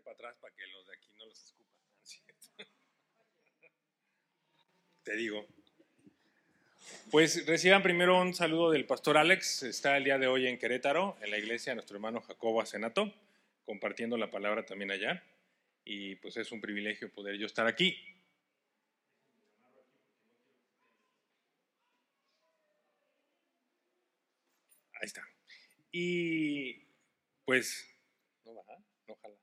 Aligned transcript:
para 0.00 0.14
atrás 0.14 0.36
para 0.40 0.54
que 0.54 0.66
los 0.68 0.86
de 0.86 0.94
aquí 0.94 1.08
no 1.18 1.26
los 1.26 1.42
escupan. 1.42 1.76
Te 5.04 5.16
digo. 5.16 5.46
Pues 7.10 7.46
reciban 7.46 7.82
primero 7.82 8.20
un 8.20 8.34
saludo 8.34 8.70
del 8.70 8.86
pastor 8.86 9.18
Alex. 9.18 9.64
Está 9.64 9.96
el 9.96 10.04
día 10.04 10.18
de 10.18 10.26
hoy 10.26 10.46
en 10.46 10.58
Querétaro, 10.58 11.16
en 11.20 11.30
la 11.30 11.38
iglesia 11.38 11.72
de 11.72 11.76
nuestro 11.76 11.96
hermano 11.96 12.20
Jacobo 12.22 12.60
Asenato, 12.60 13.12
compartiendo 13.64 14.16
la 14.16 14.30
palabra 14.30 14.64
también 14.64 14.90
allá. 14.90 15.22
Y 15.84 16.16
pues 16.16 16.36
es 16.36 16.52
un 16.52 16.60
privilegio 16.60 17.12
poder 17.12 17.36
yo 17.36 17.46
estar 17.46 17.66
aquí. 17.66 17.96
Ahí 24.94 25.06
está. 25.06 25.26
Y 25.90 26.86
pues, 27.44 27.86
no 28.44 28.54
baja, 28.54 28.78
no 29.08 29.16
jala. 29.16 29.36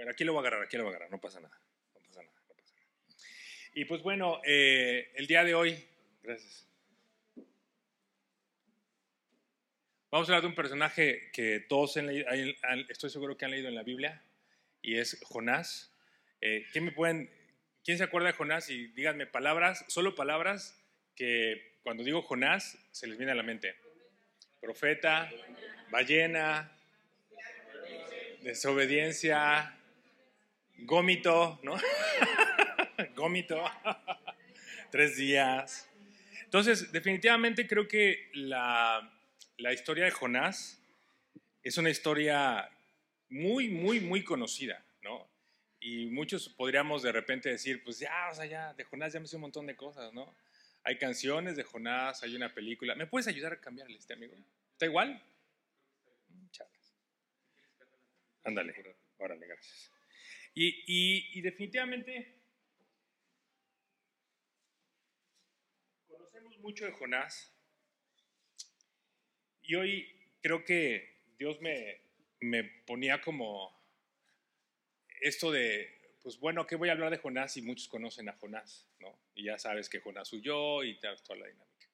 Bueno, 0.00 0.12
aquí 0.12 0.24
lo 0.24 0.32
voy 0.32 0.38
a 0.38 0.48
agarrar, 0.48 0.64
aquí 0.64 0.78
lo 0.78 0.84
voy 0.84 0.94
a 0.94 0.96
agarrar, 0.96 1.10
no 1.10 1.20
pasa 1.20 1.40
nada. 1.40 1.60
No 1.92 2.00
pasa 2.00 2.22
nada, 2.22 2.40
no 2.48 2.54
pasa 2.54 2.74
nada. 2.74 2.88
Y 3.74 3.84
pues 3.84 4.00
bueno, 4.00 4.40
eh, 4.46 5.12
el 5.14 5.26
día 5.26 5.44
de 5.44 5.54
hoy, 5.54 5.86
gracias. 6.22 6.66
Vamos 10.10 10.26
a 10.26 10.32
hablar 10.32 10.40
de 10.40 10.46
un 10.46 10.54
personaje 10.54 11.30
que 11.34 11.60
todos 11.68 11.98
han 11.98 12.06
leído, 12.06 12.26
estoy 12.88 13.10
seguro 13.10 13.36
que 13.36 13.44
han 13.44 13.50
leído 13.50 13.68
en 13.68 13.74
la 13.74 13.82
Biblia, 13.82 14.24
y 14.80 14.96
es 14.96 15.20
Jonás. 15.22 15.94
Eh, 16.40 16.64
¿Quién 16.72 16.94
quién 17.84 17.98
se 17.98 18.04
acuerda 18.04 18.28
de 18.28 18.32
Jonás? 18.32 18.70
Y 18.70 18.86
díganme 18.92 19.26
palabras, 19.26 19.84
solo 19.88 20.14
palabras 20.14 20.82
que 21.14 21.78
cuando 21.82 22.04
digo 22.04 22.22
Jonás 22.22 22.78
se 22.90 23.06
les 23.06 23.18
viene 23.18 23.32
a 23.32 23.34
la 23.34 23.42
mente. 23.42 23.76
Profeta, 24.62 25.30
ballena, 25.90 26.72
desobediencia, 28.40 29.76
gómito, 30.82 31.60
¿no? 31.62 31.76
gómito, 33.14 33.62
tres 34.90 35.16
días. 35.16 35.88
Entonces, 36.44 36.92
definitivamente 36.92 37.66
creo 37.66 37.86
que 37.86 38.30
la, 38.34 39.12
la 39.56 39.72
historia 39.72 40.04
de 40.04 40.10
Jonás 40.10 40.82
es 41.62 41.78
una 41.78 41.90
historia 41.90 42.68
muy, 43.28 43.68
muy, 43.68 44.00
muy 44.00 44.24
conocida, 44.24 44.84
¿no? 45.02 45.28
Y 45.80 46.06
muchos 46.06 46.48
podríamos 46.48 47.02
de 47.02 47.12
repente 47.12 47.48
decir, 47.48 47.82
pues 47.84 47.98
ya, 47.98 48.28
o 48.30 48.34
sea, 48.34 48.46
ya, 48.46 48.74
de 48.74 48.84
Jonás 48.84 49.12
ya 49.12 49.20
me 49.20 49.26
sé 49.26 49.36
un 49.36 49.42
montón 49.42 49.66
de 49.66 49.76
cosas, 49.76 50.12
¿no? 50.12 50.34
Hay 50.82 50.98
canciones 50.98 51.56
de 51.56 51.62
Jonás, 51.62 52.22
hay 52.22 52.34
una 52.34 52.52
película. 52.52 52.94
¿Me 52.94 53.06
puedes 53.06 53.28
ayudar 53.28 53.52
a 53.52 53.60
cambiarle 53.60 53.96
este 53.96 54.14
amigo? 54.14 54.34
¿Está 54.72 54.86
igual? 54.86 55.22
Ándale, 58.44 58.74
órale, 59.18 59.46
gracias. 59.46 59.92
Y, 60.62 61.38
y 61.38 61.40
definitivamente 61.40 62.36
conocemos 66.06 66.58
mucho 66.58 66.84
de 66.84 66.92
Jonás, 66.92 67.50
y 69.62 69.74
hoy 69.76 70.06
creo 70.42 70.62
que 70.62 71.22
Dios 71.38 71.62
me, 71.62 72.02
me 72.40 72.64
ponía 72.64 73.22
como 73.22 73.74
esto 75.22 75.50
de, 75.50 76.16
pues 76.22 76.38
bueno, 76.38 76.66
¿qué 76.66 76.76
voy 76.76 76.90
a 76.90 76.92
hablar 76.92 77.10
de 77.10 77.16
Jonás 77.16 77.54
si 77.54 77.62
muchos 77.62 77.88
conocen 77.88 78.28
a 78.28 78.34
Jonás? 78.34 78.86
¿no? 78.98 79.18
Y 79.34 79.44
ya 79.44 79.58
sabes 79.58 79.88
que 79.88 80.00
Jonás 80.00 80.30
huyó 80.30 80.84
y 80.84 81.00
toda 81.00 81.38
la 81.38 81.46
dinámica. 81.46 81.88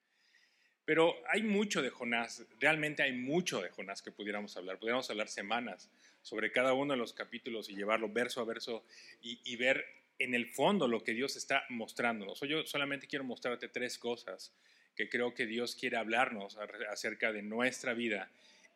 Pero 0.84 1.14
hay 1.28 1.44
mucho 1.44 1.82
de 1.82 1.90
Jonás, 1.90 2.44
realmente 2.58 3.04
hay 3.04 3.12
mucho 3.12 3.62
de 3.62 3.70
Jonás 3.70 4.02
que 4.02 4.10
pudiéramos 4.10 4.56
hablar. 4.56 4.80
Pudiéramos 4.80 5.08
hablar 5.08 5.28
semanas 5.28 5.88
sobre 6.26 6.50
cada 6.50 6.72
uno 6.72 6.94
de 6.94 6.98
los 6.98 7.12
capítulos 7.12 7.70
y 7.70 7.76
llevarlo 7.76 8.08
verso 8.08 8.40
a 8.40 8.44
verso 8.44 8.84
y, 9.22 9.54
ver 9.54 9.84
en 10.18 10.34
el 10.34 10.48
fondo 10.48 10.88
lo 10.88 11.04
que 11.04 11.12
Dios 11.12 11.36
está 11.36 11.64
mostrándonos. 11.68 12.40
Yo 12.40 12.66
solamente 12.66 13.06
quiero 13.06 13.24
mostrarte 13.24 13.68
tres 13.68 13.96
cosas 13.96 14.52
que 14.96 15.08
creo 15.08 15.34
que 15.34 15.46
Dios 15.46 15.76
quiere 15.76 15.98
hablarnos 15.98 16.58
acerca 16.90 17.30
de 17.30 17.42
nuestra 17.42 17.94
vida 17.94 18.28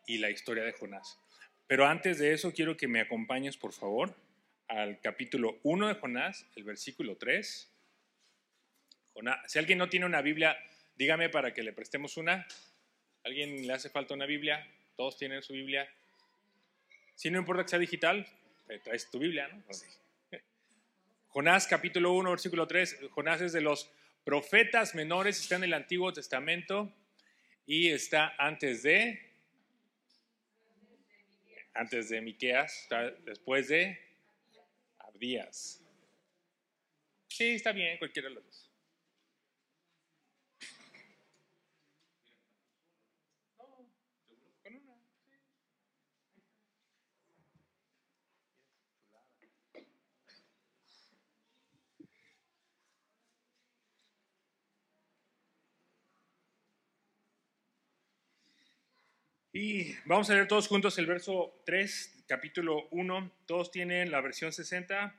y 0.06 0.18
la 0.18 0.30
historia 0.30 0.62
de 0.62 0.70
Jonás. 0.70 1.18
Pero 1.66 1.86
antes 1.86 2.20
de 2.20 2.34
eso, 2.34 2.52
quiero 2.52 2.76
que 2.76 2.86
me 2.86 3.00
acompañes, 3.00 3.56
por 3.56 3.72
favor, 3.72 4.14
al 4.68 5.00
capítulo 5.00 5.58
1 5.64 5.88
de 5.88 5.94
Jonás, 5.94 6.46
el 6.54 6.62
versículo 6.62 7.16
3. 7.16 7.68
si 9.48 9.58
alguien 9.58 9.78
no 9.78 9.88
tiene 9.88 10.06
una 10.06 10.22
Biblia, 10.22 10.56
dígame 10.94 11.28
para 11.30 11.52
que 11.52 11.64
le 11.64 11.72
prestemos 11.72 12.16
una. 12.16 12.46
¿Alguien 13.24 13.66
le 13.66 13.72
hace 13.72 13.90
falta 13.90 14.14
una 14.14 14.26
Biblia? 14.26 14.72
¿Todos 14.94 15.16
tienen 15.16 15.42
su 15.42 15.52
Biblia? 15.52 15.92
Si 17.20 17.31
no 17.31 17.38
importa 17.38 17.64
que 17.64 17.69
sea 17.69 17.78
digital, 17.78 18.26
traes 18.82 19.10
tu 19.10 19.19
Biblia, 19.19 19.47
¿no? 19.48 19.62
Jonás 21.28 21.66
capítulo 21.66 22.14
1, 22.14 22.31
versículo 22.31 22.66
3. 22.66 23.10
Jonás 23.10 23.42
es 23.42 23.53
de 23.53 23.60
los 23.60 23.91
profetas 24.25 24.94
menores 24.94 25.38
está 25.38 25.56
en 25.56 25.64
el 25.64 25.75
Antiguo 25.75 26.14
Testamento 26.14 26.91
y 27.66 27.91
está 27.91 28.34
antes 28.38 28.84
de 28.84 29.20
antes 31.75 32.09
de 32.09 32.22
Miqueas, 32.22 32.84
está 32.84 33.10
después 33.10 33.69
de 33.69 34.00
Abdías. 35.00 35.84
Sí, 37.28 37.50
está 37.50 37.72
bien, 37.72 37.98
cualquiera 37.98 38.30
de 38.30 38.36
los 38.36 38.47
dos. 38.47 38.69
Y 59.52 59.96
vamos 60.04 60.30
a 60.30 60.34
leer 60.34 60.46
todos 60.46 60.68
juntos 60.68 60.96
el 60.98 61.06
verso 61.06 61.60
3, 61.66 62.22
capítulo 62.28 62.86
1. 62.92 63.32
¿Todos 63.46 63.72
tienen 63.72 64.12
la 64.12 64.20
versión 64.20 64.52
60 64.52 65.12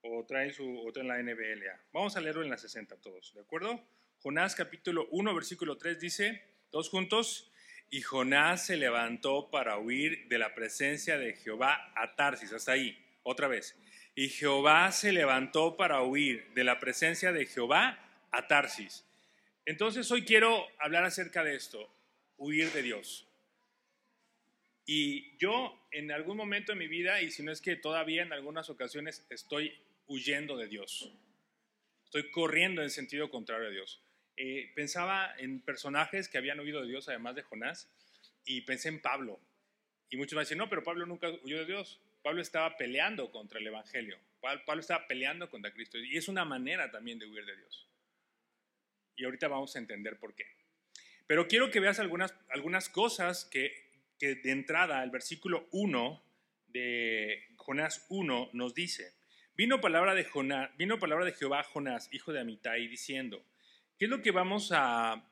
o 0.00 0.24
traen 0.24 0.54
su 0.54 0.80
otra 0.86 1.02
en 1.02 1.08
la 1.08 1.22
NBLA? 1.22 1.78
Vamos 1.92 2.16
a 2.16 2.22
leerlo 2.22 2.42
en 2.42 2.48
la 2.48 2.56
60 2.56 2.96
todos, 3.02 3.34
¿de 3.34 3.42
acuerdo? 3.42 3.86
Jonás 4.22 4.54
capítulo 4.54 5.08
1, 5.10 5.34
versículo 5.34 5.76
3 5.76 6.00
dice, 6.00 6.42
todos 6.70 6.88
juntos, 6.88 7.52
y 7.90 8.00
Jonás 8.00 8.64
se 8.64 8.78
levantó 8.78 9.50
para 9.50 9.76
huir 9.76 10.26
de 10.28 10.38
la 10.38 10.54
presencia 10.54 11.18
de 11.18 11.34
Jehová 11.34 11.92
a 11.96 12.16
Tarsis, 12.16 12.54
hasta 12.54 12.72
ahí, 12.72 12.96
otra 13.24 13.46
vez. 13.46 13.76
Y 14.14 14.30
Jehová 14.30 14.90
se 14.90 15.12
levantó 15.12 15.76
para 15.76 16.00
huir 16.00 16.48
de 16.54 16.64
la 16.64 16.80
presencia 16.80 17.30
de 17.32 17.44
Jehová 17.44 17.98
a 18.30 18.46
Tarsis. 18.46 19.04
Entonces 19.66 20.10
hoy 20.10 20.24
quiero 20.24 20.66
hablar 20.78 21.04
acerca 21.04 21.44
de 21.44 21.56
esto 21.56 21.92
huir 22.38 22.72
de 22.72 22.82
Dios. 22.82 23.28
Y 24.86 25.36
yo 25.36 25.78
en 25.90 26.10
algún 26.10 26.38
momento 26.38 26.72
de 26.72 26.78
mi 26.78 26.88
vida, 26.88 27.20
y 27.20 27.30
si 27.30 27.42
no 27.42 27.52
es 27.52 27.60
que 27.60 27.76
todavía 27.76 28.22
en 28.22 28.32
algunas 28.32 28.70
ocasiones 28.70 29.26
estoy 29.28 29.78
huyendo 30.06 30.56
de 30.56 30.66
Dios. 30.66 31.12
Estoy 32.04 32.30
corriendo 32.30 32.82
en 32.82 32.88
sentido 32.88 33.30
contrario 33.30 33.68
a 33.68 33.70
Dios. 33.70 34.02
Eh, 34.36 34.72
pensaba 34.74 35.34
en 35.36 35.60
personajes 35.60 36.28
que 36.28 36.38
habían 36.38 36.60
huido 36.60 36.80
de 36.80 36.88
Dios, 36.88 37.08
además 37.08 37.34
de 37.34 37.42
Jonás, 37.42 37.90
y 38.46 38.62
pensé 38.62 38.88
en 38.88 39.00
Pablo. 39.02 39.38
Y 40.08 40.16
muchos 40.16 40.34
me 40.36 40.40
dicen, 40.40 40.56
no, 40.56 40.70
pero 40.70 40.82
Pablo 40.82 41.04
nunca 41.04 41.28
huyó 41.42 41.58
de 41.58 41.66
Dios. 41.66 42.00
Pablo 42.22 42.40
estaba 42.40 42.76
peleando 42.76 43.30
contra 43.30 43.58
el 43.58 43.66
Evangelio. 43.66 44.18
Pablo 44.40 44.80
estaba 44.80 45.06
peleando 45.06 45.50
contra 45.50 45.72
Cristo. 45.72 45.98
Y 45.98 46.16
es 46.16 46.28
una 46.28 46.44
manera 46.44 46.90
también 46.90 47.18
de 47.18 47.26
huir 47.26 47.44
de 47.44 47.56
Dios. 47.56 47.86
Y 49.16 49.24
ahorita 49.24 49.48
vamos 49.48 49.74
a 49.76 49.80
entender 49.80 50.18
por 50.18 50.34
qué. 50.34 50.46
Pero 51.28 51.46
quiero 51.46 51.70
que 51.70 51.78
veas 51.78 52.00
algunas, 52.00 52.34
algunas 52.48 52.88
cosas 52.88 53.44
que, 53.44 53.70
que 54.18 54.34
de 54.34 54.50
entrada 54.50 55.04
el 55.04 55.10
versículo 55.10 55.68
1 55.72 56.24
de 56.68 57.44
Jonás 57.56 58.06
1 58.08 58.50
nos 58.54 58.74
dice. 58.74 59.12
Vino 59.54 59.78
palabra 59.78 60.14
de, 60.14 60.24
Jonás, 60.24 60.70
vino 60.78 60.98
palabra 60.98 61.26
de 61.26 61.32
Jehová 61.32 61.60
a 61.60 61.64
Jonás, 61.64 62.08
hijo 62.12 62.32
de 62.32 62.40
Amitai, 62.40 62.88
diciendo, 62.88 63.44
¿qué 63.98 64.06
es 64.06 64.10
lo 64.10 64.22
que 64.22 64.30
vamos 64.30 64.70
a, 64.72 65.30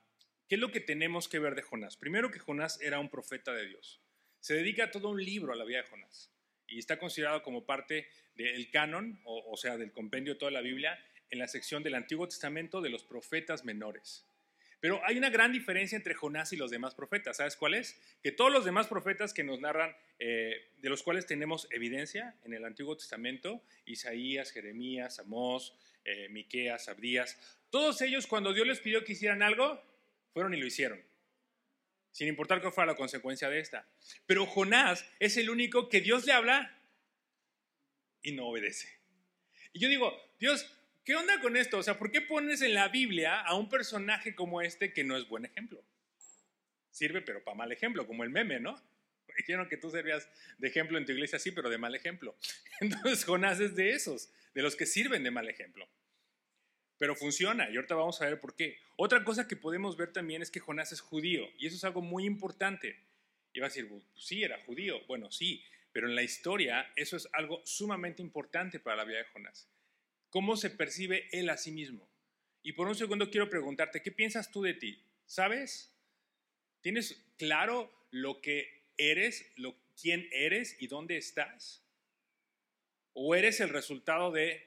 qué 0.50 0.56
es 0.56 0.60
lo 0.60 0.70
que 0.70 0.80
tenemos 0.80 1.28
que 1.28 1.38
ver 1.38 1.54
de 1.54 1.62
Jonás? 1.62 1.96
Primero 1.96 2.30
que 2.30 2.40
Jonás 2.40 2.78
era 2.82 3.00
un 3.00 3.08
profeta 3.08 3.54
de 3.54 3.66
Dios. 3.66 4.02
Se 4.40 4.52
dedica 4.52 4.90
todo 4.90 5.08
un 5.08 5.24
libro 5.24 5.54
a 5.54 5.56
la 5.56 5.64
vida 5.64 5.78
de 5.78 5.88
Jonás 5.88 6.30
y 6.66 6.78
está 6.78 6.98
considerado 6.98 7.42
como 7.42 7.64
parte 7.64 8.06
del 8.34 8.70
canon, 8.70 9.18
o, 9.24 9.50
o 9.50 9.56
sea, 9.56 9.78
del 9.78 9.92
compendio 9.92 10.34
de 10.34 10.40
toda 10.40 10.50
la 10.50 10.60
Biblia, 10.60 11.02
en 11.30 11.38
la 11.38 11.48
sección 11.48 11.82
del 11.82 11.94
Antiguo 11.94 12.28
Testamento 12.28 12.82
de 12.82 12.90
los 12.90 13.02
profetas 13.02 13.64
menores. 13.64 14.26
Pero 14.80 15.00
hay 15.04 15.16
una 15.16 15.30
gran 15.30 15.52
diferencia 15.52 15.96
entre 15.96 16.14
Jonás 16.14 16.52
y 16.52 16.56
los 16.56 16.70
demás 16.70 16.94
profetas. 16.94 17.38
¿Sabes 17.38 17.56
cuál 17.56 17.74
es? 17.74 18.00
Que 18.22 18.32
todos 18.32 18.52
los 18.52 18.64
demás 18.64 18.86
profetas 18.86 19.32
que 19.32 19.42
nos 19.42 19.60
narran, 19.60 19.96
eh, 20.18 20.70
de 20.78 20.88
los 20.88 21.02
cuales 21.02 21.26
tenemos 21.26 21.66
evidencia 21.70 22.36
en 22.44 22.52
el 22.52 22.64
Antiguo 22.64 22.96
Testamento, 22.96 23.62
Isaías, 23.86 24.52
Jeremías, 24.52 25.18
Amós, 25.18 25.74
eh, 26.04 26.28
Miqueas, 26.28 26.88
Abdías, 26.88 27.36
Todos 27.70 28.00
ellos 28.00 28.26
cuando 28.26 28.52
Dios 28.52 28.66
les 28.66 28.80
pidió 28.80 29.04
que 29.04 29.12
hicieran 29.12 29.42
algo, 29.42 29.82
fueron 30.32 30.54
y 30.54 30.58
lo 30.58 30.66
hicieron, 30.66 31.02
sin 32.12 32.28
importar 32.28 32.60
cuál 32.60 32.72
fuera 32.72 32.92
la 32.92 32.96
consecuencia 32.96 33.50
de 33.50 33.58
esta. 33.58 33.88
Pero 34.26 34.46
Jonás 34.46 35.04
es 35.18 35.36
el 35.36 35.50
único 35.50 35.88
que 35.88 36.00
Dios 36.00 36.24
le 36.26 36.32
habla 36.32 36.78
y 38.22 38.32
no 38.32 38.46
obedece. 38.46 38.88
Y 39.72 39.80
yo 39.80 39.88
digo, 39.88 40.16
Dios, 40.38 40.75
¿qué 41.06 41.14
onda 41.14 41.40
con 41.40 41.56
esto? 41.56 41.78
O 41.78 41.82
sea, 41.82 41.98
¿por 41.98 42.10
qué 42.10 42.20
pones 42.20 42.60
en 42.60 42.74
la 42.74 42.88
Biblia 42.88 43.40
a 43.40 43.54
un 43.54 43.70
personaje 43.70 44.34
como 44.34 44.60
este 44.60 44.92
que 44.92 45.04
no 45.04 45.16
es 45.16 45.26
buen 45.28 45.46
ejemplo? 45.46 45.82
Sirve, 46.90 47.22
pero 47.22 47.42
para 47.42 47.56
mal 47.56 47.72
ejemplo, 47.72 48.06
como 48.06 48.24
el 48.24 48.30
meme, 48.30 48.58
¿no? 48.58 48.82
Dijeron 49.38 49.68
que 49.68 49.76
tú 49.76 49.90
servías 49.90 50.28
de 50.58 50.68
ejemplo 50.68 50.98
en 50.98 51.06
tu 51.06 51.12
iglesia, 51.12 51.38
sí, 51.38 51.52
pero 51.52 51.70
de 51.70 51.78
mal 51.78 51.94
ejemplo. 51.94 52.36
Entonces 52.80 53.24
Jonás 53.24 53.60
es 53.60 53.76
de 53.76 53.90
esos, 53.90 54.30
de 54.52 54.62
los 54.62 54.74
que 54.74 54.84
sirven 54.84 55.22
de 55.22 55.30
mal 55.30 55.48
ejemplo. 55.48 55.88
Pero 56.98 57.14
funciona, 57.14 57.70
y 57.70 57.76
ahorita 57.76 57.94
vamos 57.94 58.20
a 58.20 58.24
ver 58.24 58.40
por 58.40 58.56
qué. 58.56 58.78
Otra 58.96 59.22
cosa 59.22 59.46
que 59.46 59.54
podemos 59.54 59.96
ver 59.96 60.12
también 60.12 60.42
es 60.42 60.50
que 60.50 60.60
Jonás 60.60 60.90
es 60.92 61.00
judío, 61.00 61.46
y 61.56 61.68
eso 61.68 61.76
es 61.76 61.84
algo 61.84 62.02
muy 62.02 62.24
importante. 62.24 62.98
Y 63.52 63.60
va 63.60 63.66
a 63.66 63.68
decir, 63.68 63.88
pues 63.88 64.02
sí, 64.16 64.42
era 64.42 64.58
judío. 64.64 65.06
Bueno, 65.06 65.30
sí, 65.30 65.62
pero 65.92 66.08
en 66.08 66.16
la 66.16 66.22
historia 66.22 66.90
eso 66.96 67.16
es 67.16 67.28
algo 67.32 67.62
sumamente 67.64 68.22
importante 68.22 68.80
para 68.80 68.96
la 68.96 69.04
vida 69.04 69.18
de 69.18 69.24
Jonás. 69.24 69.68
¿Cómo 70.36 70.58
se 70.58 70.68
percibe 70.68 71.30
él 71.32 71.48
a 71.48 71.56
sí 71.56 71.72
mismo? 71.72 72.06
Y 72.62 72.74
por 72.74 72.86
un 72.88 72.94
segundo 72.94 73.30
quiero 73.30 73.48
preguntarte, 73.48 74.02
¿qué 74.02 74.12
piensas 74.12 74.50
tú 74.50 74.60
de 74.60 74.74
ti? 74.74 75.02
¿Sabes? 75.24 75.96
¿Tienes 76.82 77.24
claro 77.38 77.90
lo 78.10 78.42
que 78.42 78.84
eres, 78.98 79.50
lo, 79.56 79.74
quién 79.98 80.28
eres 80.32 80.76
y 80.78 80.88
dónde 80.88 81.16
estás? 81.16 81.82
¿O 83.14 83.34
eres 83.34 83.60
el 83.60 83.70
resultado 83.70 84.30
de... 84.30 84.62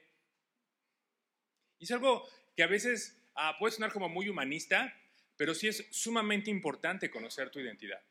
Y 1.77 1.83
es 1.83 1.91
algo 1.91 2.27
que 2.55 2.63
a 2.63 2.67
veces 2.67 3.21
ah, 3.35 3.55
puede 3.59 3.75
sonar 3.75 3.93
como 3.93 4.09
muy 4.09 4.27
humanista, 4.27 4.99
pero 5.37 5.53
sí 5.53 5.67
es 5.67 5.85
sumamente 5.91 6.49
importante 6.49 7.11
conocer 7.11 7.51
tu 7.51 7.59
identidad. 7.59 8.01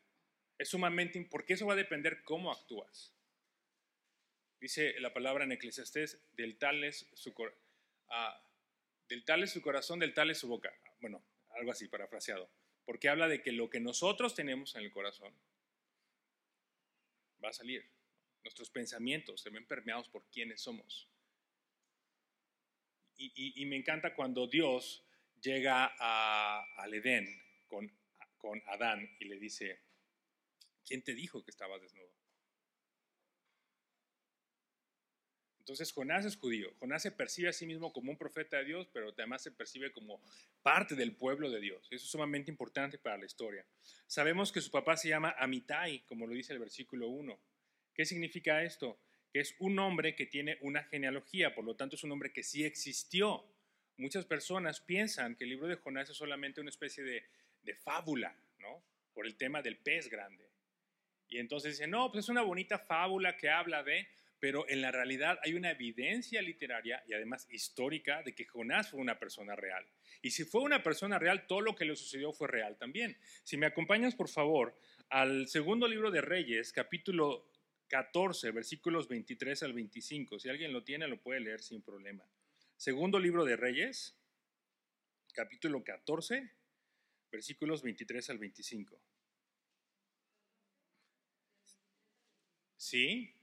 Es 0.57 0.69
sumamente 0.69 1.27
porque 1.29 1.55
eso 1.55 1.67
va 1.67 1.73
a 1.73 1.75
depender 1.75 2.23
cómo 2.23 2.53
actúas. 2.53 3.18
Dice 4.59 4.99
la 4.99 5.13
palabra 5.13 5.45
en 5.45 5.53
Eclesiastés, 5.53 6.21
del 6.33 6.57
tal 6.57 6.83
es 6.83 7.09
su, 7.13 7.33
ah, 8.09 8.43
del 9.07 9.23
tal 9.23 9.43
es 9.43 9.51
su 9.51 9.61
corazón, 9.61 9.99
del 9.99 10.13
tal 10.13 10.29
es 10.29 10.37
su 10.37 10.47
boca. 10.47 10.71
Bueno, 10.99 11.23
algo 11.51 11.71
así, 11.71 11.87
parafraseado. 11.87 12.51
Porque 12.85 13.07
habla 13.07 13.27
de 13.27 13.41
que 13.41 13.51
lo 13.51 13.69
que 13.69 13.79
nosotros 13.79 14.35
tenemos 14.35 14.75
en 14.75 14.83
el 14.83 14.91
corazón 14.91 15.33
va 17.43 17.49
a 17.49 17.53
salir. 17.53 17.89
Nuestros 18.43 18.69
pensamientos 18.69 19.41
se 19.41 19.49
ven 19.49 19.65
permeados 19.65 20.09
por 20.09 20.25
quienes 20.29 20.61
somos. 20.61 21.09
Y, 23.21 23.65
me 23.65 23.75
encanta 23.75 24.15
cuando 24.15 24.47
Dios 24.47 25.05
llega 25.41 25.93
a, 25.99 26.63
al 26.77 26.93
Edén 26.93 27.27
con, 27.67 27.91
con 28.37 28.63
Adán 28.67 29.13
y 29.19 29.25
le 29.25 29.37
dice, 29.37 29.81
¿quién 30.85 31.03
te 31.03 31.13
dijo 31.13 31.43
que 31.43 31.51
estabas 31.51 31.81
desnudo? 31.81 32.18
Entonces 35.69 35.93
Jonás 35.93 36.25
es 36.25 36.35
judío. 36.35 36.73
Jonás 36.79 37.03
se 37.03 37.11
percibe 37.11 37.49
a 37.49 37.53
sí 37.53 37.67
mismo 37.67 37.93
como 37.93 38.09
un 38.09 38.17
profeta 38.17 38.57
de 38.57 38.65
Dios, 38.65 38.89
pero 38.91 39.09
además 39.09 39.43
se 39.43 39.51
percibe 39.51 39.91
como 39.91 40.19
parte 40.63 40.95
del 40.95 41.15
pueblo 41.15 41.51
de 41.51 41.59
Dios. 41.59 41.87
Eso 41.91 42.05
es 42.05 42.09
sumamente 42.09 42.49
importante 42.49 42.97
para 42.97 43.19
la 43.19 43.27
historia. 43.27 43.63
Sabemos 44.07 44.51
que 44.51 44.61
su 44.61 44.71
papá 44.71 44.97
se 44.97 45.09
llama 45.09 45.35
Amitai, 45.37 45.99
como 46.07 46.25
lo 46.25 46.33
dice 46.33 46.53
el 46.53 46.59
versículo 46.59 47.09
1. 47.09 47.39
¿Qué 47.93 48.03
significa 48.03 48.63
esto? 48.63 48.99
Que 49.31 49.41
es 49.41 49.55
un 49.59 49.77
hombre 49.77 50.15
que 50.15 50.25
tiene 50.25 50.57
una 50.61 50.83
genealogía, 50.85 51.53
por 51.53 51.63
lo 51.63 51.75
tanto 51.75 51.97
es 51.97 52.03
un 52.03 52.13
hombre 52.13 52.33
que 52.33 52.41
sí 52.41 52.63
existió. 52.63 53.45
Muchas 53.97 54.25
personas 54.25 54.81
piensan 54.81 55.35
que 55.35 55.43
el 55.43 55.51
libro 55.51 55.67
de 55.67 55.75
Jonás 55.75 56.09
es 56.09 56.17
solamente 56.17 56.61
una 56.61 56.71
especie 56.71 57.03
de, 57.03 57.27
fábula, 57.83 58.35
¿no? 58.57 58.83
Por 59.13 59.27
el 59.27 59.35
tema 59.35 59.61
del 59.61 59.77
pez 59.77 60.09
grande. 60.09 60.49
Y 61.27 61.37
entonces 61.37 61.73
dicen, 61.73 61.91
no, 61.91 62.11
pues 62.11 62.25
es 62.25 62.29
una 62.29 62.41
bonita 62.41 62.79
fábula 62.79 63.37
que 63.37 63.51
habla 63.51 63.83
de, 63.83 64.07
pero 64.39 64.67
en 64.69 64.81
la 64.81 64.91
realidad 64.91 65.39
hay 65.43 65.53
una 65.53 65.71
evidencia 65.71 66.41
literaria 66.41 67.03
y 67.07 67.13
además 67.13 67.47
histórica 67.49 68.23
de 68.23 68.33
que 68.33 68.45
Jonás 68.45 68.89
fue 68.89 68.99
una 68.99 69.19
persona 69.19 69.55
real. 69.55 69.85
Y 70.21 70.31
si 70.31 70.45
fue 70.45 70.61
una 70.61 70.81
persona 70.81 71.19
real, 71.19 71.45
todo 71.47 71.61
lo 71.61 71.75
que 71.75 71.85
le 71.85 71.95
sucedió 71.95 72.31
fue 72.31 72.47
real 72.47 72.77
también. 72.77 73.17
Si 73.43 73.57
me 73.57 73.65
acompañas, 73.65 74.15
por 74.15 74.29
favor, 74.29 74.77
al 75.09 75.47
segundo 75.47 75.87
libro 75.87 76.11
de 76.11 76.21
Reyes, 76.21 76.71
capítulo 76.71 77.49
14, 77.87 78.51
versículos 78.51 79.07
23 79.07 79.63
al 79.63 79.73
25. 79.73 80.39
Si 80.39 80.49
alguien 80.49 80.71
lo 80.71 80.83
tiene, 80.83 81.07
lo 81.07 81.21
puede 81.21 81.41
leer 81.41 81.61
sin 81.61 81.81
problema. 81.81 82.23
Segundo 82.77 83.19
libro 83.19 83.43
de 83.43 83.57
Reyes, 83.57 84.15
capítulo 85.33 85.83
14, 85.83 86.49
versículos 87.31 87.81
23 87.81 88.29
al 88.29 88.37
25. 88.37 89.01
¿Sí? 92.77 93.38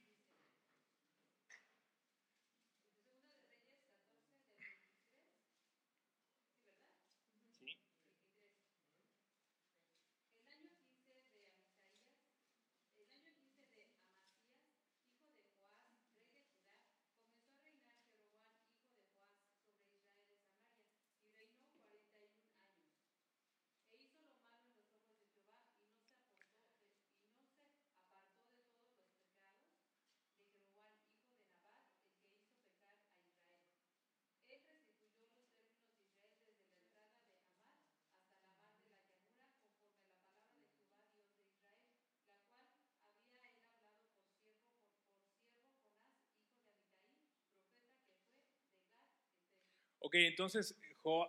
Ok, 50.06 50.14
entonces 50.18 50.78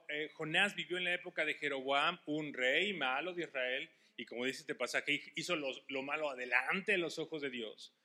eh, 0.08 0.30
Jonás 0.36 0.76
vivió 0.76 1.00
en 1.00 1.06
la 1.06 1.16
época 1.16 1.44
de 1.46 1.56
Jeroboam, 1.56 2.20
un 2.28 2.54
rey 2.54 2.94
malo 2.94 3.34
de 3.34 3.46
Israel, 3.46 3.90
y 4.16 4.24
como 4.24 4.46
dice 4.46 4.60
este 4.60 4.76
pasaje, 4.76 5.20
hizo 5.34 5.56
lo, 5.56 6.04
malo 6.04 6.30
adelante 6.30 6.92
de 6.92 7.00
los 7.00 7.18
ojos 7.18 7.42
de 7.42 7.50
Dios. 7.50 7.98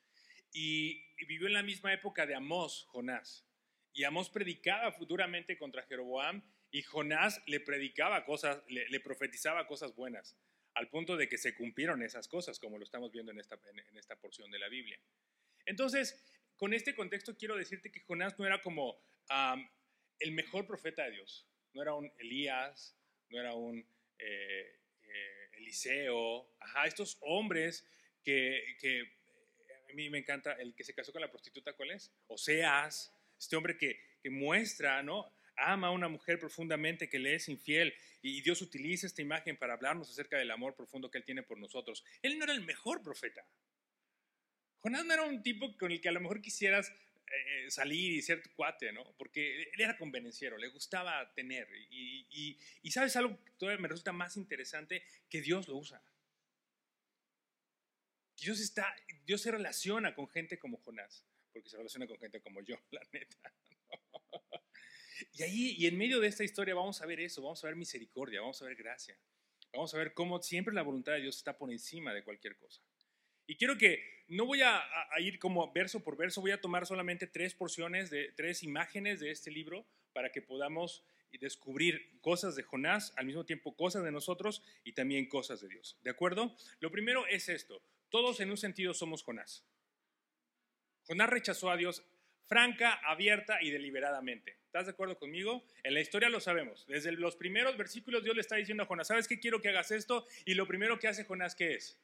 Y, 0.51 1.05
vivió 1.27 1.47
en 1.47 1.53
la 1.53 1.63
misma 1.63 1.93
época 1.93 2.25
de 2.25 2.35
Amós, 2.35 2.87
Jonás. 2.89 3.47
Y 3.93 4.05
Amós 4.05 4.31
predicaba 4.31 4.91
futuramente 4.93 5.59
contra 5.59 5.83
Jeroboam, 5.83 6.43
y 6.71 6.81
Jonás 6.81 7.43
le 7.47 7.61
predicaba 7.61 8.25
cosas, 8.25 8.63
le, 8.69 9.01
profetizaba 9.01 9.67
cosas 9.67 9.95
buenas, 9.95 10.39
al 10.73 10.89
punto 10.89 11.19
de 11.19 11.29
que 11.29 11.37
se 11.37 11.55
cumplieron 11.55 12.03
esas 12.03 12.29
cosas, 12.29 12.59
como 12.59 12.79
lo 12.79 12.85
estamos 12.85 13.13
viendo 13.13 13.31
en 13.31 13.41
esta, 13.41 13.61
en 13.91 13.99
esta 13.99 14.17
porción 14.17 14.51
de 14.51 14.59
la 14.59 14.71
Biblia. 14.71 14.99
Entonces, 15.67 16.25
con 16.57 16.73
este 16.73 16.95
contexto 16.95 17.37
quiero 17.37 17.57
decirte 17.57 17.93
que 17.93 18.01
Jonás 18.01 18.39
no 18.39 18.47
era 18.47 18.63
como 18.63 18.99
el 20.23 20.33
mejor 20.33 20.67
profeta 20.67 21.05
de 21.05 21.13
Dios. 21.13 21.47
No 21.75 21.83
era 21.83 21.95
un 21.95 22.11
Elías, 22.19 22.97
no 23.31 23.41
era 23.41 23.55
un 23.55 23.79
eh, 24.19 24.81
eh, 25.03 25.51
Eliseo, 25.55 26.55
ajá, 26.61 26.87
estos 26.87 27.19
hombres 27.21 27.87
que, 28.23 28.77
que, 28.81 29.01
a 29.91 29.95
mí 29.95 30.09
me 30.11 30.19
encanta, 30.19 30.53
el 30.53 30.75
que 30.75 30.85
se 30.85 30.95
casó 30.95 31.13
con 31.13 31.21
la 31.21 31.31
prostituta, 31.31 31.73
¿cuál 31.75 31.91
es? 31.91 32.13
Oseas, 32.29 33.13
este 33.39 33.57
hombre 33.57 33.77
que, 33.77 34.01
que 34.23 34.31
muestra, 34.31 35.03
¿no? 35.03 35.33
Ama 35.57 35.89
a 35.89 35.91
una 35.91 36.09
mujer 36.09 36.39
profundamente 36.39 37.09
que 37.09 37.19
le 37.19 37.35
es 37.35 37.49
infiel 37.49 37.95
y 38.23 38.41
Dios 38.41 38.63
utiliza 38.63 39.07
esta 39.07 39.21
imagen 39.21 39.57
para 39.57 39.75
hablarnos 39.75 40.09
acerca 40.09 40.39
del 40.39 40.51
amor 40.51 40.75
profundo 40.75 41.11
que 41.11 41.19
Él 41.19 41.25
tiene 41.25 41.43
por 41.43 41.59
nosotros. 41.59 42.05
Él 42.23 42.39
no 42.39 42.45
era 42.45 42.55
el 42.55 42.63
mejor 42.63 43.03
profeta. 43.03 43.45
Jonás 44.81 45.05
no 45.05 45.15
era 45.15 45.23
un 45.25 45.43
tipo 45.43 45.77
con 45.77 45.93
el 45.93 46.01
que 46.01 46.09
a 46.09 46.13
lo 46.13 46.21
mejor 46.21 46.41
quisieras 46.41 46.93
eh, 47.35 47.71
salir 47.71 48.13
y 48.13 48.21
ser 48.21 48.43
tu 48.43 48.51
cuate, 48.55 48.93
¿no? 48.93 49.15
Porque 49.17 49.63
él 49.63 49.81
era 49.81 49.97
convenenciero, 49.97 50.59
le 50.59 50.69
gustaba 50.69 51.33
tener. 51.33 51.67
Y, 51.91 52.59
y, 52.83 52.91
sabes 52.91 53.17
algo 53.17 53.43
que 53.43 53.53
todavía 53.53 53.81
me 53.81 53.89
resulta 53.89 54.13
más 54.13 54.37
interesante, 54.37 55.03
que 55.31 55.41
Dios 55.41 55.67
lo 55.67 55.77
usa. 55.77 56.03
Dios, 58.37 58.61
está, 58.61 58.95
Dios 59.25 59.41
se 59.41 59.51
relaciona 59.51 60.15
con 60.15 60.29
gente 60.29 60.59
como 60.59 60.77
Jonás, 60.79 61.25
porque 61.53 61.71
se 61.71 61.79
relaciona 61.79 62.07
con 62.07 62.19
gente 62.19 62.41
como 62.43 62.61
yo, 62.63 62.77
la 62.91 63.01
neta. 63.13 63.55
Y 65.33 65.43
ahí, 65.43 65.75
y 65.79 65.87
en 65.87 65.97
medio 65.97 66.21
de 66.21 66.29
esta 66.29 66.45
historia 66.45 66.75
vamos 66.75 67.01
a 67.01 67.07
ver 67.07 67.21
eso, 67.21 67.41
vamos 67.41 67.65
a 67.65 67.69
ver 67.69 67.77
misericordia, 67.77 68.41
vamos 68.41 68.61
a 68.61 68.67
ver 68.67 68.77
gracia, 68.77 69.17
vamos 69.73 69.95
a 69.95 69.99
ver 69.99 70.13
cómo 70.13 70.43
siempre 70.43 70.75
la 70.75 70.83
voluntad 70.83 71.13
de 71.13 71.23
Dios 71.23 71.39
está 71.39 71.57
por 71.57 71.71
encima 71.71 72.13
de 72.13 72.25
cualquier 72.25 72.57
cosa. 72.57 72.83
Y 73.47 73.57
quiero 73.57 73.77
que, 73.77 74.25
no 74.29 74.47
voy 74.47 74.63
a, 74.63 74.83
ir 75.19 75.39
como 75.39 75.71
verso 75.73 76.03
por 76.03 76.17
verso, 76.17 76.41
voy 76.41 76.53
a 76.53 76.61
tomar 76.61 76.87
solamente 76.87 77.27
tres 77.27 77.55
porciones, 77.55 78.11
de 78.11 78.33
tres 78.33 78.63
imágenes 78.63 79.21
de 79.21 79.31
este 79.31 79.51
libro 79.51 79.87
para 80.13 80.31
que 80.31 80.43
podamos 80.43 81.05
descubrir 81.41 82.19
cosas 82.21 82.57
de 82.57 82.63
Jonás, 82.63 83.13
al 83.17 83.27
mismo 83.27 83.45
tiempo 83.45 83.75
cosas 83.75 84.05
de 84.05 84.13
nosotros 84.13 84.63
y 84.85 84.93
también 84.93 85.29
cosas 85.29 85.61
de 85.61 85.69
Dios. 85.69 85.99
¿De 86.03 86.11
acuerdo? 86.11 86.55
Lo 86.81 86.91
primero 86.91 87.27
es 87.27 87.49
esto. 87.49 87.83
Todos 88.11 88.41
en 88.41 88.51
un 88.51 88.59
sentido 88.59 88.95
somos 88.95 89.23
Jonás. 89.23 89.65
Jonás 91.05 91.31
rechazó 91.31 91.71
a 91.71 91.77
Dios 91.77 92.05
franca, 92.47 93.01
abierta 93.05 93.63
y 93.63 93.71
deliberadamente. 93.71 94.59
¿Estás 94.67 94.87
de 94.87 94.93
acuerdo 94.93 95.19
conmigo? 95.19 95.65
En 95.83 95.95
la 95.95 96.01
historia 96.01 96.29
lo 96.29 96.41
sabemos. 96.41 96.87
Desde 96.87 97.13
los 97.13 97.37
primeros 97.37 97.77
versículos 97.77 98.25
Dios 98.25 98.35
le 98.35 98.43
está 98.43 98.57
diciendo 98.57 98.83
a 98.83 98.87
Jonás, 98.87 99.09
¿sabes 99.09 99.27
qué 99.27 99.41
quiero 99.41 99.63
que 99.63 99.71
hagas 99.71 99.91
esto? 99.91 100.27
Y 100.45 100.55
lo 100.55 100.67
primero 100.67 100.99
que 100.99 101.09
hace 101.09 101.25
Jonás, 101.25 101.55
¿qué 101.55 101.75
es? 101.75 101.99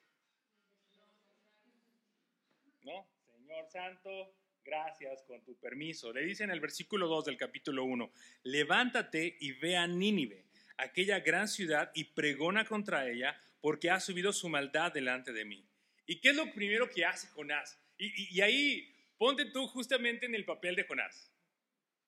Señor 3.27 3.67
Santo, 3.71 4.35
gracias 4.65 5.23
con 5.25 5.45
tu 5.45 5.59
permiso. 5.59 6.13
Le 6.13 6.25
dice 6.25 6.45
en 6.45 6.51
el 6.51 6.61
versículo 6.61 7.07
2 7.07 7.27
del 7.27 7.37
capítulo 7.37 7.85
1, 7.85 8.11
levántate 8.45 9.37
y 9.41 9.53
ve 9.53 9.77
a 9.77 9.87
Nínive, 9.87 10.47
aquella 10.79 11.21
gran 11.21 11.49
ciudad, 11.49 11.91
y 11.95 12.05
pregona 12.05 12.65
contra 12.65 13.09
ella, 13.09 13.39
porque 13.61 13.91
ha 13.91 14.01
subido 14.01 14.33
su 14.33 14.49
maldad 14.49 14.93
delante 14.93 15.33
de 15.33 15.45
mí. 15.45 15.67
¿Y 16.07 16.21
qué 16.21 16.31
es 16.31 16.37
lo 16.37 16.51
primero 16.55 16.89
que 16.89 17.05
hace 17.05 17.29
Jonás? 17.29 17.79
Y, 17.99 18.41
ahí 18.41 18.95
ponte 19.19 19.45
tú 19.47 19.67
justamente 19.67 20.27
en 20.27 20.35
el 20.35 20.45
papel 20.45 20.75
de 20.75 20.85
Jonás. 20.85 21.31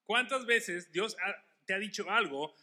¿Cuántas 0.04 0.46
veces 0.46 0.90
Dios 0.92 1.16
te 1.66 1.74
ha 1.74 1.78
dicho 1.78 2.08
algo 2.08 2.54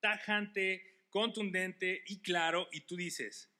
tajante, 0.00 1.02
contundente 1.10 2.04
y 2.06 2.20
claro 2.20 2.68
y 2.70 2.82
tú 2.82 2.94
dices, 2.94 3.50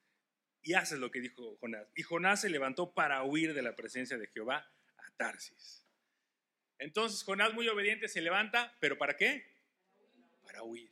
y 0.69 0.75
haces 0.75 0.99
lo 0.99 1.11
que 1.11 1.23
dijo 1.23 1.57
Jonás? 1.57 1.91
Y 1.97 2.03
Jonás 2.03 2.43
se 2.43 2.51
levantó 2.51 2.93
para 2.93 3.23
huir 3.25 3.55
de 3.55 3.63
la 3.63 3.75
presencia 3.75 4.19
de 4.19 4.27
Jehová 4.27 4.71
a 4.99 5.11
Tarsis. 5.17 5.87
Entonces 6.79 7.23
Jonás 7.23 7.55
muy 7.55 7.67
obediente 7.69 8.07
se 8.07 8.21
levanta, 8.21 8.77
pero 8.79 8.99
¿para 8.99 9.17
qué? 9.17 9.51
Para 10.43 10.63
huir 10.63 10.91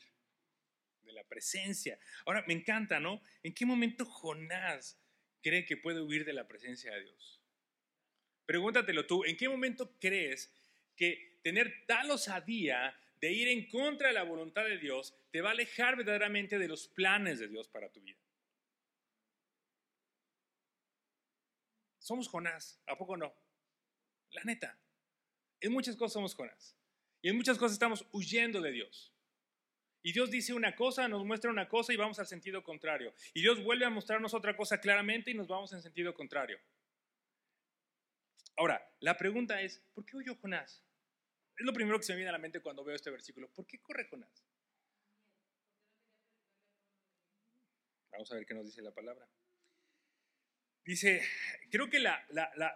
de 1.03 1.13
la 1.13 1.25
presencia. 1.25 1.99
Ahora, 2.25 2.43
me 2.47 2.55
encanta, 2.55 3.01
¿no? 3.01 3.21
¿En 3.43 3.53
qué 3.53 3.67
momento 3.67 4.07
Jonás 4.07 4.99
cree 5.43 5.67
que 5.67 5.77
puede 5.77 6.01
huir 6.01 6.25
de 6.25 6.33
la 6.33 6.49
presencia 6.49 6.95
de 6.95 7.03
Dios? 7.03 7.43
Pregúntatelo 8.47 9.07
tú, 9.07 9.25
¿en 9.27 9.37
qué 9.37 9.47
momento 9.47 9.99
crees 10.01 10.51
que 10.97 11.39
tener 11.43 11.85
tal 11.87 12.11
osadía 12.11 12.99
de 13.21 13.31
ir 13.31 13.49
en 13.49 13.69
contra 13.69 14.09
de 14.09 14.15
la 14.15 14.23
voluntad 14.23 14.65
de 14.65 14.79
Dios 14.79 15.15
te 15.31 15.43
va 15.43 15.51
a 15.51 15.53
alejar 15.53 15.97
verdaderamente 15.97 16.59
de 16.59 16.67
los 16.67 16.89
planes 16.89 17.41
de 17.41 17.49
Dios 17.49 17.69
para 17.69 17.93
tu 17.93 18.01
vida? 18.01 18.26
Somos 22.07 22.29
Jonás, 22.29 22.81
¿a 22.87 22.97
poco 22.97 23.17
no? 23.17 23.35
La 24.31 24.45
neta. 24.45 24.79
En 25.61 25.73
muchas 25.73 25.97
cosas 25.97 26.13
somos 26.13 26.37
Jonás. 26.37 26.77
Y 27.21 27.31
en 27.31 27.37
muchas 27.37 27.59
cosas 27.59 27.73
estamos 27.73 28.07
huyendo 28.13 28.61
de 28.61 28.71
Dios. 28.71 29.13
Y 30.05 30.13
Dios 30.13 30.31
dice 30.31 30.55
una 30.55 30.77
cosa, 30.77 31.09
nos 31.09 31.25
muestra 31.25 31.51
una 31.51 31.69
cosa 31.69 31.93
y 31.93 31.97
vamos 31.97 32.21
al 32.21 32.29
sentido 32.29 32.63
contrario. 32.63 33.13
Y 33.35 33.41
Dios 33.41 33.61
vuelve 33.61 33.87
a 33.87 33.91
mostrarnos 33.91 34.35
otra 34.35 34.57
cosa 34.57 34.81
claramente 34.81 35.33
y 35.33 35.35
nos 35.35 35.49
vamos 35.49 35.73
en 35.73 35.83
sentido 35.83 36.15
contrario. 36.15 36.61
Ahora, 38.57 38.89
la 39.01 39.17
pregunta 39.17 39.61
es, 39.61 39.83
¿por 39.93 40.07
qué 40.07 40.17
huyó 40.17 40.37
Jonás? 40.37 40.85
Es 41.59 41.67
lo 41.67 41.73
primero 41.73 41.99
que 41.99 42.05
se 42.05 42.13
me 42.13 42.19
viene 42.19 42.29
a 42.29 42.35
la 42.35 42.39
mente 42.39 42.61
cuando 42.61 42.85
veo 42.85 42.95
este 42.95 43.11
versículo. 43.11 43.49
¿Por 43.49 43.67
qué 43.67 43.81
corre 43.81 44.07
Jonás? 44.09 44.45
Vamos 48.13 48.31
a 48.31 48.37
ver 48.37 48.47
qué 48.47 48.55
nos 48.55 48.65
dice 48.65 48.81
la 48.81 48.95
palabra. 48.95 49.29
Dice, 50.87 51.21
creo 51.69 51.91
que 51.91 51.99
la, 51.99 52.25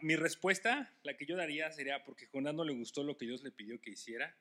mi 0.01 0.17
respuesta, 0.17 0.93
la 1.05 1.17
que 1.17 1.27
yo 1.27 1.37
daría, 1.37 1.71
sería 1.71 2.03
porque 2.03 2.27
Jonás 2.27 2.55
no 2.55 2.65
le 2.65 2.73
gustó 2.73 3.05
lo 3.05 3.17
que 3.17 3.25
Dios 3.25 3.45
le 3.45 3.53
pidió 3.53 3.81
que 3.81 3.91
hiciera. 3.91 4.37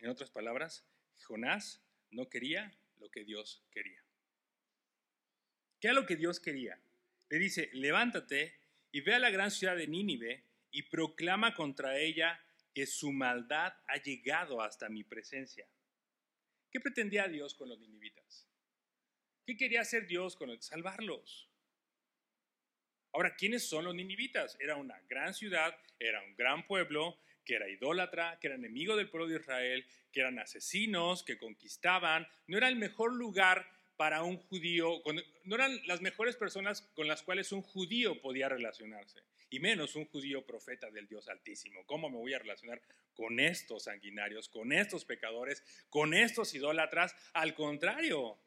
En 0.00 0.10
otras 0.10 0.28
palabras, 0.30 0.84
Jonás 1.22 1.80
no 2.10 2.28
quería 2.28 2.76
lo 2.98 3.08
que 3.08 3.24
Dios 3.24 3.62
quería. 3.70 4.02
¿Qué 5.80 5.88
es 5.88 5.94
lo 5.94 6.04
que 6.04 6.16
Dios 6.16 6.40
quería? 6.40 6.80
Le 7.30 7.38
dice, 7.38 7.70
levántate 7.74 8.58
y 8.90 9.02
ve 9.02 9.14
a 9.14 9.20
la 9.20 9.30
gran 9.30 9.52
ciudad 9.52 9.76
de 9.76 9.86
Nínive 9.86 10.42
y 10.72 10.82
proclama 10.82 11.54
contra 11.54 11.96
ella 11.98 12.44
que 12.74 12.86
su 12.86 13.12
maldad 13.12 13.72
ha 13.86 14.02
llegado 14.02 14.60
hasta 14.60 14.88
mi 14.88 15.04
presencia. 15.04 15.68
¿Qué 16.72 16.80
pretendía 16.80 17.28
Dios 17.28 17.54
con 17.54 17.68
los 17.68 17.78
ninivitas? 17.78 18.48
¿Qué 19.46 19.56
quería 19.56 19.82
hacer 19.82 20.08
Dios 20.08 20.34
con 20.34 20.48
los 20.48 20.66
salvarlos? 20.66 21.48
Ahora, 23.12 23.34
¿quiénes 23.36 23.68
son 23.68 23.84
los 23.84 23.94
ninivitas? 23.94 24.56
Era 24.60 24.76
una 24.76 25.00
gran 25.08 25.34
ciudad, 25.34 25.76
era 25.98 26.22
un 26.22 26.34
gran 26.36 26.66
pueblo, 26.66 27.18
que 27.44 27.54
era 27.54 27.68
idólatra, 27.68 28.38
que 28.40 28.48
era 28.48 28.56
enemigo 28.56 28.96
del 28.96 29.08
pueblo 29.08 29.28
de 29.28 29.36
Israel, 29.36 29.86
que 30.12 30.20
eran 30.20 30.38
asesinos, 30.38 31.22
que 31.22 31.38
conquistaban. 31.38 32.26
No 32.46 32.58
era 32.58 32.68
el 32.68 32.76
mejor 32.76 33.14
lugar 33.14 33.66
para 33.96 34.22
un 34.22 34.36
judío, 34.36 35.02
no 35.44 35.54
eran 35.54 35.80
las 35.86 36.02
mejores 36.02 36.36
personas 36.36 36.82
con 36.94 37.08
las 37.08 37.22
cuales 37.22 37.52
un 37.52 37.62
judío 37.62 38.20
podía 38.20 38.48
relacionarse 38.48 39.22
y 39.48 39.60
menos 39.60 39.96
un 39.96 40.06
judío 40.06 40.44
profeta 40.44 40.90
del 40.90 41.06
Dios 41.06 41.28
Altísimo. 41.28 41.84
¿Cómo 41.86 42.10
me 42.10 42.18
voy 42.18 42.34
a 42.34 42.38
relacionar 42.38 42.82
con 43.14 43.40
estos 43.40 43.84
sanguinarios, 43.84 44.48
con 44.48 44.72
estos 44.72 45.04
pecadores, 45.04 45.62
con 45.88 46.14
estos 46.14 46.54
idólatras? 46.54 47.14
Al 47.32 47.54
contrario, 47.54 48.38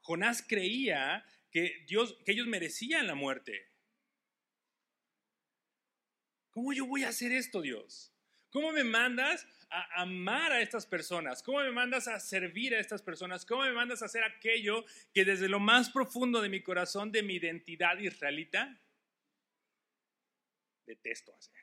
Jonás 0.00 0.42
creía 0.46 1.24
que, 1.50 1.84
Dios, 1.86 2.16
que 2.24 2.32
ellos 2.32 2.46
merecían 2.46 3.06
la 3.06 3.14
muerte. 3.14 3.68
¿Cómo 6.56 6.72
yo 6.72 6.86
voy 6.86 7.04
a 7.04 7.10
hacer 7.10 7.32
esto, 7.32 7.60
Dios? 7.60 8.10
¿Cómo 8.48 8.72
me 8.72 8.82
mandas 8.82 9.46
a 9.68 10.00
amar 10.00 10.52
a 10.52 10.62
estas 10.62 10.86
personas? 10.86 11.42
¿Cómo 11.42 11.58
me 11.58 11.70
mandas 11.70 12.08
a 12.08 12.18
servir 12.18 12.74
a 12.74 12.80
estas 12.80 13.02
personas? 13.02 13.44
¿Cómo 13.44 13.64
me 13.64 13.72
mandas 13.72 14.00
a 14.00 14.06
hacer 14.06 14.24
aquello 14.24 14.86
que 15.12 15.26
desde 15.26 15.50
lo 15.50 15.60
más 15.60 15.90
profundo 15.90 16.40
de 16.40 16.48
mi 16.48 16.62
corazón, 16.62 17.12
de 17.12 17.22
mi 17.22 17.34
identidad 17.34 17.98
israelita, 17.98 18.80
detesto 20.86 21.34
hacer. 21.34 21.62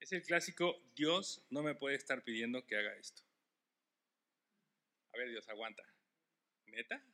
Es 0.00 0.10
el 0.10 0.24
clásico, 0.24 0.82
Dios 0.96 1.46
no 1.48 1.62
me 1.62 1.76
puede 1.76 1.94
estar 1.94 2.24
pidiendo 2.24 2.66
que 2.66 2.76
haga 2.76 2.92
esto. 2.96 3.22
A 5.14 5.18
ver, 5.18 5.28
Dios, 5.28 5.48
aguanta. 5.48 5.84
¿Neta? 6.66 7.06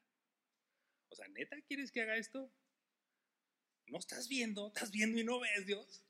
O 1.11 1.15
sea, 1.15 1.29
¿neta 1.29 1.61
quieres 1.69 1.93
que 1.93 2.01
haga 2.01 2.17
esto? 2.17 2.51
No 3.87 3.99
estás 3.99 4.29
viendo, 4.29 4.67
estás 4.75 4.91
viendo 4.91 5.19
y 5.21 5.25
no 5.25 5.41
ves, 5.41 5.67
Dios. 5.67 6.03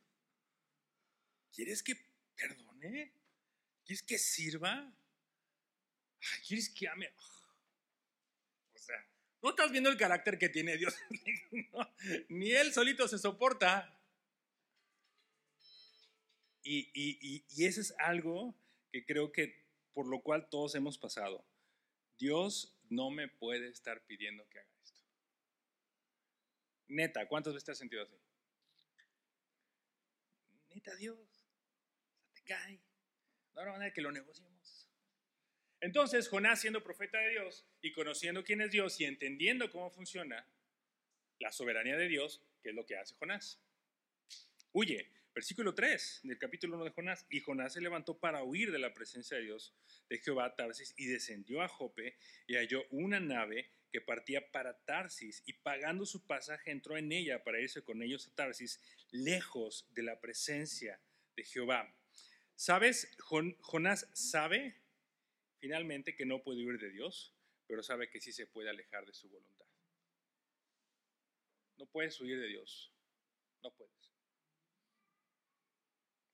¿Quieres 1.53 1.83
que 1.83 1.95
perdone? 2.37 3.13
¿Quieres 3.85 4.03
que 4.03 4.19
sirva? 4.19 4.93
¿Quieres 6.47 6.71
que 6.71 6.89
ame? 6.89 7.13
O 8.75 8.79
sea, 8.79 8.97
no 9.43 9.51
estás 9.51 9.71
viendo 9.71 9.91
el 9.91 9.97
carácter 9.97 10.39
que 10.39 10.49
tiene 10.49 10.77
Dios. 10.77 10.95
ni 12.29 12.51
él 12.51 12.73
solito 12.73 13.07
se 13.07 13.19
soporta. 13.19 13.91
Y, 16.63 16.91
y, 16.95 17.65
eso 17.67 17.83
es 17.83 17.95
algo 17.99 18.55
que 18.91 19.05
creo 19.05 19.33
que 19.33 19.63
por 19.93 20.07
lo 20.07 20.23
cual 20.23 20.49
todos 20.49 20.75
hemos 20.75 20.97
pasado. 20.97 21.45
Dios 22.19 22.75
no 22.89 23.11
me 23.11 23.29
puede 23.29 23.69
estar 23.69 24.05
pidiendo 24.07 24.49
que 24.49 24.61
haga. 24.61 24.74
Neta, 26.89 27.27
¿cuántas 27.27 27.55
veces 27.55 27.65
te 27.65 27.73
has 27.73 27.79
sentido 27.79 28.03
así? 28.03 28.15
Neta, 30.71 30.95
Dios, 30.97 31.19
te 32.33 32.43
cae. 32.43 32.81
No 33.55 33.61
hay 33.61 33.67
manera 33.69 33.93
que 33.93 34.03
lo 34.03 34.11
negociemos. 34.11 34.91
Entonces, 35.81 36.29
Jonás, 36.29 36.61
siendo 36.61 36.83
profeta 36.83 37.19
de 37.19 37.31
Dios 37.31 37.67
y 37.83 37.93
conociendo 37.93 38.43
quién 38.43 38.61
es 38.61 38.71
Dios 38.71 39.01
y 39.01 39.05
entendiendo 39.05 39.71
cómo 39.71 39.91
funciona 39.91 40.49
la 41.39 41.53
soberanía 41.53 41.97
de 41.97 42.09
Dios, 42.09 42.43
¿qué 42.63 42.71
es 42.71 42.75
lo 42.75 42.87
que 42.87 42.97
hace 42.97 43.15
Jonás? 43.15 43.61
Huye. 44.73 45.11
Versículo 45.35 45.75
3 45.75 46.21
del 46.23 46.39
capítulo 46.39 46.77
1 46.77 46.85
de 46.85 46.91
Jonás. 46.93 47.27
Y 47.29 47.41
Jonás 47.41 47.73
se 47.73 47.81
levantó 47.81 48.19
para 48.19 48.45
huir 48.45 48.71
de 48.71 48.79
la 48.79 48.95
presencia 48.95 49.37
de 49.37 49.43
Dios 49.43 49.75
de 50.09 50.19
Jehová 50.19 50.55
Tarsis 50.55 50.95
y 50.97 51.07
descendió 51.07 51.61
a 51.61 51.69
Jope 51.69 52.17
y 52.47 52.55
halló 52.55 52.85
una 52.91 53.19
nave 53.19 53.69
que 53.95 54.01
partía 54.01 54.51
para 54.51 54.77
Tarsis 54.85 55.41
y 55.47 55.53
pagando 55.53 56.05
su 56.05 56.27
pasaje 56.27 56.73
entró 56.73 56.97
en 56.97 57.13
ella 57.13 57.45
para 57.45 57.61
irse 57.61 57.85
con 57.85 58.03
ellos 58.03 58.27
a 58.27 58.35
Tarsis, 58.35 58.81
lejos 59.13 59.87
de 59.91 60.03
la 60.03 60.21
presencia 60.21 61.01
de 61.37 61.45
Jehová. 61.45 61.97
¿Sabes? 62.57 63.17
Jonás 63.21 64.11
sabe 64.13 64.83
finalmente 65.61 66.17
que 66.17 66.27
no 66.27 66.43
puede 66.43 66.67
huir 66.67 66.81
de 66.81 66.91
Dios, 66.91 67.37
pero 67.69 67.85
sabe 67.85 68.11
que 68.11 68.21
sí 68.21 68.33
se 68.33 68.49
puede 68.49 68.69
alejar 68.69 69.07
de 69.07 69.15
su 69.15 69.29
voluntad. 69.29 69.67
No 71.77 71.87
puedes 71.87 72.21
huir 72.21 72.41
de 72.41 72.49
Dios, 72.49 72.93
no 73.63 73.73
puedes. 73.77 74.13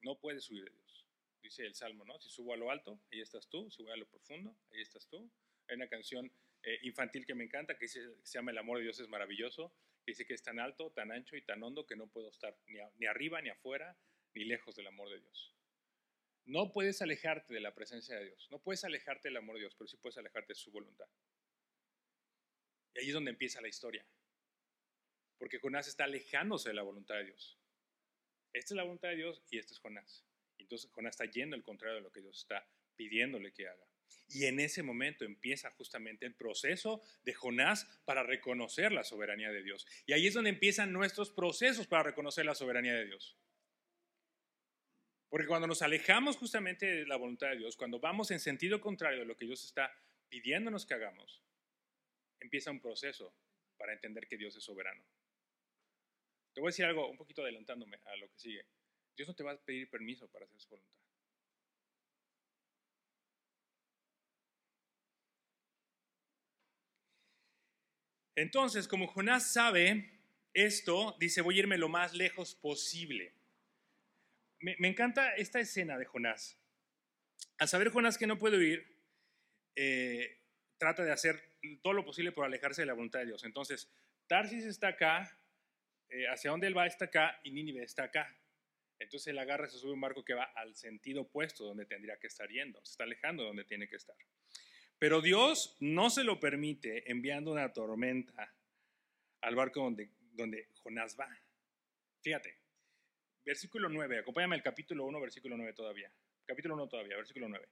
No 0.00 0.18
puedes 0.18 0.50
huir 0.50 0.64
de 0.64 0.70
Dios. 0.70 1.06
Dice 1.42 1.66
el 1.66 1.74
Salmo, 1.74 2.06
¿no? 2.06 2.18
Si 2.22 2.30
subo 2.30 2.54
a 2.54 2.56
lo 2.56 2.70
alto, 2.70 2.98
ahí 3.12 3.20
estás 3.20 3.50
tú, 3.50 3.70
si 3.70 3.82
voy 3.82 3.92
a 3.92 3.96
lo 3.96 4.08
profundo, 4.08 4.56
ahí 4.72 4.80
estás 4.80 5.06
tú. 5.08 5.30
Hay 5.68 5.76
una 5.76 5.90
canción 5.90 6.32
eh, 6.62 6.78
infantil 6.82 7.24
que 7.24 7.34
me 7.34 7.44
encanta 7.44 7.76
que, 7.76 7.88
se 7.88 8.10
llama 8.24 8.50
El 8.50 8.58
amor 8.58 8.78
de 8.78 8.84
Dios 8.84 9.00
es 9.00 9.08
maravilloso, 9.08 9.74
que 10.04 10.12
dice 10.12 10.26
que 10.26 10.34
es 10.34 10.42
tan 10.42 10.58
alto, 10.58 10.92
tan 10.92 11.12
ancho 11.12 11.36
y 11.36 11.42
tan 11.42 11.62
hondo 11.62 11.86
que 11.86 11.96
no 11.96 12.08
puedo 12.08 12.28
estar 12.28 12.56
ni, 12.66 12.78
ni 12.98 13.06
arriba, 13.06 13.40
ni 13.40 13.50
afuera, 13.50 13.98
ni 14.34 14.44
lejos 14.44 14.76
del 14.76 14.86
amor 14.86 15.10
de 15.10 15.20
Dios. 15.20 15.56
no 16.46 16.72
puedes 16.72 17.00
alejarte 17.00 17.54
de 17.54 17.60
la 17.60 17.74
presencia 17.74 18.16
de 18.18 18.26
Dios, 18.26 18.48
no 18.50 18.60
puedes 18.60 18.84
alejarte 18.84 19.28
del 19.28 19.36
amor 19.36 19.56
de 19.56 19.60
Dios, 19.60 19.74
pero 19.76 19.88
sí 19.88 19.96
puedes 19.96 20.18
alejarte 20.18 20.52
de 20.52 20.58
su 20.58 20.70
voluntad. 20.70 21.08
Y 22.94 23.00
ahí 23.00 23.06
es 23.08 23.14
donde 23.14 23.30
empieza 23.30 23.60
la 23.60 23.68
historia. 23.68 24.04
Porque 25.38 25.58
Jonás 25.58 25.88
está 25.88 26.04
alejándose 26.04 26.70
de 26.70 26.74
la 26.74 26.82
voluntad 26.82 27.16
de 27.16 27.26
Dios. 27.26 27.58
Esta 28.52 28.74
es 28.74 28.76
la 28.76 28.82
voluntad 28.82 29.08
de 29.08 29.16
Dios 29.16 29.42
y 29.48 29.58
este 29.58 29.72
es 29.72 29.78
Jonás. 29.78 30.24
Entonces 30.58 30.90
Jonás 30.90 31.14
está 31.14 31.24
yendo 31.24 31.56
al 31.56 31.62
contrario 31.62 31.96
de 31.96 32.02
lo 32.02 32.12
que 32.12 32.20
Dios 32.20 32.36
está 32.36 32.68
pidiéndole 32.96 33.52
que 33.52 33.68
haga. 33.68 33.86
Y 34.28 34.46
en 34.46 34.60
ese 34.60 34.82
momento 34.82 35.24
empieza 35.24 35.70
justamente 35.72 36.26
el 36.26 36.34
proceso 36.34 37.02
de 37.24 37.34
Jonás 37.34 37.86
para 38.04 38.22
reconocer 38.22 38.92
la 38.92 39.04
soberanía 39.04 39.50
de 39.50 39.62
Dios. 39.62 39.86
Y 40.06 40.12
ahí 40.12 40.26
es 40.26 40.34
donde 40.34 40.50
empiezan 40.50 40.92
nuestros 40.92 41.30
procesos 41.30 41.86
para 41.86 42.04
reconocer 42.04 42.44
la 42.46 42.54
soberanía 42.54 42.94
de 42.94 43.06
Dios. 43.06 43.36
Porque 45.28 45.46
cuando 45.46 45.68
nos 45.68 45.82
alejamos 45.82 46.36
justamente 46.36 46.86
de 46.86 47.06
la 47.06 47.16
voluntad 47.16 47.50
de 47.50 47.58
Dios, 47.58 47.76
cuando 47.76 48.00
vamos 48.00 48.30
en 48.30 48.40
sentido 48.40 48.80
contrario 48.80 49.20
de 49.20 49.26
lo 49.26 49.36
que 49.36 49.46
Dios 49.46 49.64
está 49.64 49.92
pidiéndonos 50.28 50.86
que 50.86 50.94
hagamos, 50.94 51.42
empieza 52.40 52.70
un 52.70 52.80
proceso 52.80 53.34
para 53.76 53.92
entender 53.92 54.26
que 54.26 54.36
Dios 54.36 54.56
es 54.56 54.64
soberano. 54.64 55.04
Te 56.52 56.60
voy 56.60 56.68
a 56.68 56.72
decir 56.72 56.84
algo 56.84 57.08
un 57.08 57.16
poquito 57.16 57.42
adelantándome 57.42 57.98
a 58.04 58.16
lo 58.16 58.28
que 58.28 58.38
sigue. 58.38 58.66
Dios 59.16 59.28
no 59.28 59.34
te 59.34 59.44
va 59.44 59.52
a 59.52 59.56
pedir 59.56 59.88
permiso 59.88 60.28
para 60.28 60.46
hacer 60.46 60.60
su 60.60 60.68
voluntad. 60.70 60.99
Entonces, 68.40 68.88
como 68.88 69.06
Jonás 69.06 69.52
sabe 69.52 70.08
esto, 70.54 71.14
dice, 71.20 71.42
voy 71.42 71.56
a 71.56 71.58
irme 71.58 71.76
lo 71.76 71.90
más 71.90 72.14
lejos 72.14 72.54
posible. 72.54 73.34
Me, 74.60 74.88
encanta 74.88 75.34
esta 75.34 75.60
escena 75.60 75.98
de 75.98 76.06
Jonás. 76.06 76.58
Al 77.58 77.68
saber 77.68 77.90
Jonás 77.90 78.16
que 78.16 78.26
no 78.26 78.38
puede 78.38 78.56
huir, 78.56 78.96
eh, 79.76 80.38
trata 80.78 81.04
de 81.04 81.12
hacer 81.12 81.38
todo 81.82 81.92
lo 81.92 82.02
posible 82.02 82.32
por 82.32 82.46
alejarse 82.46 82.80
de 82.80 82.86
la 82.86 82.94
voluntad 82.94 83.18
de 83.18 83.26
Dios. 83.26 83.44
Entonces, 83.44 83.92
Tarsis 84.26 84.64
está 84.64 84.88
acá, 84.88 85.38
eh, 86.08 86.26
hacia 86.28 86.50
donde 86.50 86.66
él 86.66 86.76
va 86.76 86.86
está 86.86 87.04
acá 87.04 87.38
y 87.44 87.50
Nínive 87.50 87.82
está 87.82 88.04
acá. 88.04 88.34
Entonces 88.98 89.26
él 89.26 89.38
agarra, 89.38 89.68
se 89.68 89.76
sube 89.76 89.92
un 89.92 90.00
barco 90.00 90.24
que 90.24 90.32
va 90.32 90.44
al 90.44 90.74
sentido 90.76 91.22
opuesto 91.22 91.64
donde 91.64 91.84
tendría 91.84 92.16
que 92.16 92.28
estar 92.28 92.48
yendo, 92.48 92.82
se 92.86 92.92
está 92.92 93.04
alejando 93.04 93.42
de 93.42 93.48
donde 93.48 93.64
tiene 93.64 93.86
que 93.86 93.96
estar. 93.96 94.16
Pero 95.00 95.22
Dios 95.22 95.78
no 95.80 96.10
se 96.10 96.24
lo 96.24 96.38
permite 96.38 97.10
enviando 97.10 97.50
una 97.52 97.72
tormenta 97.72 98.54
al 99.40 99.54
barco 99.54 99.80
donde, 99.80 100.10
donde 100.34 100.68
Jonás 100.82 101.16
va. 101.18 101.26
Fíjate, 102.20 102.54
versículo 103.42 103.88
9, 103.88 104.18
acompáñame 104.18 104.56
al 104.56 104.62
capítulo 104.62 105.06
1, 105.06 105.18
versículo 105.22 105.56
9 105.56 105.72
todavía. 105.72 106.12
Capítulo 106.44 106.74
1 106.74 106.86
todavía, 106.86 107.16
versículo 107.16 107.48
9. 107.48 107.66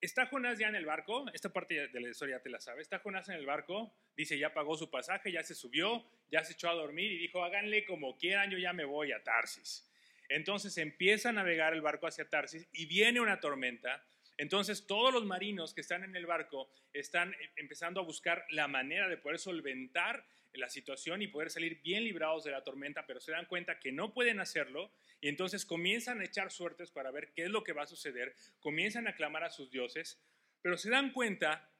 Está 0.00 0.26
Jonás 0.26 0.58
ya 0.58 0.66
en 0.66 0.74
el 0.74 0.86
barco, 0.86 1.24
esta 1.32 1.52
parte 1.52 1.86
de 1.86 2.00
la 2.00 2.08
historia 2.08 2.38
ya 2.38 2.42
te 2.42 2.50
la 2.50 2.60
sabes. 2.60 2.82
Está 2.82 2.98
Jonás 2.98 3.28
en 3.28 3.36
el 3.36 3.46
barco, 3.46 3.94
dice 4.16 4.36
ya 4.36 4.52
pagó 4.52 4.76
su 4.76 4.90
pasaje, 4.90 5.30
ya 5.30 5.44
se 5.44 5.54
subió, 5.54 6.04
ya 6.32 6.42
se 6.42 6.54
echó 6.54 6.68
a 6.68 6.74
dormir 6.74 7.12
y 7.12 7.18
dijo 7.18 7.44
háganle 7.44 7.84
como 7.84 8.16
quieran, 8.16 8.50
yo 8.50 8.58
ya 8.58 8.72
me 8.72 8.84
voy 8.84 9.12
a 9.12 9.22
Tarsis. 9.22 9.88
Entonces 10.28 10.76
empieza 10.78 11.28
a 11.28 11.32
navegar 11.32 11.74
el 11.74 11.80
barco 11.80 12.08
hacia 12.08 12.28
Tarsis 12.28 12.66
y 12.72 12.86
viene 12.86 13.20
una 13.20 13.38
tormenta 13.38 14.04
entonces 14.36 14.86
todos 14.86 15.12
los 15.12 15.24
marinos 15.24 15.74
que 15.74 15.80
están 15.80 16.02
en 16.02 16.16
el 16.16 16.26
barco 16.26 16.68
están 16.92 17.32
eh, 17.34 17.52
empezando 17.56 18.00
a 18.00 18.04
buscar 18.04 18.44
la 18.50 18.68
manera 18.68 19.08
de 19.08 19.16
poder 19.16 19.38
solventar 19.38 20.26
la 20.54 20.68
situación 20.68 21.20
y 21.22 21.28
poder 21.28 21.50
salir 21.50 21.80
bien 21.82 22.04
librados 22.04 22.44
de 22.44 22.52
la 22.52 22.62
tormenta, 22.62 23.06
pero 23.06 23.20
se 23.20 23.32
dan 23.32 23.46
cuenta 23.46 23.80
que 23.80 23.90
no 23.90 24.12
pueden 24.12 24.38
hacerlo 24.38 24.92
y 25.20 25.28
entonces 25.28 25.66
comienzan 25.66 26.20
a 26.20 26.24
echar 26.24 26.52
suertes 26.52 26.90
para 26.90 27.10
ver 27.10 27.32
qué 27.32 27.44
es 27.44 27.50
lo 27.50 27.64
que 27.64 27.72
va 27.72 27.82
a 27.82 27.86
suceder, 27.88 28.34
comienzan 28.60 29.08
a 29.08 29.16
clamar 29.16 29.42
a 29.42 29.50
sus 29.50 29.70
dioses, 29.70 30.22
pero 30.62 30.76
se 30.76 30.90
dan 30.90 31.12
cuenta 31.12 31.72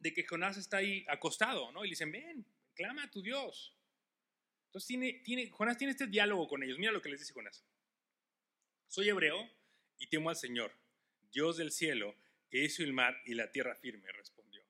de 0.00 0.12
que 0.12 0.26
Jonás 0.26 0.56
está 0.56 0.78
ahí 0.78 1.04
acostado, 1.08 1.70
¿no? 1.70 1.84
Y 1.84 1.88
le 1.88 1.92
dicen, 1.92 2.10
ven, 2.10 2.44
clama 2.74 3.04
a 3.04 3.10
tu 3.10 3.22
Dios. 3.22 3.78
Entonces 4.66 4.88
tiene, 4.88 5.12
tiene, 5.24 5.48
Jonás 5.50 5.78
tiene 5.78 5.92
este 5.92 6.08
diálogo 6.08 6.48
con 6.48 6.64
ellos. 6.64 6.78
Mira 6.78 6.90
lo 6.90 7.00
que 7.00 7.10
les 7.10 7.20
dice 7.20 7.32
Jonás. 7.32 7.64
Soy 8.88 9.08
hebreo 9.08 9.48
y 9.98 10.08
temo 10.08 10.30
al 10.30 10.36
Señor 10.36 10.81
Dios 11.32 11.56
del 11.56 11.72
cielo, 11.72 12.14
que 12.48 12.62
hizo 12.62 12.82
el 12.82 12.92
mar 12.92 13.16
y 13.24 13.34
la 13.34 13.50
tierra 13.50 13.74
firme, 13.74 14.12
respondió. 14.12 14.62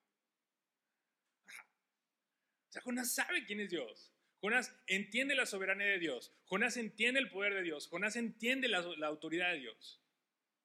O 2.68 2.72
sea, 2.72 2.82
Jonás 2.82 3.12
sabe 3.14 3.44
quién 3.44 3.60
es 3.60 3.70
Dios. 3.70 4.12
Jonás 4.40 4.74
entiende 4.86 5.34
la 5.34 5.46
soberanía 5.46 5.86
de 5.86 5.98
Dios. 5.98 6.32
Jonás 6.46 6.76
entiende 6.76 7.20
el 7.20 7.30
poder 7.30 7.54
de 7.54 7.62
Dios. 7.62 7.86
Jonás 7.86 8.16
entiende 8.16 8.66
la, 8.66 8.78
autoridad 9.06 9.52
de 9.52 9.58
Dios. 9.58 10.00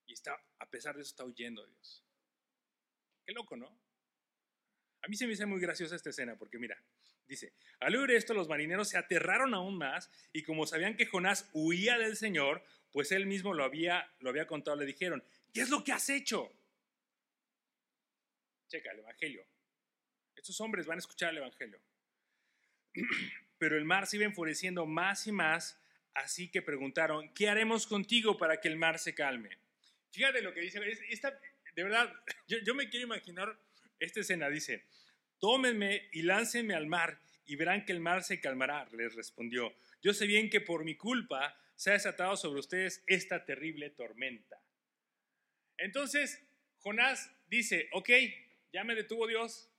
Y 0.05 0.13
está, 0.13 0.41
a 0.59 0.69
pesar 0.69 0.95
de 0.95 1.01
eso, 1.01 1.09
está 1.09 1.25
huyendo 1.25 1.63
de 1.63 1.71
Dios. 1.73 2.03
Qué 3.25 3.33
loco, 3.33 3.57
¿no? 3.57 3.67
A 5.01 5.07
mí 5.07 5.15
se 5.15 5.27
me 5.27 5.33
hace 5.33 5.45
muy 5.45 5.59
graciosa 5.59 5.95
esta 5.95 6.09
escena 6.09 6.37
porque 6.37 6.57
mira, 6.57 6.81
dice, 7.27 7.53
al 7.79 7.95
oír 7.95 8.11
esto 8.11 8.33
los 8.33 8.47
marineros 8.47 8.89
se 8.89 8.97
aterraron 8.97 9.53
aún 9.53 9.77
más 9.77 10.09
y 10.33 10.43
como 10.43 10.65
sabían 10.65 10.95
que 10.95 11.05
Jonás 11.05 11.49
huía 11.53 11.97
del 11.97 12.15
Señor, 12.15 12.63
pues 12.91 13.11
él 13.11 13.25
mismo 13.25 13.53
lo 13.53 13.63
había, 13.63 14.11
lo 14.19 14.29
había 14.29 14.47
contado, 14.47 14.77
le 14.77 14.85
dijeron, 14.85 15.23
¿Qué 15.53 15.61
es 15.61 15.69
lo 15.69 15.83
que 15.83 15.91
has 15.91 16.09
hecho? 16.09 16.51
Checa 18.67 18.91
el 18.91 18.99
Evangelio. 18.99 19.45
Estos 20.35 20.59
hombres 20.61 20.85
van 20.85 20.97
a 20.97 20.99
escuchar 20.99 21.31
el 21.31 21.37
Evangelio. 21.37 21.79
Pero 23.57 23.77
el 23.77 23.85
mar 23.85 24.05
se 24.07 24.17
iba 24.17 24.25
enfureciendo 24.25 24.85
más 24.85 25.25
y 25.27 25.31
más, 25.31 25.81
así 26.13 26.49
que 26.49 26.61
preguntaron, 26.61 27.33
¿qué 27.33 27.49
haremos 27.49 27.87
contigo 27.87 28.37
para 28.37 28.59
que 28.61 28.67
el 28.67 28.77
mar 28.77 28.99
se 28.99 29.15
calme? 29.15 29.57
Fíjate 30.11 30.41
lo 30.41 30.53
que 30.53 30.61
dice, 30.61 30.79
esta, 31.09 31.39
de 31.75 31.83
verdad, 31.83 32.13
yo, 32.47 32.57
yo 32.59 32.75
me 32.75 32.89
quiero 32.89 33.05
imaginar 33.05 33.59
esta 33.99 34.19
escena, 34.19 34.49
dice, 34.49 34.85
tómenme 35.39 36.09
y 36.11 36.21
láncenme 36.21 36.75
al 36.75 36.87
mar 36.87 37.19
y 37.45 37.55
verán 37.55 37.85
que 37.85 37.93
el 37.93 37.99
mar 37.99 38.23
se 38.23 38.39
calmará, 38.39 38.87
les 38.91 39.15
respondió. 39.15 39.73
Yo 40.01 40.13
sé 40.13 40.27
bien 40.27 40.49
que 40.49 40.61
por 40.61 40.83
mi 40.83 40.95
culpa 40.95 41.57
se 41.75 41.91
ha 41.91 41.93
desatado 41.93 42.35
sobre 42.35 42.59
ustedes 42.59 43.03
esta 43.07 43.45
terrible 43.45 43.89
tormenta. 43.89 44.61
Entonces, 45.77 46.43
Jonás 46.79 47.31
dice, 47.47 47.89
ok, 47.91 48.09
ya 48.73 48.83
me 48.83 48.95
detuvo 48.95 49.27
Dios, 49.27 49.69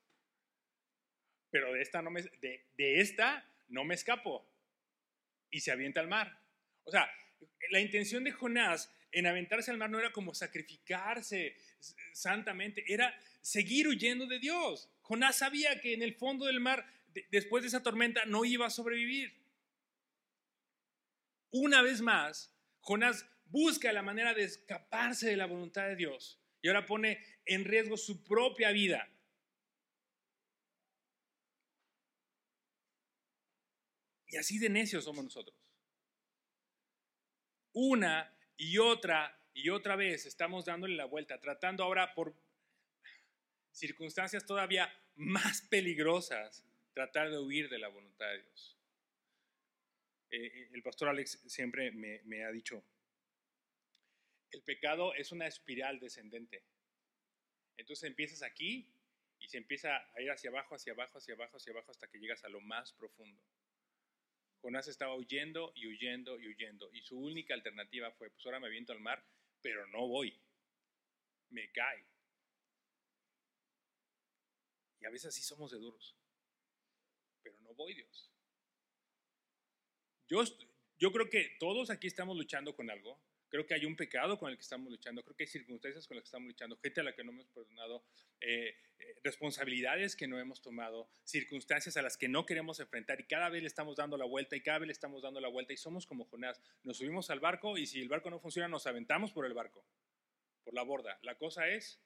pero 1.51 1.73
de 1.73 1.83
esta 1.83 2.03
no 2.03 2.11
me, 2.11 2.23
de, 2.23 3.01
esta 3.01 3.47
no 3.69 3.85
me 3.85 3.95
escapo. 3.95 4.47
Y 5.51 5.61
se 5.61 5.73
avienta 5.73 6.01
al 6.01 6.09
mar. 6.09 6.39
O 6.85 6.91
sea, 6.91 7.11
la 7.71 7.81
intención 7.81 8.25
de 8.25 8.33
Jonás 8.33 8.93
en 9.13 9.27
aventarse 9.27 9.71
al 9.71 9.79
mar 9.79 9.89
no 9.89 9.99
era 9.99 10.13
como 10.13 10.35
sacrificarse 10.35 11.57
santamente, 12.13 12.85
era 12.87 13.19
seguir 13.41 13.89
huyendo 13.89 14.27
de 14.27 14.39
Dios. 14.39 14.91
Jonás 15.01 15.37
sabía 15.37 15.81
que 15.81 15.95
en 15.95 16.03
el 16.03 16.15
fondo 16.15 16.45
del 16.45 16.61
mar, 16.61 16.87
después 17.31 17.63
de 17.63 17.69
esa 17.69 17.83
tormenta, 17.83 18.27
no 18.27 18.45
iba 18.45 18.67
a 18.67 18.71
sobrevivir. 18.71 19.35
Una 21.51 21.81
vez 21.81 22.03
más, 22.03 22.55
Jonás 22.81 23.27
busca 23.49 23.93
la 23.93 24.03
manera 24.03 24.35
de 24.35 24.45
escaparse 24.45 25.29
de 25.29 25.37
la 25.37 25.47
voluntad 25.47 25.87
de 25.89 25.97
Dios 25.97 26.41
y 26.61 26.69
ahora 26.69 26.87
pone 26.87 27.25
en 27.45 27.65
riesgo 27.65 27.97
su 27.97 28.25
propia 28.25 28.71
vida. 28.71 29.09
Y 34.27 34.37
así 34.37 34.59
de 34.59 34.69
necios 34.69 35.05
somos 35.05 35.25
nosotros. 35.25 35.57
Una 37.73 38.35
y 38.57 38.79
otra 38.79 39.35
y 39.55 39.71
otra 39.71 39.97
vez 39.97 40.25
estamos 40.27 40.65
dándole 40.65 40.95
la 40.95 41.07
vuelta, 41.07 41.41
tratando 41.41 41.83
ahora 41.83 42.15
por 42.15 42.35
circunstancias 43.73 44.47
todavía 44.47 44.93
más 45.17 45.63
peligrosas, 45.63 46.65
tratar 46.93 47.31
de 47.31 47.39
huir 47.39 47.69
de 47.69 47.79
la 47.79 47.89
voluntad 47.89 48.27
de 48.27 48.43
Dios. 48.43 48.79
Eh, 50.31 50.47
eh, 50.47 50.71
el 50.73 50.83
pastor 50.83 51.09
Alex 51.09 51.43
siempre 51.47 51.91
me, 51.91 52.23
me 52.25 52.45
ha 52.45 52.53
dicho, 52.53 52.85
el 54.51 54.63
pecado 54.63 55.15
es 55.15 55.33
una 55.33 55.47
espiral 55.47 56.01
descendente. 56.01 56.63
Entonces 57.77 58.09
empiezas 58.09 58.43
aquí 58.43 58.91
y 59.39 59.49
se 59.49 59.59
empieza 59.59 59.97
a 60.15 60.21
ir 60.21 60.31
hacia 60.31 60.51
abajo, 60.51 60.75
hacia 60.75 60.93
abajo, 60.93 61.19
hacia 61.19 61.35
abajo, 61.35 61.57
hacia 61.57 61.73
abajo 61.73 61.91
hasta 61.91 62.09
que 62.09 62.19
llegas 62.19 62.45
a 62.45 62.49
lo 62.49 62.61
más 62.61 62.93
profundo. 62.93 63.43
Jonás 64.61 64.89
estaba 64.89 65.15
huyendo 65.15 65.73
y 65.77 65.87
huyendo 65.87 66.39
y 66.39 66.49
huyendo 66.49 66.91
y 66.93 67.03
su 67.03 67.17
única 67.19 67.55
alternativa 67.55 68.11
fue, 68.13 68.31
pues 68.31 68.45
ahora 68.47 68.59
me 68.59 68.69
viento 68.69 68.93
al 68.93 69.01
mar, 69.01 69.25
pero 69.63 69.87
no 69.89 70.09
voy, 70.09 70.37
me 71.51 71.71
cae. 71.71 72.05
Y 75.01 75.05
a 75.05 75.11
veces 75.11 75.27
así 75.27 75.43
somos 75.43 75.71
de 75.71 75.79
duros, 75.79 76.17
pero 77.43 77.57
no 77.61 77.73
voy 77.75 77.95
Dios. 77.95 78.33
Yo, 80.27 80.43
yo 80.99 81.13
creo 81.13 81.31
que 81.31 81.57
todos 81.61 81.91
aquí 81.91 82.09
estamos 82.09 82.37
luchando 82.37 82.75
con 82.75 82.91
algo 82.91 83.28
Creo 83.51 83.67
que 83.67 83.75
hay 83.75 83.87
un 83.87 83.97
pecado 83.97 84.39
con 84.39 84.51
el 84.51 84.57
que 84.57 84.63
estamos 84.63 84.91
luchando, 84.91 85.23
creo 85.23 85.35
que 85.35 85.45
hay 85.45 85.49
circunstancias 85.49 86.07
con 86.07 86.17
las 86.17 86.23
que 86.23 86.29
estamos 86.29 86.49
luchando, 86.49 86.77
gente 86.77 87.01
a 87.01 87.05
la 87.05 87.15
que 87.15 87.25
no 87.25 87.33
hemos 87.33 87.49
perdonado, 87.49 88.05
eh, 88.41 88.77
eh, 88.99 89.17
responsabilidades 89.25 90.17
que 90.17 90.27
no 90.27 90.39
hemos 90.39 90.61
tomado, 90.61 91.09
circunstancias 91.25 91.97
a 91.97 92.03
las 92.03 92.19
que 92.19 92.29
no 92.29 92.45
queremos 92.45 92.79
enfrentar 92.81 93.21
y 93.21 93.25
cada 93.25 93.49
vez 93.49 93.63
le 93.63 93.69
estamos 93.69 93.97
dando 93.97 94.19
la 94.19 94.27
vuelta 94.27 94.55
y 94.55 94.61
cada 94.61 94.81
vez 94.81 94.89
le 94.89 94.93
estamos 94.93 95.23
dando 95.23 95.41
la 95.41 95.49
vuelta 95.49 95.73
y 95.73 95.79
somos 95.79 96.07
como 96.07 96.27
Jonás. 96.27 96.61
Nos 96.83 96.99
subimos 96.99 97.31
al 97.31 97.41
barco 97.41 97.79
y 97.79 97.87
si 97.87 98.03
el 98.03 98.09
barco 98.09 98.29
no 98.29 98.39
funciona 98.39 98.69
nos 98.69 98.87
aventamos 98.87 99.33
por 99.33 99.47
el 99.47 99.55
barco, 99.55 99.83
por 100.63 100.75
la 100.75 100.83
borda. 100.83 101.19
La 101.23 101.37
cosa 101.37 101.69
es 101.69 102.01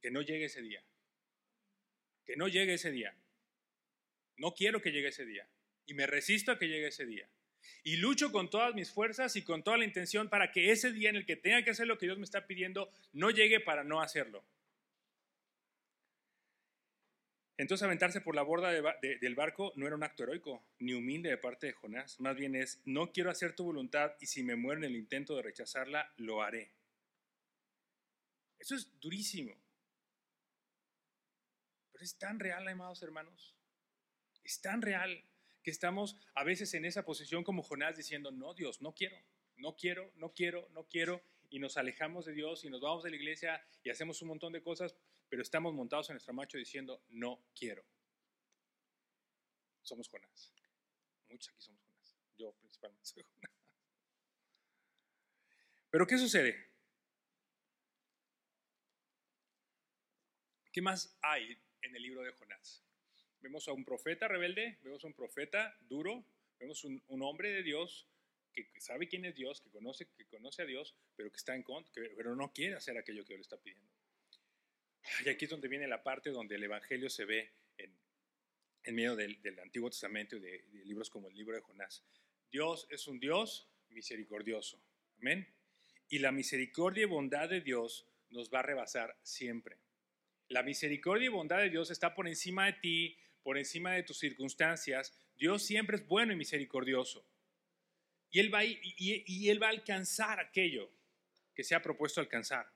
que 0.00 0.10
no 0.10 0.20
llegue 0.20 0.46
ese 0.46 0.62
día. 0.62 0.84
Que 2.26 2.36
no 2.36 2.48
llegue 2.48 2.74
ese 2.74 2.90
día. 2.90 3.16
No 4.36 4.52
quiero 4.52 4.82
que 4.82 4.90
llegue 4.90 5.08
ese 5.08 5.24
día. 5.24 5.48
Y 5.86 5.94
me 5.94 6.06
resisto 6.06 6.50
a 6.50 6.58
que 6.58 6.66
llegue 6.66 6.88
ese 6.88 7.06
día. 7.06 7.28
Y 7.82 7.96
lucho 7.96 8.32
con 8.32 8.50
todas 8.50 8.74
mis 8.74 8.90
fuerzas 8.90 9.36
y 9.36 9.42
con 9.42 9.62
toda 9.62 9.78
la 9.78 9.84
intención 9.84 10.28
para 10.28 10.52
que 10.52 10.72
ese 10.72 10.92
día 10.92 11.10
en 11.10 11.16
el 11.16 11.26
que 11.26 11.36
tenga 11.36 11.62
que 11.62 11.70
hacer 11.70 11.86
lo 11.86 11.98
que 11.98 12.06
Dios 12.06 12.18
me 12.18 12.24
está 12.24 12.46
pidiendo 12.46 12.90
no 13.12 13.30
llegue 13.30 13.60
para 13.60 13.84
no 13.84 14.00
hacerlo. 14.00 14.44
Entonces 17.56 17.84
aventarse 17.84 18.20
por 18.20 18.34
la 18.34 18.42
borda 18.42 18.70
del 18.72 19.34
barco 19.36 19.72
no 19.76 19.86
era 19.86 19.94
un 19.94 20.02
acto 20.02 20.24
heroico 20.24 20.64
ni 20.80 20.92
humilde 20.92 21.30
de 21.30 21.38
parte 21.38 21.68
de 21.68 21.72
Jonás. 21.72 22.18
Más 22.18 22.34
bien 22.34 22.56
es, 22.56 22.80
no 22.84 23.12
quiero 23.12 23.30
hacer 23.30 23.54
tu 23.54 23.64
voluntad 23.64 24.12
y 24.20 24.26
si 24.26 24.42
me 24.42 24.56
muero 24.56 24.80
en 24.80 24.90
el 24.90 24.96
intento 24.96 25.36
de 25.36 25.42
rechazarla, 25.42 26.12
lo 26.16 26.42
haré. 26.42 26.72
Eso 28.58 28.74
es 28.74 28.88
durísimo. 29.00 29.54
Pero 31.92 32.04
es 32.04 32.18
tan 32.18 32.40
real, 32.40 32.66
amados 32.66 33.02
hermanos. 33.02 33.54
Es 34.42 34.60
tan 34.60 34.82
real 34.82 35.22
que 35.64 35.72
estamos 35.72 36.16
a 36.34 36.44
veces 36.44 36.74
en 36.74 36.84
esa 36.84 37.04
posición 37.04 37.42
como 37.42 37.62
Jonás 37.64 37.96
diciendo, 37.96 38.30
no, 38.30 38.54
Dios, 38.54 38.80
no 38.80 38.94
quiero, 38.94 39.16
no 39.56 39.74
quiero, 39.74 40.12
no 40.14 40.32
quiero, 40.32 40.68
no 40.70 40.86
quiero. 40.86 41.24
Y 41.50 41.58
nos 41.58 41.76
alejamos 41.76 42.26
de 42.26 42.32
Dios 42.32 42.64
y 42.64 42.70
nos 42.70 42.80
vamos 42.80 43.02
de 43.04 43.10
la 43.10 43.16
iglesia 43.16 43.64
y 43.82 43.90
hacemos 43.90 44.20
un 44.22 44.28
montón 44.28 44.52
de 44.52 44.62
cosas, 44.62 44.96
pero 45.28 45.42
estamos 45.42 45.72
montados 45.72 46.10
en 46.10 46.14
nuestro 46.14 46.34
macho 46.34 46.58
diciendo, 46.58 47.02
no 47.08 47.44
quiero. 47.54 47.84
Somos 49.82 50.08
Jonás. 50.08 50.52
Muchos 51.28 51.48
aquí 51.48 51.60
somos 51.60 51.82
Jonás. 51.82 52.16
Yo 52.36 52.52
principalmente 52.54 53.06
soy 53.06 53.22
Jonás. 53.22 53.52
Pero 55.90 56.06
¿qué 56.06 56.18
sucede? 56.18 56.70
¿Qué 60.72 60.82
más 60.82 61.16
hay 61.22 61.56
en 61.82 61.94
el 61.94 62.02
libro 62.02 62.22
de 62.22 62.32
Jonás. 62.32 62.84
Vemos 63.44 63.68
a 63.68 63.72
un 63.72 63.84
profeta 63.84 64.26
rebelde, 64.26 64.78
vemos 64.80 65.04
a 65.04 65.06
un 65.06 65.12
profeta 65.12 65.76
duro, 65.82 66.24
vemos 66.58 66.82
un, 66.82 67.02
un 67.08 67.22
hombre 67.22 67.50
de 67.50 67.62
Dios 67.62 68.08
que 68.54 68.80
sabe 68.80 69.06
quién 69.06 69.26
es 69.26 69.34
Dios, 69.34 69.60
que 69.60 69.68
conoce, 69.68 70.08
que 70.16 70.24
conoce 70.24 70.62
a 70.62 70.64
Dios, 70.64 70.96
pero 71.14 71.30
que 71.30 71.36
está 71.36 71.54
en 71.54 71.62
contra, 71.62 71.92
pero 72.16 72.34
no 72.34 72.54
quiere 72.54 72.74
hacer 72.74 72.96
aquello 72.96 73.22
que 73.22 73.34
le 73.34 73.42
está 73.42 73.58
pidiendo. 73.58 73.92
Y 75.26 75.28
aquí 75.28 75.44
es 75.44 75.50
donde 75.50 75.68
viene 75.68 75.86
la 75.86 76.02
parte 76.02 76.30
donde 76.30 76.54
el 76.54 76.64
Evangelio 76.64 77.10
se 77.10 77.26
ve 77.26 77.52
en, 77.76 77.94
en 78.84 78.94
medio 78.94 79.14
del, 79.14 79.42
del, 79.42 79.58
Antiguo 79.58 79.90
Testamento 79.90 80.36
y 80.36 80.40
de, 80.40 80.62
de 80.62 80.84
libros 80.86 81.10
como 81.10 81.28
el 81.28 81.36
libro 81.36 81.54
de 81.54 81.60
Jonás. 81.60 82.02
Dios 82.50 82.86
es 82.88 83.06
un 83.08 83.20
Dios 83.20 83.68
misericordioso. 83.90 84.80
Amén. 85.18 85.46
Y 86.08 86.20
la 86.20 86.32
misericordia 86.32 87.02
y 87.02 87.06
bondad 87.06 87.50
de 87.50 87.60
Dios 87.60 88.06
nos 88.30 88.48
va 88.48 88.60
a 88.60 88.62
rebasar 88.62 89.18
siempre. 89.22 89.76
La 90.48 90.62
misericordia 90.62 91.26
y 91.26 91.28
bondad 91.28 91.58
de 91.58 91.68
Dios 91.68 91.90
está 91.90 92.14
por 92.14 92.26
encima 92.26 92.66
de 92.66 92.74
ti, 92.74 93.18
por 93.44 93.58
encima 93.58 93.92
de 93.92 94.02
tus 94.02 94.18
circunstancias. 94.18 95.16
Dios 95.36 95.62
siempre 95.62 95.98
es 95.98 96.08
bueno 96.08 96.32
y 96.32 96.36
misericordioso. 96.36 97.24
Y 98.30 98.40
Él 98.40 98.52
va 98.52 98.60
a, 98.60 98.64
y, 98.64 99.48
él 99.48 99.62
va 99.62 99.68
a 99.68 99.70
alcanzar 99.70 100.40
aquello 100.40 100.90
que 101.54 101.62
se 101.62 101.76
ha 101.76 101.82
propuesto 101.82 102.20
alcanzar. 102.20 102.66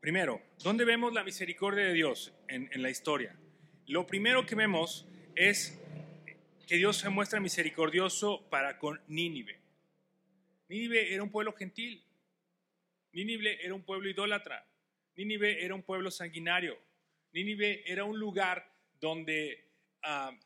Primero, 0.00 0.40
¿dónde 0.62 0.86
vemos 0.86 1.12
la 1.12 1.22
misericordia 1.22 1.84
de 1.84 1.92
Dios 1.92 2.32
en, 2.48 2.70
en 2.72 2.80
la 2.80 2.88
historia? 2.88 3.38
Lo 3.86 4.06
primero 4.06 4.46
que 4.46 4.54
vemos 4.54 5.06
es 5.34 5.78
que 6.66 6.76
Dios 6.76 6.96
se 6.96 7.10
muestra 7.10 7.40
misericordioso 7.40 8.48
para 8.48 8.78
con 8.78 9.02
Nínive. 9.08 9.60
Nínive 10.68 11.12
era 11.12 11.22
un 11.22 11.30
pueblo 11.30 11.52
gentil, 11.52 12.02
Nínive 13.12 13.64
era 13.64 13.74
un 13.74 13.82
pueblo 13.82 14.08
idólatra. 14.08 14.69
Nínive 15.16 15.64
era 15.64 15.74
un 15.74 15.82
pueblo 15.82 16.10
sanguinario. 16.10 16.78
Nínive 17.32 17.82
era 17.90 18.04
un 18.04 18.18
lugar 18.18 18.72
donde 19.00 19.72
ah, 20.02 20.36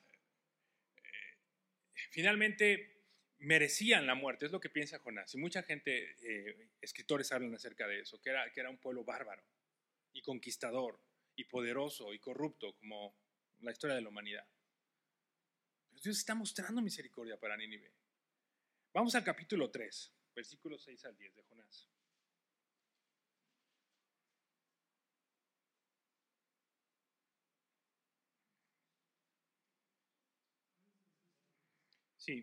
eh, 0.96 2.09
finalmente 2.11 2.94
merecían 3.38 4.07
la 4.07 4.14
muerte, 4.14 4.46
es 4.46 4.53
lo 4.53 4.61
que 4.61 4.70
piensa 4.70 4.98
Jonás. 4.98 5.35
Y 5.35 5.38
mucha 5.38 5.62
gente, 5.62 6.16
eh, 6.22 6.70
escritores 6.81 7.31
hablan 7.33 7.55
acerca 7.55 7.87
de 7.87 8.00
eso, 8.00 8.20
que 8.20 8.31
era, 8.31 8.50
que 8.53 8.61
era 8.61 8.70
un 8.70 8.79
pueblo 8.79 9.05
bárbaro 9.05 9.42
y 10.12 10.22
conquistador 10.22 11.00
y 11.37 11.44
poderoso 11.44 12.12
y 12.14 12.18
corrupto 12.18 12.74
como 12.77 13.16
la 13.61 13.72
historia 13.72 13.96
de 13.96 14.03
la 14.03 14.09
humanidad. 14.09 14.46
Pero 15.88 16.00
Dios 16.03 16.18
está 16.18 16.35
mostrando 16.35 16.81
misericordia 16.81 17.38
para 17.38 17.57
Nínive. 17.57 17.92
Vamos 18.92 19.14
al 19.14 19.24
capítulo 19.24 19.70
3, 19.70 20.12
versículos 20.35 20.83
6 20.85 21.05
al 21.05 21.16
10 21.16 21.35
de 21.35 21.42
Jonás. 21.42 21.88
Sí. 32.25 32.43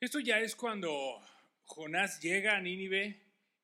Esto 0.00 0.18
ya 0.18 0.40
es 0.40 0.56
cuando 0.56 1.20
Jonás 1.64 2.20
llega 2.20 2.56
a 2.56 2.60
Nínive 2.60 3.20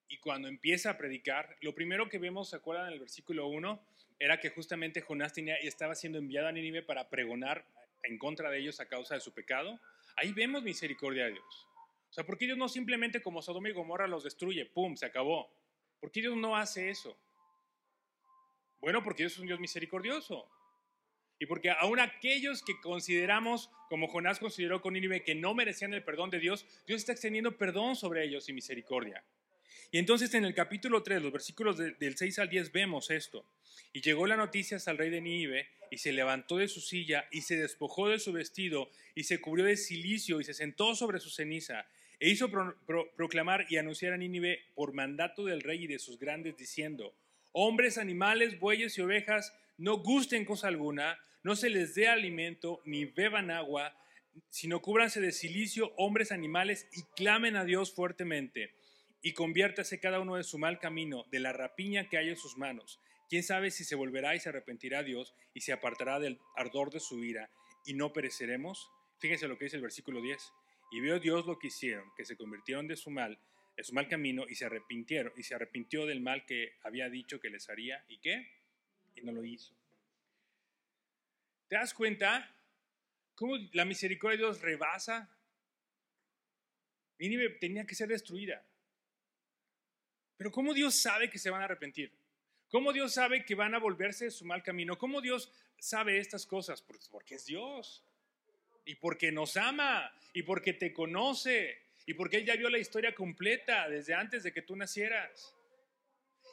y 0.09 0.19
cuando 0.19 0.47
empieza 0.47 0.91
a 0.91 0.97
predicar. 0.97 1.57
Lo 1.61 1.75
primero 1.75 2.09
que 2.09 2.19
vemos, 2.19 2.51
¿se 2.51 2.57
acuerdan 2.57 2.87
en 2.87 2.93
el 2.93 3.01
versículo 3.01 3.49
1? 3.49 3.83
Era 4.21 4.39
que 4.39 4.51
justamente 4.51 5.01
Jonás 5.01 5.33
tenía, 5.33 5.57
estaba 5.57 5.97
siendo 5.97 6.19
enviado 6.19 6.47
a 6.47 6.53
Nínive 6.53 6.83
para 6.85 7.11
pregonar 7.11 7.67
en 8.05 8.19
contra 8.19 8.51
de 8.51 8.61
ellos 8.61 8.79
a 8.79 8.87
causa 8.87 9.15
de 9.15 9.21
su 9.21 9.33
pecado. 9.35 9.81
Ahí 10.21 10.33
vemos 10.33 10.63
misericordia 10.63 11.27
de 11.27 11.33
Dios. 11.33 11.69
O 12.11 12.13
sea, 12.13 12.25
¿por 12.25 12.39
qué 12.39 12.47
Dios 12.47 12.59
no 12.59 12.69
simplemente 12.69 13.23
como 13.23 13.43
Sodoma 13.43 13.69
y 13.69 13.73
Gomorra 13.73 14.07
los 14.07 14.25
destruye? 14.25 14.67
¡Pum! 14.67 14.97
Se 14.97 15.07
acabó. 15.07 15.51
¿Por 16.01 16.11
qué 16.11 16.21
Dios 16.21 16.37
no 16.37 16.57
hace 16.57 16.91
eso? 16.91 17.17
Bueno, 18.81 19.03
porque 19.03 19.25
Dios 19.25 19.35
es 19.35 19.39
un 19.39 19.47
Dios 19.47 19.61
misericordioso. 19.61 20.51
Y 21.39 21.47
porque 21.47 21.71
aún 21.71 22.01
aquellos 22.01 22.63
que 22.63 22.81
consideramos, 22.81 23.71
como 23.89 24.09
Jonás 24.09 24.41
consideró 24.41 24.81
con 24.81 24.95
Nínive, 24.95 25.23
que 25.23 25.35
no 25.35 25.55
merecían 25.55 25.95
el 25.95 26.03
perdón 26.03 26.31
de 26.31 26.41
Dios, 26.41 26.67
Dios 26.87 27.01
está 27.01 27.13
extendiendo 27.13 27.57
perdón 27.57 27.95
sobre 27.95 28.25
ellos 28.25 28.49
y 28.49 28.53
misericordia. 28.53 29.25
Y 29.91 29.99
entonces 29.99 30.35
en 30.35 30.45
el 30.45 30.55
capítulo 30.55 31.03
3, 31.03 31.23
los 31.23 31.33
versículos 31.33 31.77
del 31.77 32.17
6 32.17 32.39
al 32.39 32.49
10, 32.49 32.73
vemos 32.73 33.11
esto. 33.11 33.45
Y 33.93 34.01
llegó 34.01 34.27
la 34.27 34.37
noticia 34.37 34.79
al 34.87 34.99
rey 34.99 35.11
de 35.11 35.21
Nínive, 35.21 35.69
y 35.91 35.99
se 35.99 36.13
levantó 36.13 36.59
de 36.59 36.69
su 36.69 36.81
silla, 36.81 37.27
y 37.31 37.43
se 37.43 37.57
despojó 37.57 38.09
de 38.09 38.19
su 38.19 38.33
vestido, 38.33 38.91
y 39.15 39.25
se 39.25 39.41
cubrió 39.41 39.65
de 39.65 39.77
silicio, 39.77 40.41
y 40.41 40.45
se 40.45 40.55
sentó 40.55 40.95
sobre 40.95 41.21
su 41.21 41.31
ceniza, 41.31 41.87
e 42.21 42.29
hizo 42.29 42.51
proclamar 43.17 43.67
y 43.71 43.77
anunciar 43.77 44.13
a 44.13 44.17
Nínive 44.17 44.61
por 44.75 44.93
mandato 44.93 45.45
del 45.45 45.63
rey 45.63 45.85
y 45.85 45.87
de 45.87 45.99
sus 45.99 46.19
grandes, 46.19 46.57
diciendo, 46.57 47.15
hombres, 47.53 47.97
animales, 47.97 48.59
bueyes 48.59 48.99
y 48.99 49.01
ovejas, 49.01 49.55
no 49.79 49.99
gusten 49.99 50.45
cosa 50.45 50.69
alguna, 50.69 51.19
no 51.43 51.57
se 51.57 51.71
les 51.71 51.95
dé 51.95 52.09
alimento, 52.09 52.83
ni 52.85 53.05
beban 53.05 53.51
agua, 53.51 53.97
sino 54.51 54.83
cúbranse 54.83 55.21
de 55.21 55.33
silicio, 55.33 55.93
hombres, 55.97 56.33
animales, 56.33 56.89
y 56.93 57.03
clamen 57.17 57.57
a 57.57 57.65
Dios 57.65 57.93
fuertemente, 57.93 58.75
y 59.23 59.33
conviértase 59.33 60.01
cada 60.01 60.21
uno 60.21 60.37
de 60.37 60.45
su 60.45 60.59
mal 60.59 60.79
camino, 60.79 61.25
de 61.31 61.41
la 61.41 61.53
rapiña 61.53 62.09
que 62.09 62.19
hay 62.19 62.29
en 62.29 62.37
sus 62.37 62.57
manos 62.57 63.01
¿Quién 63.29 63.43
sabe 63.43 63.71
si 63.71 63.85
se 63.85 63.95
volverá 63.95 64.35
y 64.35 64.41
se 64.41 64.49
arrepentirá 64.49 65.03
Dios 65.03 65.35
y 65.53 65.61
se 65.61 65.73
apartará 65.73 66.19
del 66.19 66.41
ardor 66.57 66.91
de 66.91 66.99
su 66.99 67.23
ira 67.23 67.51
y 67.85 67.93
no 67.93 68.13
pereceremos? 68.13 68.91
Fíjense 69.19 69.47
lo 69.49 69.59
que 69.59 69.67
dice 69.67 69.77
el 69.77 69.83
versículo 69.83 70.23
10. 70.23 70.51
Y 70.93 71.01
vio 71.01 71.21
Dios 71.21 71.45
lo 71.45 71.59
que 71.59 71.67
hicieron, 71.67 72.11
que 72.17 72.25
se 72.25 72.39
convirtieron 72.39 72.89
de 72.89 72.97
su 72.97 73.11
mal, 73.11 73.39
de 73.77 73.85
su 73.85 73.93
mal 73.93 74.09
camino 74.09 74.47
y 74.49 74.55
se 74.55 74.65
arrepintieron 74.65 75.35
y 75.37 75.43
se 75.43 75.55
arrepintió 75.55 76.07
del 76.07 76.23
mal 76.23 76.47
que 76.47 76.79
había 76.83 77.11
dicho 77.11 77.39
que 77.39 77.51
les 77.51 77.69
haría 77.69 78.03
y 78.09 78.19
qué? 78.19 78.51
Y 79.15 79.21
no 79.21 79.33
lo 79.33 79.45
hizo. 79.45 79.77
¿Te 81.69 81.77
das 81.77 81.93
cuenta 81.93 82.51
cómo 83.35 83.57
la 83.75 83.85
misericordia 83.85 84.39
de 84.39 84.45
Dios 84.45 84.63
rebasa? 84.63 85.37
Nínive 87.19 87.51
tenía 87.61 87.85
que 87.85 87.95
ser 87.95 88.09
destruida. 88.09 88.65
Pero 90.39 90.53
¿cómo 90.53 90.73
Dios 90.73 90.95
sabe 90.95 91.29
que 91.29 91.39
se 91.39 91.51
van 91.51 91.61
a 91.61 91.65
arrepentir? 91.67 92.13
¿Cómo 92.71 92.93
Dios 92.93 93.15
sabe 93.15 93.45
que 93.45 93.55
van 93.55 93.75
a 93.75 93.79
volverse 93.79 94.27
de 94.27 94.31
su 94.31 94.45
mal 94.45 94.63
camino? 94.63 94.97
¿Cómo 94.97 95.21
Dios 95.21 95.53
sabe 95.79 96.19
estas 96.19 96.47
cosas? 96.47 96.83
Porque 97.11 97.35
es 97.35 97.45
Dios. 97.45 98.05
Y 98.85 98.95
porque 98.95 99.33
nos 99.33 99.57
ama. 99.57 100.11
Y 100.33 100.45
porque 100.45 100.73
te 100.73 100.93
conoce. 100.93 101.83
Y 102.07 102.15
porque 102.15 102.39
Él 102.39 102.47
ya 102.47 102.57
vio 102.57 102.71
la 102.71 102.79
historia 102.79 103.15
completa 103.15 103.89
desde 103.89 104.15
antes 104.15 104.45
de 104.45 104.53
que 104.53 104.63
tú 104.63 104.77
nacieras. 104.77 105.55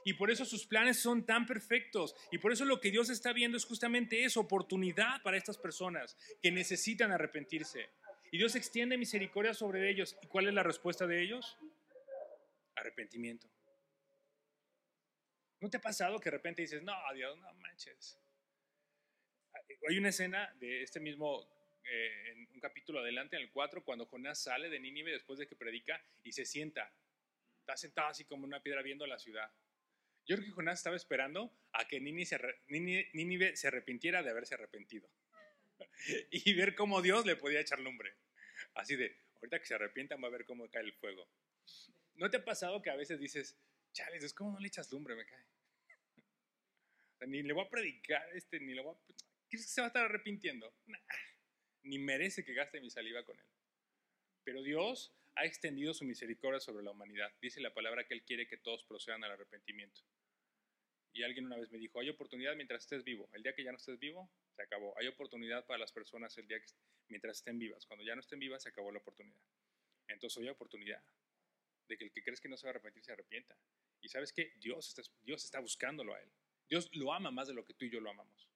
Y 0.03 0.13
por 0.13 0.31
eso 0.31 0.45
sus 0.45 0.65
planes 0.65 0.99
son 0.99 1.25
tan 1.25 1.45
perfectos. 1.45 2.15
Y 2.31 2.39
por 2.39 2.51
eso 2.51 2.65
lo 2.65 2.81
que 2.81 2.91
Dios 2.91 3.09
está 3.09 3.33
viendo 3.33 3.57
es 3.57 3.65
justamente 3.65 4.23
eso, 4.23 4.39
oportunidad 4.39 5.21
para 5.21 5.37
estas 5.37 5.57
personas 5.57 6.17
que 6.41 6.51
necesitan 6.51 7.11
arrepentirse. 7.11 7.89
Y 8.31 8.37
Dios 8.37 8.55
extiende 8.55 8.97
misericordia 8.97 9.53
sobre 9.53 9.89
ellos. 9.89 10.17
¿Y 10.21 10.27
cuál 10.27 10.47
es 10.47 10.53
la 10.53 10.63
respuesta 10.63 11.05
de 11.05 11.21
ellos? 11.21 11.57
Arrepentimiento. 12.75 13.47
¿No 15.59 15.69
te 15.69 15.77
ha 15.77 15.81
pasado 15.81 16.19
que 16.19 16.29
de 16.29 16.37
repente 16.37 16.61
dices, 16.61 16.83
no, 16.83 16.93
Dios, 17.13 17.37
no 17.39 17.53
manches? 17.55 18.19
Hay 19.89 19.97
una 19.97 20.09
escena 20.09 20.53
de 20.59 20.83
este 20.83 20.99
mismo, 20.99 21.47
eh, 21.83 22.31
en 22.31 22.47
un 22.53 22.59
capítulo 22.59 22.99
adelante, 22.99 23.35
en 23.35 23.43
el 23.43 23.51
4, 23.51 23.83
cuando 23.83 24.05
Jonás 24.05 24.43
sale 24.43 24.69
de 24.69 24.79
Nínive 24.79 25.11
después 25.11 25.39
de 25.39 25.47
que 25.47 25.55
predica 25.55 26.03
y 26.23 26.31
se 26.31 26.45
sienta. 26.45 26.91
Está 27.59 27.77
sentado 27.77 28.09
así 28.09 28.25
como 28.25 28.45
una 28.45 28.61
piedra 28.61 28.81
viendo 28.81 29.07
la 29.07 29.17
ciudad. 29.17 29.51
Yo 30.25 30.35
creo 30.35 30.47
que 30.47 30.53
Jonás 30.53 30.79
estaba 30.79 30.95
esperando 30.95 31.51
a 31.71 31.87
que 31.87 31.99
Nínive 31.99 33.55
se 33.55 33.67
arrepintiera 33.67 34.23
de 34.23 34.29
haberse 34.29 34.55
arrepentido. 34.55 35.09
y 36.31 36.53
ver 36.53 36.75
cómo 36.75 37.01
Dios 37.01 37.25
le 37.25 37.35
podía 37.35 37.59
echar 37.59 37.79
lumbre. 37.79 38.15
Así 38.73 38.95
de, 38.95 39.17
ahorita 39.35 39.59
que 39.59 39.65
se 39.65 39.75
arrepientan 39.75 40.21
va 40.23 40.27
a 40.27 40.31
ver 40.31 40.45
cómo 40.45 40.69
cae 40.69 40.83
el 40.83 40.93
fuego. 40.93 41.27
¿No 42.15 42.29
te 42.29 42.37
ha 42.37 42.45
pasado 42.45 42.81
que 42.81 42.89
a 42.89 42.95
veces 42.95 43.19
dices, 43.19 43.57
chales, 43.95 44.23
es 44.23 44.33
como 44.33 44.51
no 44.51 44.59
le 44.59 44.67
echas 44.67 44.91
lumbre, 44.91 45.15
me 45.15 45.25
cae? 45.25 45.45
ni 47.27 47.41
le 47.41 47.53
voy 47.53 47.65
a 47.65 47.69
predicar, 47.69 48.23
este, 48.35 48.59
ni 48.59 48.75
le 48.75 48.81
voy 48.81 48.93
a... 48.93 49.13
¿Crees 49.49 49.65
que 49.65 49.71
se 49.71 49.81
va 49.81 49.87
a 49.87 49.89
estar 49.89 50.05
arrepintiendo? 50.05 50.71
ni 51.83 51.97
merece 51.97 52.43
que 52.43 52.53
gaste 52.53 52.81
mi 52.81 52.89
saliva 52.89 53.23
con 53.23 53.39
él. 53.39 53.45
Pero 54.43 54.61
Dios 54.61 55.15
ha 55.35 55.45
extendido 55.45 55.93
su 55.93 56.03
misericordia 56.03 56.59
sobre 56.59 56.83
la 56.83 56.91
humanidad. 56.91 57.33
Dice 57.41 57.61
la 57.61 57.73
palabra 57.73 58.05
que 58.05 58.13
Él 58.13 58.23
quiere 58.23 58.47
que 58.47 58.57
todos 58.57 58.83
procedan 58.83 59.23
al 59.23 59.31
arrepentimiento. 59.31 60.01
Y 61.13 61.23
alguien 61.23 61.45
una 61.45 61.57
vez 61.57 61.71
me 61.71 61.77
dijo, 61.77 61.99
hay 61.99 62.09
oportunidad 62.09 62.55
mientras 62.55 62.83
estés 62.83 63.03
vivo. 63.03 63.29
El 63.33 63.43
día 63.43 63.53
que 63.53 63.63
ya 63.63 63.71
no 63.71 63.77
estés 63.77 63.99
vivo, 63.99 64.29
se 64.55 64.63
acabó. 64.63 64.97
Hay 64.97 65.07
oportunidad 65.07 65.65
para 65.65 65.79
las 65.79 65.91
personas 65.91 66.37
el 66.37 66.47
día 66.47 66.59
que, 66.59 66.67
mientras 67.07 67.37
estén 67.37 67.57
vivas. 67.57 67.85
Cuando 67.85 68.03
ya 68.03 68.15
no 68.15 68.21
estén 68.21 68.39
vivas, 68.39 68.63
se 68.63 68.69
acabó 68.69 68.91
la 68.91 68.99
oportunidad. 68.99 69.39
Entonces 70.07 70.41
hay 70.41 70.49
oportunidad 70.49 71.01
de 71.87 71.97
que 71.97 72.05
el 72.05 72.11
que 72.11 72.23
crees 72.23 72.41
que 72.41 72.49
no 72.49 72.57
se 72.57 72.65
va 72.65 72.69
a 72.69 72.71
arrepentir 72.71 73.03
se 73.03 73.13
arrepienta. 73.13 73.57
Y 74.05 74.09
sabes 74.09 74.31
que 74.31 74.53
Dios 74.59 74.87
está, 74.87 75.01
Dios 75.23 75.43
está 75.43 75.59
buscándolo 75.59 76.13
a 76.13 76.19
él. 76.21 76.31
Dios 76.69 76.89
lo 76.93 77.11
ama 77.11 77.31
más 77.31 77.47
de 77.47 77.55
lo 77.55 77.65
que 77.65 77.73
tú 77.73 77.85
y 77.85 77.89
yo 77.89 77.99
lo 77.99 78.11
amamos. 78.11 78.47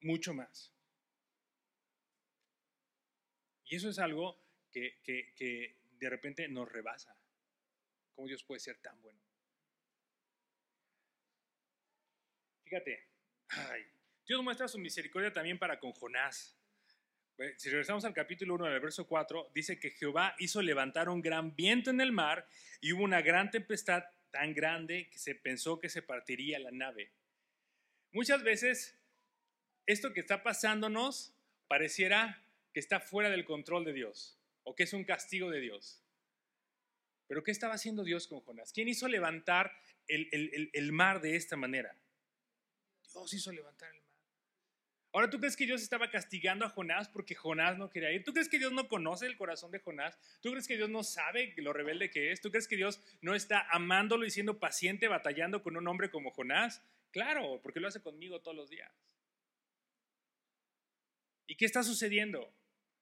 Mucho 0.00 0.32
más. 0.32 0.72
Y 3.66 3.76
eso 3.76 3.90
es 3.90 3.98
algo 3.98 4.42
que, 4.70 4.98
que 5.02 5.76
de 5.98 6.10
repente 6.10 6.48
nos 6.48 6.72
rebasa. 6.72 7.14
¿Cómo 8.14 8.26
Dios 8.26 8.42
puede 8.44 8.60
ser 8.60 8.78
tan 8.78 8.98
bueno? 9.02 9.20
Fíjate, 12.64 13.06
Dios 14.26 14.42
muestra 14.42 14.68
su 14.68 14.78
misericordia 14.78 15.34
también 15.34 15.58
para 15.58 15.78
con 15.78 15.92
Jonás. 15.92 16.56
Si 17.56 17.68
regresamos 17.68 18.04
al 18.04 18.14
capítulo 18.14 18.54
1 18.54 18.66
del 18.66 18.80
verso 18.80 19.06
4, 19.08 19.50
dice 19.52 19.78
que 19.80 19.90
Jehová 19.90 20.36
hizo 20.38 20.62
levantar 20.62 21.08
un 21.08 21.20
gran 21.20 21.54
viento 21.56 21.90
en 21.90 22.00
el 22.00 22.12
mar 22.12 22.46
y 22.80 22.92
hubo 22.92 23.02
una 23.02 23.22
gran 23.22 23.50
tempestad 23.50 24.04
tan 24.34 24.52
grande 24.52 25.08
que 25.10 25.18
se 25.18 25.36
pensó 25.36 25.78
que 25.78 25.88
se 25.88 26.02
partiría 26.02 26.58
la 26.58 26.72
nave. 26.72 27.12
Muchas 28.10 28.42
veces 28.42 28.98
esto 29.86 30.12
que 30.12 30.18
está 30.18 30.42
pasándonos 30.42 31.32
pareciera 31.68 32.42
que 32.72 32.80
está 32.80 32.98
fuera 32.98 33.30
del 33.30 33.44
control 33.44 33.84
de 33.84 33.92
Dios 33.92 34.36
o 34.64 34.74
que 34.74 34.82
es 34.82 34.92
un 34.92 35.04
castigo 35.04 35.50
de 35.50 35.60
Dios. 35.60 36.02
Pero 37.28 37.44
¿qué 37.44 37.52
estaba 37.52 37.74
haciendo 37.74 38.02
Dios 38.02 38.26
con 38.26 38.40
Jonás? 38.40 38.72
¿Quién 38.72 38.88
hizo 38.88 39.06
levantar 39.06 39.72
el, 40.08 40.28
el 40.72 40.92
mar 40.92 41.20
de 41.20 41.36
esta 41.36 41.56
manera? 41.56 41.96
Dios 43.12 43.32
hizo 43.34 43.52
levantar 43.52 43.88
el 43.94 44.00
mar. 44.00 44.03
Ahora, 45.14 45.30
¿tú 45.30 45.38
crees 45.38 45.56
que 45.56 45.64
Dios 45.64 45.80
estaba 45.80 46.10
castigando 46.10 46.66
a 46.66 46.70
Jonás 46.70 47.08
porque 47.08 47.36
Jonás 47.36 47.78
no 47.78 47.88
quería 47.88 48.10
ir? 48.10 48.24
¿Tú 48.24 48.32
crees 48.32 48.48
que 48.48 48.58
Dios 48.58 48.72
no 48.72 48.88
conoce 48.88 49.26
el 49.26 49.36
corazón 49.36 49.70
de 49.70 49.78
Jonás? 49.78 50.18
¿Tú 50.42 50.50
crees 50.50 50.66
que 50.66 50.76
Dios 50.76 50.90
no 50.90 51.04
sabe 51.04 51.54
lo 51.58 51.72
rebelde 51.72 52.10
que 52.10 52.32
es? 52.32 52.40
¿Tú 52.40 52.50
crees 52.50 52.66
que 52.66 52.74
Dios 52.74 53.00
no 53.20 53.36
está 53.36 53.64
amándolo 53.70 54.26
y 54.26 54.30
siendo 54.32 54.58
paciente, 54.58 55.06
batallando 55.06 55.62
con 55.62 55.76
un 55.76 55.86
hombre 55.86 56.10
como 56.10 56.32
Jonás? 56.32 56.82
Claro, 57.12 57.60
porque 57.62 57.78
lo 57.78 57.86
hace 57.86 58.02
conmigo 58.02 58.40
todos 58.40 58.56
los 58.56 58.68
días. 58.68 58.90
¿Y 61.46 61.54
qué 61.54 61.64
está 61.64 61.84
sucediendo? 61.84 62.52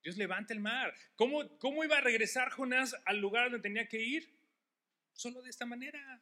Dios 0.03 0.19
levanta 0.19 0.53
el 0.53 0.61
mar. 0.61 0.93
¿Cómo, 1.17 1.49
¿Cómo 1.57 1.83
iba 1.83 1.97
a 1.97 2.03
regresar 2.03 2.51
Jonás 2.51 2.95
al 3.07 3.21
lugar 3.21 3.45
donde 3.45 3.63
tenía 3.63 3.89
que 3.89 4.03
ir? 4.03 4.29
Solo 5.15 5.41
de 5.41 5.49
esta 5.49 5.65
manera. 5.65 6.21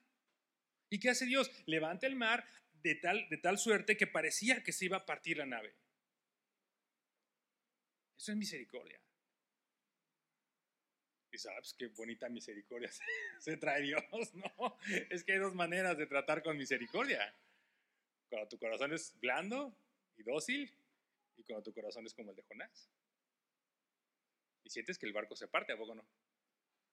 ¿Y 0.88 1.00
qué 1.00 1.11
hace 1.11 1.26
Dios? 1.26 1.50
Levanta 1.66 2.07
el 2.07 2.14
mar, 2.14 2.46
de 2.83 2.95
tal, 2.97 3.29
de 3.29 3.37
tal 3.37 3.59
suerte 3.59 3.97
que 3.97 4.07
parecía 4.07 4.62
que 4.62 4.73
se 4.73 4.87
iba 4.87 4.99
a 4.99 5.07
partir 5.07 5.38
la 5.38 5.47
nave. 5.47 5.75
Eso 8.16 8.33
es 8.33 8.37
misericordia. 8.37 9.01
Y 11.33 11.38
sabes 11.38 11.75
qué 11.79 11.87
bonita 11.88 12.29
misericordia 12.29 12.90
se, 13.38 13.57
trae 13.57 13.83
Dios, 13.83 14.05
¿no? 14.35 14.79
Es 15.11 15.25
que 15.25 15.33
hay 15.33 15.38
dos 15.38 15.55
maneras 15.55 15.97
de 15.97 16.07
tratar 16.07 16.43
con 16.43 16.57
misericordia. 16.57 17.35
Cuando 18.29 18.49
tu 18.49 18.59
corazón 18.59 18.93
es 18.93 19.19
blando 19.21 19.75
y 20.16 20.23
dócil 20.23 20.73
y 21.37 21.43
cuando 21.45 21.62
tu 21.62 21.73
corazón 21.73 22.07
es 22.07 22.14
como 22.14 22.31
el 22.31 22.37
de 22.37 22.43
Jonás. 22.43 22.90
Y 24.64 24.71
sientes 24.71 24.99
que 24.99 25.07
el 25.07 25.12
barco 25.12 25.35
se 25.35 25.49
parte, 25.49 25.73
¿a 25.73 25.77
poco 25.77 25.95
no? 25.95 26.05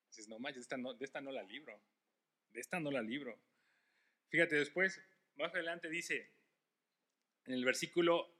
Dices, 0.10 0.28
no 0.30 0.40
manches, 0.40 0.62
esta 0.62 0.78
no, 0.78 0.94
de 0.94 1.06
esta 1.06 1.20
no 1.22 1.32
la 1.32 1.44
libro. 1.44 1.80
De 2.52 2.62
esta 2.62 2.80
no 2.80 2.90
la 2.90 3.02
libro. 3.02 3.38
Fíjate, 4.30 4.56
después 4.56 5.02
más 5.38 5.54
adelante 5.54 5.90
dice, 5.90 6.32
en 7.46 7.54
el 7.54 7.66
versículo 7.66 8.34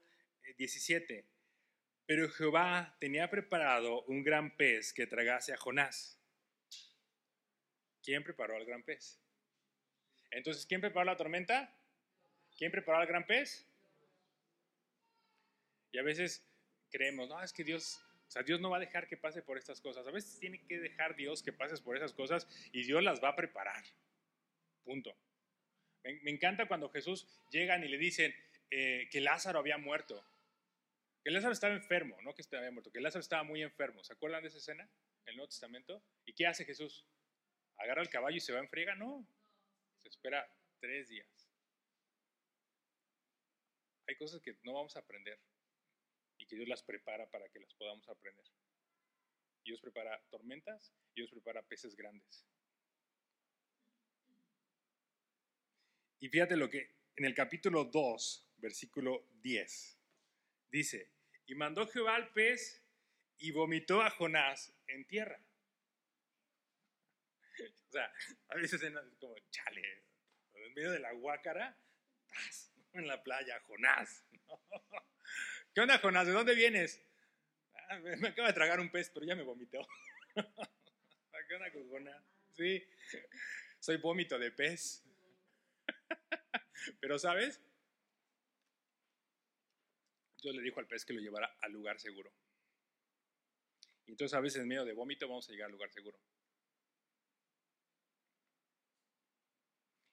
17, 0.56 1.14
eh, 1.14 1.24
pero 2.06 2.28
Jehová 2.30 2.96
tenía 3.00 3.28
preparado 3.30 4.02
un 4.04 4.22
gran 4.22 4.56
pez 4.56 4.92
que 4.92 5.06
tragase 5.06 5.52
a 5.52 5.56
Jonás. 5.56 6.18
¿Quién 8.02 8.24
preparó 8.24 8.56
al 8.56 8.64
gran 8.64 8.82
pez? 8.82 9.20
Entonces, 10.30 10.66
¿quién 10.66 10.80
preparó 10.80 11.04
la 11.04 11.16
tormenta? 11.16 11.74
¿Quién 12.56 12.70
preparó 12.70 12.98
al 12.98 13.06
gran 13.06 13.26
pez? 13.26 13.66
Y 15.92 15.98
a 15.98 16.02
veces 16.02 16.44
creemos, 16.90 17.28
no, 17.28 17.42
es 17.42 17.52
que 17.52 17.64
Dios, 17.64 18.00
o 18.26 18.30
sea, 18.30 18.42
Dios 18.42 18.60
no 18.60 18.70
va 18.70 18.78
a 18.78 18.80
dejar 18.80 19.06
que 19.06 19.16
pase 19.16 19.42
por 19.42 19.58
estas 19.58 19.80
cosas. 19.80 20.06
A 20.06 20.10
veces 20.10 20.38
tiene 20.38 20.64
que 20.66 20.78
dejar 20.78 21.16
Dios 21.16 21.42
que 21.42 21.52
pases 21.52 21.80
por 21.80 21.96
esas 21.96 22.12
cosas 22.12 22.46
y 22.72 22.84
Dios 22.84 23.02
las 23.02 23.22
va 23.22 23.30
a 23.30 23.36
preparar. 23.36 23.84
Punto. 24.84 25.14
Me, 26.04 26.30
encanta 26.30 26.66
cuando 26.66 26.88
Jesús 26.90 27.26
llegan 27.50 27.84
y 27.84 27.88
le 27.88 27.98
dicen 27.98 28.34
eh, 28.70 29.08
que 29.10 29.20
Lázaro 29.20 29.58
había 29.58 29.78
muerto. 29.78 30.24
Que 31.22 31.30
Lázaro 31.30 31.52
estaba 31.52 31.74
enfermo, 31.74 32.16
no 32.22 32.34
que 32.34 32.42
estaba 32.42 32.70
muerto, 32.70 32.90
que 32.90 33.00
Lázaro 33.00 33.20
estaba 33.20 33.42
muy 33.42 33.62
enfermo. 33.62 34.02
¿Se 34.04 34.12
acuerdan 34.12 34.42
de 34.42 34.48
esa 34.48 34.58
escena? 34.58 34.84
En 35.24 35.30
el 35.30 35.36
Nuevo 35.36 35.48
Testamento. 35.48 36.02
¿Y 36.24 36.32
qué 36.32 36.46
hace 36.46 36.64
Jesús? 36.64 37.04
¿Agarra 37.76 38.02
el 38.02 38.08
caballo 38.08 38.36
y 38.36 38.40
se 38.40 38.52
va 38.52 38.60
en 38.60 38.68
friega? 38.68 38.94
No. 38.94 39.26
Se 40.02 40.08
espera 40.08 40.48
tres 40.80 41.08
días. 41.08 41.28
Hay 44.08 44.16
cosas 44.16 44.40
que 44.40 44.56
no 44.62 44.72
vamos 44.72 44.96
a 44.96 45.00
aprender 45.00 45.38
y 46.38 46.46
que 46.46 46.56
Dios 46.56 46.68
las 46.68 46.82
prepara 46.82 47.30
para 47.30 47.48
que 47.50 47.60
las 47.60 47.74
podamos 47.74 48.08
aprender. 48.08 48.44
Dios 49.64 49.80
prepara 49.80 50.18
tormentas, 50.30 50.94
Dios 51.14 51.30
prepara 51.30 51.62
peces 51.62 51.94
grandes. 51.94 52.46
Y 56.20 56.28
fíjate 56.28 56.56
lo 56.56 56.68
que 56.68 56.96
en 57.16 57.24
el 57.24 57.34
capítulo 57.34 57.84
2, 57.84 58.48
versículo 58.58 59.28
10, 59.42 59.98
dice, 60.70 61.10
y 61.46 61.54
mandó 61.54 61.86
Jehová 61.86 62.16
al 62.16 62.32
pez 62.32 62.82
y 63.38 63.50
vomitó 63.52 64.02
a 64.02 64.10
Jonás 64.10 64.74
en 64.86 65.06
tierra. 65.06 65.40
O 67.88 67.90
sea, 67.90 68.12
a 68.48 68.56
veces 68.56 68.82
es 68.82 68.92
como, 69.18 69.34
chale, 69.50 70.04
en 70.52 70.74
medio 70.74 70.90
de 70.90 71.00
la 71.00 71.10
guácara, 71.12 71.74
en 72.92 73.08
la 73.08 73.22
playa, 73.22 73.58
Jonás. 73.60 74.26
¿Qué 75.74 75.80
onda, 75.80 75.98
Jonás? 75.98 76.26
¿De 76.26 76.34
dónde 76.34 76.54
vienes? 76.54 77.02
Ah, 77.74 77.98
me 77.98 78.28
acaba 78.28 78.48
de 78.48 78.54
tragar 78.54 78.78
un 78.78 78.90
pez, 78.90 79.10
pero 79.10 79.24
ya 79.24 79.34
me 79.34 79.42
vomitó. 79.42 79.78
¿Qué 81.48 81.54
onda 81.54 81.70
Jonás? 81.88 82.22
Sí, 82.52 82.86
soy 83.80 83.96
vómito 83.96 84.38
de 84.38 84.50
pez. 84.50 85.07
Pero, 87.00 87.18
¿sabes? 87.18 87.60
Dios 90.42 90.54
le 90.54 90.62
dijo 90.62 90.80
al 90.80 90.86
pez 90.86 91.04
que 91.04 91.12
lo 91.12 91.20
llevara 91.20 91.56
al 91.60 91.72
lugar 91.72 91.98
seguro. 91.98 92.32
Y 94.06 94.12
entonces 94.12 94.34
a 94.34 94.40
veces 94.40 94.62
en 94.62 94.68
medio 94.68 94.84
de 94.84 94.92
vómito 94.92 95.28
vamos 95.28 95.48
a 95.48 95.52
llegar 95.52 95.66
al 95.66 95.72
lugar 95.72 95.90
seguro. 95.90 96.18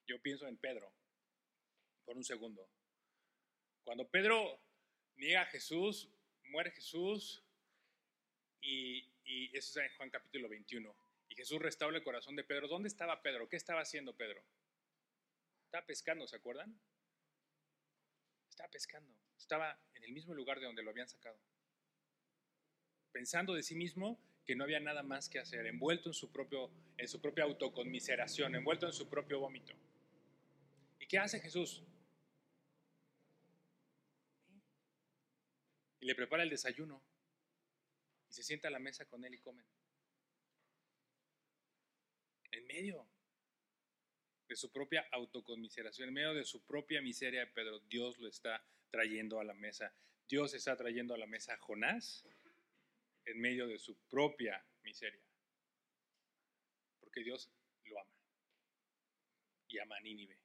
Yo 0.08 0.22
pienso 0.22 0.48
en 0.48 0.58
Pedro 0.58 0.92
por 2.04 2.18
un 2.18 2.24
segundo. 2.24 2.70
Cuando 3.84 4.08
Pedro 4.10 4.60
niega 5.16 5.42
a 5.42 5.46
Jesús, 5.46 6.10
muere 6.46 6.72
Jesús 6.72 7.44
y, 8.62 9.08
y 9.24 9.56
eso 9.58 9.80
es 9.80 9.92
en 9.92 9.98
Juan 9.98 10.10
capítulo 10.10 10.50
21. 10.50 10.96
Y 11.30 11.36
Jesús 11.36 11.60
restaura 11.62 11.98
el 11.98 12.04
corazón 12.04 12.36
de 12.36 12.44
Pedro. 12.44 12.68
¿Dónde 12.68 12.88
estaba 12.88 13.22
Pedro? 13.22 13.48
¿Qué 13.48 13.56
estaba 13.56 13.82
haciendo 13.82 14.16
Pedro? 14.16 14.44
Estaba 15.76 15.88
pescando, 15.88 16.26
¿se 16.26 16.38
acuerdan? 16.38 16.74
Estaba 18.50 18.72
pescando. 18.72 19.14
Estaba 19.38 19.78
en 19.94 20.06
el 20.06 20.14
mismo 20.14 20.34
lugar 20.34 20.58
de 20.62 20.68
donde 20.68 20.82
lo 20.82 20.92
habían 20.92 21.10
sacado. 21.10 21.38
Pensando 23.12 23.54
de 23.54 23.62
sí 23.62 23.76
mismo 23.76 24.18
que 24.46 24.56
no 24.56 24.64
había 24.64 24.80
nada 24.80 25.04
más 25.04 25.28
que 25.28 25.38
hacer, 25.38 25.66
envuelto 25.66 26.08
en 26.08 26.14
su, 26.14 26.32
propio, 26.32 26.72
en 26.98 27.10
su 27.10 27.20
propia 27.20 27.44
autoconmiseración, 27.44 28.56
envuelto 28.56 28.86
en 28.86 28.94
su 28.94 29.10
propio 29.10 29.42
vómito. 29.42 29.74
¿Y 30.98 31.08
qué 31.08 31.18
hace 31.18 31.42
Jesús? 31.42 31.84
Y 36.00 36.06
le 36.06 36.16
prepara 36.16 36.44
el 36.44 36.50
desayuno 36.50 37.04
y 38.30 38.34
se 38.34 38.44
sienta 38.44 38.70
a 38.70 38.72
la 38.72 38.80
mesa 38.80 39.04
con 39.04 39.26
él 39.26 39.34
y 39.34 39.40
comen. 39.40 39.66
En 42.52 42.66
medio 42.66 43.10
de 44.48 44.56
su 44.56 44.72
propia 44.72 45.08
autoconmiseración, 45.12 46.10
en 46.10 46.14
medio 46.14 46.34
de 46.34 46.46
su 46.46 46.64
propia 46.66 47.02
miseria, 47.02 47.52
Pedro, 47.54 47.80
Dios 47.80 48.18
lo 48.20 48.28
está 48.28 48.64
trayendo 48.92 49.40
a 49.40 49.44
la 49.44 49.54
mesa. 49.54 49.94
Dios 50.28 50.54
está 50.54 50.76
trayendo 50.76 51.14
a 51.14 51.18
la 51.18 51.28
mesa 51.28 51.54
a 51.54 51.58
Jonás 51.58 52.26
en 53.26 53.40
medio 53.40 53.68
de 53.68 53.80
su 53.80 53.98
propia 54.08 54.64
miseria. 54.84 55.22
Porque 57.00 57.24
Dios 57.24 57.50
lo 57.86 58.00
ama. 58.00 58.12
Y 59.68 59.80
ama 59.80 59.98
a 59.98 60.02
Nínive. 60.02 60.40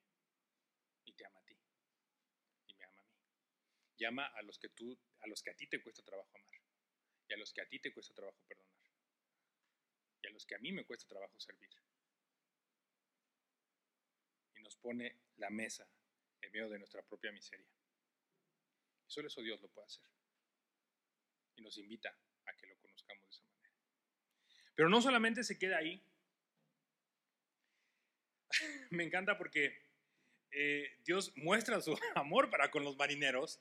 Y 1.05 1.13
te 1.13 1.27
ama 1.27 1.41
a 1.41 1.45
ti. 1.45 1.57
Y 2.69 2.75
me 2.75 2.85
ama 2.85 3.01
a 3.01 3.05
mí. 3.05 3.15
Y 3.99 4.05
ama 4.05 4.27
a 4.27 4.43
los 4.43 4.59
que 4.59 4.71
tú, 4.71 4.99
a 5.21 5.27
los 5.27 5.43
que 5.43 5.51
a 5.51 5.55
ti 5.55 5.67
te 5.67 5.83
cuesta 5.83 6.03
trabajo 6.03 6.31
amar. 6.35 6.61
Y 7.29 7.35
a 7.35 7.37
los 7.37 7.53
que 7.53 7.61
a 7.61 7.69
ti 7.69 7.79
te 7.79 7.93
cuesta 7.93 8.15
trabajo 8.15 8.43
perdonar. 8.49 8.71
Y 10.23 10.27
a 10.27 10.31
los 10.31 10.45
que 10.45 10.55
a 10.55 10.59
mí 10.59 10.73
me 10.73 10.85
cuesta 10.85 11.07
trabajo 11.07 11.39
servir. 11.39 11.71
Nos 14.63 14.77
pone 14.77 15.17
la 15.37 15.51
mesa 15.51 15.89
en 16.41 16.53
medio 16.53 16.69
de 16.69 16.79
nuestra 16.79 17.03
propia 17.03 17.33
miseria. 17.33 17.67
Y 19.07 19.11
solo 19.11 19.29
eso 19.29 19.43
Dios 19.43 19.61
lo 19.61 19.69
puede 19.69 19.87
hacer. 19.87 20.05
Y 21.57 21.63
nos 21.63 21.77
invita 21.79 22.17
a 22.47 22.57
que 22.57 22.67
lo 22.67 22.77
conozcamos 22.79 23.25
de 23.25 23.31
esa 23.31 23.45
manera. 23.45 23.75
Pero 24.75 24.89
no 24.89 25.03
solamente 25.03 25.45
se 25.45 25.59
queda 25.59 25.79
ahí. 25.79 26.03
Me 28.91 29.05
encanta 29.05 29.37
porque 29.37 29.91
eh, 30.53 30.99
Dios 31.05 31.33
muestra 31.37 31.81
su 31.81 31.97
amor 32.15 32.51
para 32.51 32.71
con 32.71 32.85
los 32.85 32.97
marineros. 32.97 33.61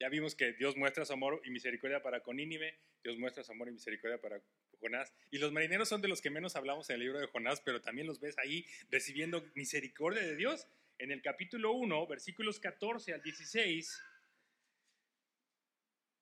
Ya 0.00 0.08
vimos 0.08 0.34
que 0.34 0.52
Dios 0.52 0.76
muestra 0.76 1.04
su 1.04 1.12
amor 1.12 1.42
y 1.44 1.50
misericordia 1.50 2.02
para 2.02 2.22
con 2.22 2.36
Nínive, 2.36 2.78
Dios 3.02 3.18
muestra 3.18 3.42
su 3.42 3.50
amor 3.50 3.68
y 3.68 3.72
misericordia 3.72 4.20
para 4.20 4.40
Jonás. 4.78 5.12
Y 5.30 5.38
los 5.38 5.52
marineros 5.52 5.88
son 5.88 6.00
de 6.00 6.08
los 6.08 6.20
que 6.20 6.30
menos 6.30 6.56
hablamos 6.56 6.88
en 6.90 6.94
el 6.94 7.00
libro 7.00 7.20
de 7.20 7.26
Jonás, 7.26 7.60
pero 7.60 7.80
también 7.80 8.06
los 8.06 8.20
ves 8.20 8.36
ahí 8.38 8.64
recibiendo 8.90 9.44
misericordia 9.54 10.22
de 10.22 10.36
Dios. 10.36 10.66
En 10.98 11.12
el 11.12 11.22
capítulo 11.22 11.72
1, 11.72 12.06
versículos 12.06 12.58
14 12.58 13.14
al 13.14 13.22
16, 13.22 14.02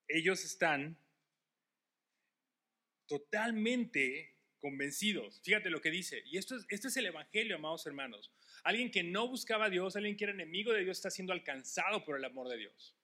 ellos 0.09 0.45
están 0.45 0.99
totalmente 3.07 4.35
convencidos. 4.61 5.41
Fíjate 5.43 5.71
lo 5.71 5.81
que 5.81 5.91
dice. 5.91 6.23
Y 6.27 6.39
esto 6.39 6.57
es, 6.57 6.85
es 6.85 6.97
el 6.97 7.07
Evangelio, 7.07 7.57
amados 7.57 7.87
hermanos. 7.87 8.33
Alguien 8.65 8.91
que 8.91 9.03
no 9.03 9.29
buscaba 9.29 9.67
a 9.67 9.71
Dios, 9.71 9.97
alguien 9.97 10.17
que 10.17 10.25
era 10.25 10.33
enemigo 10.33 10.73
de 10.73 10.83
Dios, 10.83 10.99
está 10.99 11.11
siendo 11.11 11.33
alcanzado 11.33 12.05
por 12.05 12.19
el 12.19 12.25
amor 12.25 12.49
de 12.49 12.57
Dios. 12.57 12.95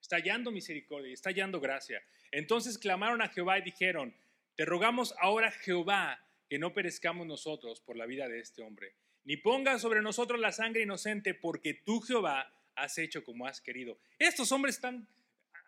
Está 0.00 0.16
hallando 0.16 0.50
misericordia, 0.50 1.12
está 1.12 1.30
hallando 1.30 1.60
gracia. 1.60 2.02
Entonces 2.30 2.76
clamaron 2.76 3.22
a 3.22 3.28
Jehová 3.28 3.58
y 3.58 3.62
dijeron, 3.62 4.14
te 4.56 4.64
rogamos 4.64 5.14
ahora, 5.20 5.50
Jehová, 5.50 6.24
que 6.48 6.58
no 6.58 6.74
perezcamos 6.74 7.26
nosotros 7.26 7.80
por 7.80 7.96
la 7.96 8.06
vida 8.06 8.28
de 8.28 8.40
este 8.40 8.62
hombre, 8.62 8.94
ni 9.24 9.36
pongas 9.36 9.80
sobre 9.80 10.02
nosotros 10.02 10.38
la 10.40 10.52
sangre 10.52 10.82
inocente, 10.82 11.34
porque 11.34 11.74
tú, 11.74 12.00
Jehová, 12.00 12.52
has 12.74 12.98
hecho 12.98 13.24
como 13.24 13.46
has 13.46 13.60
querido. 13.60 13.98
Estos 14.18 14.52
hombres 14.52 14.76
están 14.76 15.08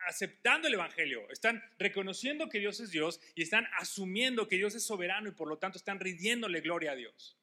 aceptando 0.07 0.67
el 0.67 0.75
Evangelio, 0.75 1.29
están 1.31 1.63
reconociendo 1.77 2.49
que 2.49 2.59
Dios 2.59 2.79
es 2.79 2.91
Dios 2.91 3.19
y 3.33 3.41
están 3.41 3.67
asumiendo 3.79 4.47
que 4.47 4.57
Dios 4.57 4.75
es 4.75 4.85
soberano 4.85 5.29
y 5.29 5.31
por 5.31 5.47
lo 5.47 5.57
tanto 5.57 5.77
están 5.77 5.99
rindiéndole 5.99 6.61
gloria 6.61 6.91
a 6.91 6.95
Dios. 6.95 7.37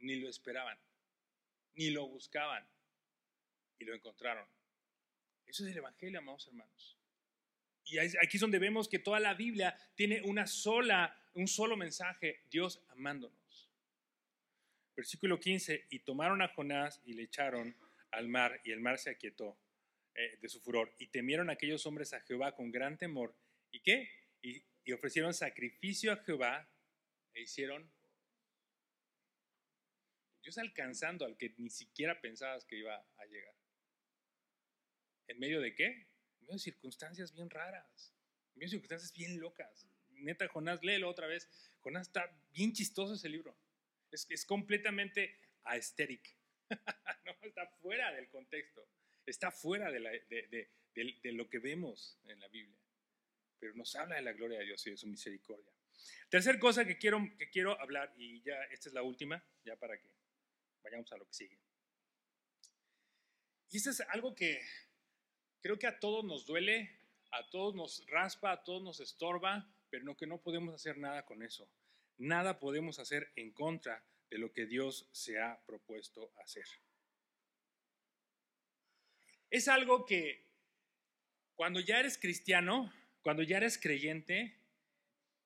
Ni 0.00 0.16
lo 0.16 0.28
esperaban, 0.28 0.78
ni 1.74 1.90
lo 1.90 2.06
buscaban 2.06 2.64
y 3.78 3.84
lo 3.84 3.94
encontraron. 3.94 4.46
Eso 5.46 5.64
es 5.64 5.72
el 5.72 5.78
Evangelio, 5.78 6.18
amados 6.18 6.46
hermanos. 6.46 6.97
Y 7.88 7.98
aquí 7.98 8.36
es 8.36 8.40
donde 8.40 8.58
vemos 8.58 8.88
que 8.88 8.98
toda 8.98 9.18
la 9.18 9.34
Biblia 9.34 9.76
tiene 9.94 10.20
una 10.22 10.46
sola, 10.46 11.16
un 11.34 11.48
solo 11.48 11.76
mensaje, 11.76 12.42
Dios 12.50 12.84
amándonos. 12.88 13.70
Versículo 14.94 15.40
15, 15.40 15.86
y 15.90 16.00
tomaron 16.00 16.42
a 16.42 16.48
Jonás 16.48 17.00
y 17.04 17.14
le 17.14 17.22
echaron 17.22 17.74
al 18.10 18.28
mar 18.28 18.60
y 18.64 18.72
el 18.72 18.80
mar 18.80 18.98
se 18.98 19.10
aquietó 19.10 19.58
eh, 20.14 20.36
de 20.40 20.48
su 20.48 20.60
furor. 20.60 20.94
Y 20.98 21.06
temieron 21.06 21.48
aquellos 21.48 21.86
hombres 21.86 22.12
a 22.12 22.20
Jehová 22.20 22.54
con 22.54 22.70
gran 22.70 22.98
temor. 22.98 23.34
¿Y 23.70 23.80
qué? 23.80 24.10
Y, 24.42 24.64
ofrecieron 24.92 25.34
sacrificio 25.34 26.10
a 26.12 26.16
Jehová 26.16 26.66
e 27.34 27.42
hicieron 27.42 27.92
Dios 30.42 30.56
alcanzando 30.56 31.26
al 31.26 31.36
que 31.36 31.54
ni 31.58 31.68
siquiera 31.68 32.18
pensabas 32.22 32.64
que 32.64 32.78
iba 32.78 32.96
a 32.96 33.26
llegar. 33.26 33.54
¿En 35.26 35.38
medio 35.38 35.60
de 35.60 35.74
qué? 35.74 36.07
Circunstancias 36.56 37.32
bien 37.32 37.50
raras, 37.50 38.14
en 38.56 38.68
circunstancias 38.68 39.12
bien 39.12 39.40
locas. 39.40 39.86
Neta, 40.08 40.48
Jonás, 40.48 40.82
léelo 40.82 41.08
otra 41.08 41.26
vez. 41.26 41.48
Jonás 41.80 42.06
está 42.06 42.30
bien 42.52 42.72
chistoso 42.72 43.14
ese 43.14 43.28
libro. 43.28 43.56
Es, 44.10 44.26
es 44.30 44.44
completamente 44.44 45.38
aesthetic. 45.64 46.36
no, 47.24 47.36
está 47.42 47.66
fuera 47.80 48.12
del 48.12 48.28
contexto 48.28 48.88
está 49.30 49.50
fuera 49.50 49.90
de, 49.90 51.32
lo 51.32 51.48
que 51.48 51.58
vemos 51.58 52.18
en 52.24 52.40
la 52.40 52.48
Biblia, 52.48 52.78
pero 53.58 53.74
nos 53.74 53.94
habla 53.96 54.16
de 54.16 54.22
la 54.22 54.32
gloria 54.32 54.58
de 54.58 54.66
Dios 54.66 54.86
y 54.86 54.90
de 54.90 54.96
su 54.96 55.06
misericordia. 55.06 55.72
Tercer 56.28 56.58
cosa 56.58 56.84
que 56.84 56.98
quiero, 56.98 57.18
que 57.38 57.50
quiero 57.50 57.78
hablar, 57.80 58.12
y 58.16 58.40
ya 58.42 58.62
esta 58.70 58.88
es 58.88 58.94
la 58.94 59.02
última, 59.02 59.44
ya 59.64 59.76
para 59.76 59.98
que 59.98 60.08
vayamos 60.82 61.12
a 61.12 61.16
lo 61.16 61.26
que 61.26 61.34
sigue. 61.34 61.58
Y 63.70 63.76
esto 63.76 63.90
es 63.90 64.00
algo 64.00 64.34
que 64.34 64.62
creo 65.60 65.78
que 65.78 65.86
a 65.86 65.98
todos 65.98 66.24
nos 66.24 66.46
duele, 66.46 66.90
a 67.30 67.48
todos 67.50 67.74
nos 67.74 68.06
raspa, 68.06 68.52
a 68.52 68.64
todos 68.64 68.82
nos 68.82 69.00
estorba, 69.00 69.70
pero 69.90 70.04
no 70.04 70.16
que 70.16 70.26
no 70.26 70.40
podemos 70.40 70.74
hacer 70.74 70.98
nada 70.98 71.24
con 71.24 71.42
eso. 71.42 71.68
Nada 72.16 72.58
podemos 72.58 72.98
hacer 72.98 73.32
en 73.36 73.52
contra 73.52 74.04
de 74.30 74.38
lo 74.38 74.52
que 74.52 74.66
Dios 74.66 75.08
se 75.12 75.40
ha 75.40 75.60
propuesto 75.66 76.32
hacer. 76.42 76.66
Es 79.50 79.68
algo 79.68 80.04
que 80.04 80.46
cuando 81.54 81.80
ya 81.80 81.98
eres 81.98 82.18
cristiano, 82.18 82.92
cuando 83.22 83.42
ya 83.42 83.56
eres 83.56 83.78
creyente, 83.78 84.58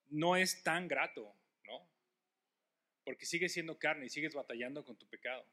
no 0.09 0.37
es 0.37 0.63
tan 0.63 0.89
grato, 0.89 1.35
¿no? 1.65 1.89
Porque 3.05 3.27
sigues 3.27 3.53
siendo 3.53 3.79
carne 3.79 4.07
y 4.07 4.11
sigues 4.11 4.35
batallando 4.35 4.85
con 4.85 4.97
tu 4.97 5.07
pecado. 5.07 5.47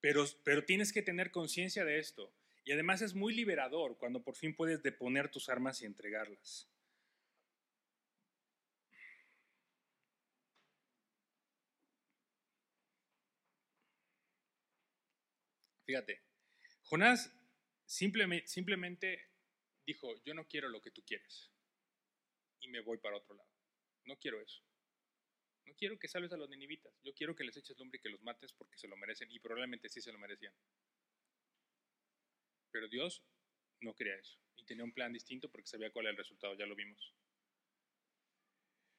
Pero, 0.00 0.24
pero 0.44 0.64
tienes 0.64 0.92
que 0.92 1.02
tener 1.02 1.30
conciencia 1.30 1.84
de 1.84 1.98
esto. 1.98 2.32
Y 2.70 2.72
además 2.72 3.02
es 3.02 3.16
muy 3.16 3.34
liberador 3.34 3.98
cuando 3.98 4.22
por 4.22 4.36
fin 4.36 4.54
puedes 4.54 4.80
deponer 4.80 5.28
tus 5.28 5.48
armas 5.48 5.82
y 5.82 5.86
entregarlas. 5.86 6.70
Fíjate, 15.84 16.22
Jonás 16.84 17.36
simplemente, 17.86 19.32
dijo, 19.84 20.22
yo 20.22 20.32
no 20.34 20.46
quiero 20.46 20.68
lo 20.68 20.80
que 20.80 20.92
tú 20.92 21.02
quieres 21.04 21.50
y 22.60 22.68
me 22.68 22.78
voy 22.78 22.98
para 22.98 23.16
otro 23.16 23.34
lado. 23.34 23.50
No 24.04 24.16
quiero 24.20 24.40
eso. 24.40 24.62
No 25.66 25.74
quiero 25.74 25.98
que 25.98 26.06
salves 26.06 26.32
a 26.32 26.36
los 26.36 26.48
ninivitas. 26.48 26.94
Yo 27.02 27.12
quiero 27.14 27.34
que 27.34 27.42
les 27.42 27.56
eches 27.56 27.76
lumbre 27.80 27.98
y 27.98 28.00
que 28.00 28.10
los 28.10 28.22
mates 28.22 28.52
porque 28.52 28.78
se 28.78 28.86
lo 28.86 28.96
merecen 28.96 29.28
y 29.32 29.40
probablemente 29.40 29.88
sí 29.88 30.00
se 30.00 30.12
lo 30.12 30.20
merecían. 30.20 30.54
Pero 32.70 32.88
Dios 32.88 33.22
no 33.80 33.94
quería 33.94 34.16
eso 34.16 34.38
y 34.56 34.64
tenía 34.64 34.84
un 34.84 34.92
plan 34.92 35.12
distinto 35.12 35.50
porque 35.50 35.68
sabía 35.68 35.90
cuál 35.90 36.06
era 36.06 36.12
el 36.12 36.18
resultado, 36.18 36.54
ya 36.54 36.66
lo 36.66 36.74
vimos. 36.74 37.14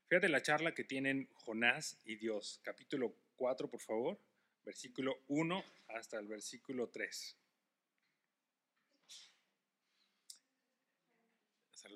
Fíjate 0.09 0.27
la 0.27 0.41
charla 0.41 0.73
que 0.73 0.83
tienen 0.83 1.29
Jonás 1.35 2.01
y 2.03 2.15
Dios, 2.15 2.59
capítulo 2.63 3.15
4, 3.37 3.69
por 3.69 3.79
favor, 3.79 4.19
versículo 4.65 5.23
1 5.27 5.63
hasta 5.87 6.19
el 6.19 6.27
versículo 6.27 6.89
3. 6.89 7.37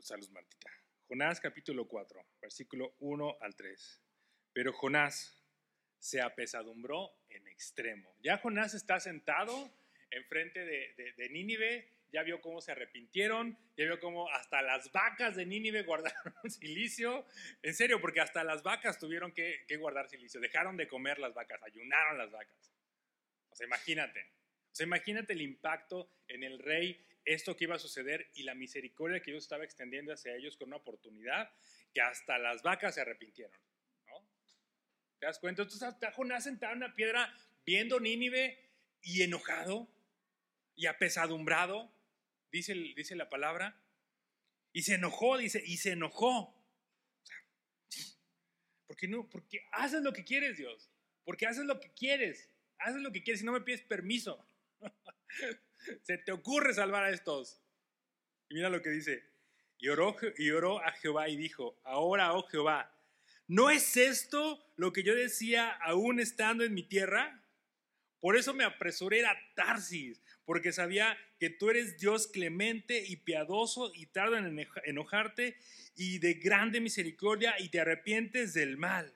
Salud, 0.01 0.30
Martita. 0.30 0.69
Jonás 1.07 1.39
capítulo 1.39 1.88
4, 1.88 2.26
versículo 2.41 2.95
1 2.99 3.38
al 3.41 3.55
3. 3.55 4.01
Pero 4.53 4.71
Jonás 4.73 5.43
se 5.99 6.21
apesadumbró 6.21 7.11
en 7.30 7.47
extremo. 7.47 8.15
Ya 8.21 8.38
Jonás 8.38 8.73
está 8.73 8.99
sentado 8.99 9.71
enfrente 10.12 10.64
de, 10.64 11.14
de, 11.18 11.30
Nínive, 11.30 11.89
ya 12.12 12.24
vio 12.24 12.41
cómo 12.41 12.62
se 12.62 12.72
arrepintieron, 12.72 13.58
ya 13.76 13.86
vio 13.86 13.99
cómo 13.99 14.30
hasta 14.32 14.62
las 14.62 14.91
vacas 14.91 15.36
de 15.36 15.45
Nínive 15.45 15.84
guardaron 15.84 16.49
silicio. 16.49 17.26
En 17.62 17.74
serio, 17.74 17.99
porque 17.99 18.22
hasta 18.22 18.43
las 18.43 18.64
vacas 18.64 18.99
tuvieron 18.99 19.32
que, 19.32 19.66
guardar 19.78 20.10
silicio. 20.10 20.39
Dejaron 20.39 20.78
de 20.78 20.88
comer 20.88 21.20
las 21.20 21.34
vacas, 21.34 21.62
ayunaron 21.64 22.18
las 22.18 22.32
vacas. 22.32 22.72
sea, 23.53 23.68
imagínate. 23.68 24.22
O 24.72 24.76
sea, 24.76 24.86
imagínate 24.86 25.34
el 25.34 25.41
impacto 25.41 26.10
en 26.28 26.43
el 26.43 26.60
rey, 26.60 27.06
esto 27.24 27.56
que 27.56 27.64
iba 27.64 27.76
a 27.76 27.80
suceder 27.80 28.30
y 28.36 28.43
la 28.43 28.56
misericordia 28.56 29.22
que 29.22 29.32
Dios 29.32 29.43
estaba 29.43 29.64
extendiendo 29.64 30.14
hacia 30.14 30.36
ellos 30.36 30.58
con 30.58 30.68
una 30.68 30.78
oportunidad 30.78 31.51
que 31.93 32.01
hasta 32.01 32.38
las 32.38 32.62
vacas 32.62 32.95
se 32.95 33.01
arrepintieron. 33.01 33.58
¿Te 35.20 35.26
das 35.26 35.39
cuenta? 35.39 35.62
Entonces 35.62 35.88
está 35.88 36.12
Jonás 36.12 36.43
sentado 36.43 36.74
en 36.74 36.80
una 36.80 36.93
piedra 36.93 37.34
viendo 37.66 37.99
Nínive 37.99 38.60
y 39.01 39.22
enojado 39.22 39.88
y 40.76 40.88
apesadumbrado, 40.88 41.91
dice, 42.51 42.73
dice 42.73 43.15
la 43.15 43.30
palabra. 43.30 43.82
Y 44.73 44.84
se 44.84 44.95
enojó, 44.95 45.38
dice, 45.38 45.63
y 45.65 45.78
se 45.78 45.91
enojó. 45.91 46.53
Porque 48.88 49.07
no, 49.07 49.30
porque 49.30 49.65
haces 49.71 50.01
lo 50.01 50.13
que 50.13 50.23
quieres, 50.23 50.57
Dios. 50.57 50.89
Porque 51.23 51.47
haces 51.47 51.65
lo 51.65 51.80
que 51.80 51.91
quieres. 51.91 52.49
Haces 52.80 53.01
lo 53.01 53.11
que 53.11 53.23
quieres 53.23 53.41
y 53.41 53.45
no 53.45 53.53
me 53.53 53.61
pides 53.61 53.82
permiso. 53.82 54.45
se 56.03 56.17
te 56.17 56.32
ocurre 56.32 56.73
salvar 56.73 57.03
a 57.03 57.09
estos. 57.09 57.61
Y 58.49 58.55
mira 58.55 58.69
lo 58.69 58.82
que 58.82 58.89
dice. 58.89 59.23
Y 59.78 59.89
oró, 59.89 60.15
y 60.38 60.51
oró 60.51 60.82
a 60.84 60.91
Jehová 60.91 61.30
y 61.30 61.36
dijo, 61.36 61.80
ahora, 61.84 62.34
oh 62.34 62.43
Jehová, 62.47 62.91
¿no 63.47 63.69
es 63.69 63.97
esto 63.97 64.65
lo 64.78 64.93
que 64.93 65.03
yo 65.03 65.13
decía 65.13 65.69
aún 65.69 66.19
estando 66.19 66.63
en 66.63 66.73
mi 66.73 66.84
tierra? 66.84 67.41
Por 68.19 68.38
eso 68.38 68.53
me 68.53 68.63
apresuré 68.63 69.26
a 69.26 69.38
Tarsis, 69.55 70.21
porque 70.46 70.72
sabía 70.72 71.18
que 71.39 71.50
tú 71.50 71.70
eres 71.70 71.98
Dios 71.98 72.28
clemente 72.28 73.04
y 73.06 73.18
piadoso 73.18 73.91
y 73.93 74.06
tardo 74.08 74.38
en 74.38 74.68
enojarte 74.86 75.58
y 75.96 76.20
de 76.20 76.36
grande 76.36 76.80
misericordia 76.80 77.56
y 77.60 77.70
te 77.70 77.80
arrepientes 77.80 78.54
del 78.54 78.78
mal. 78.78 79.14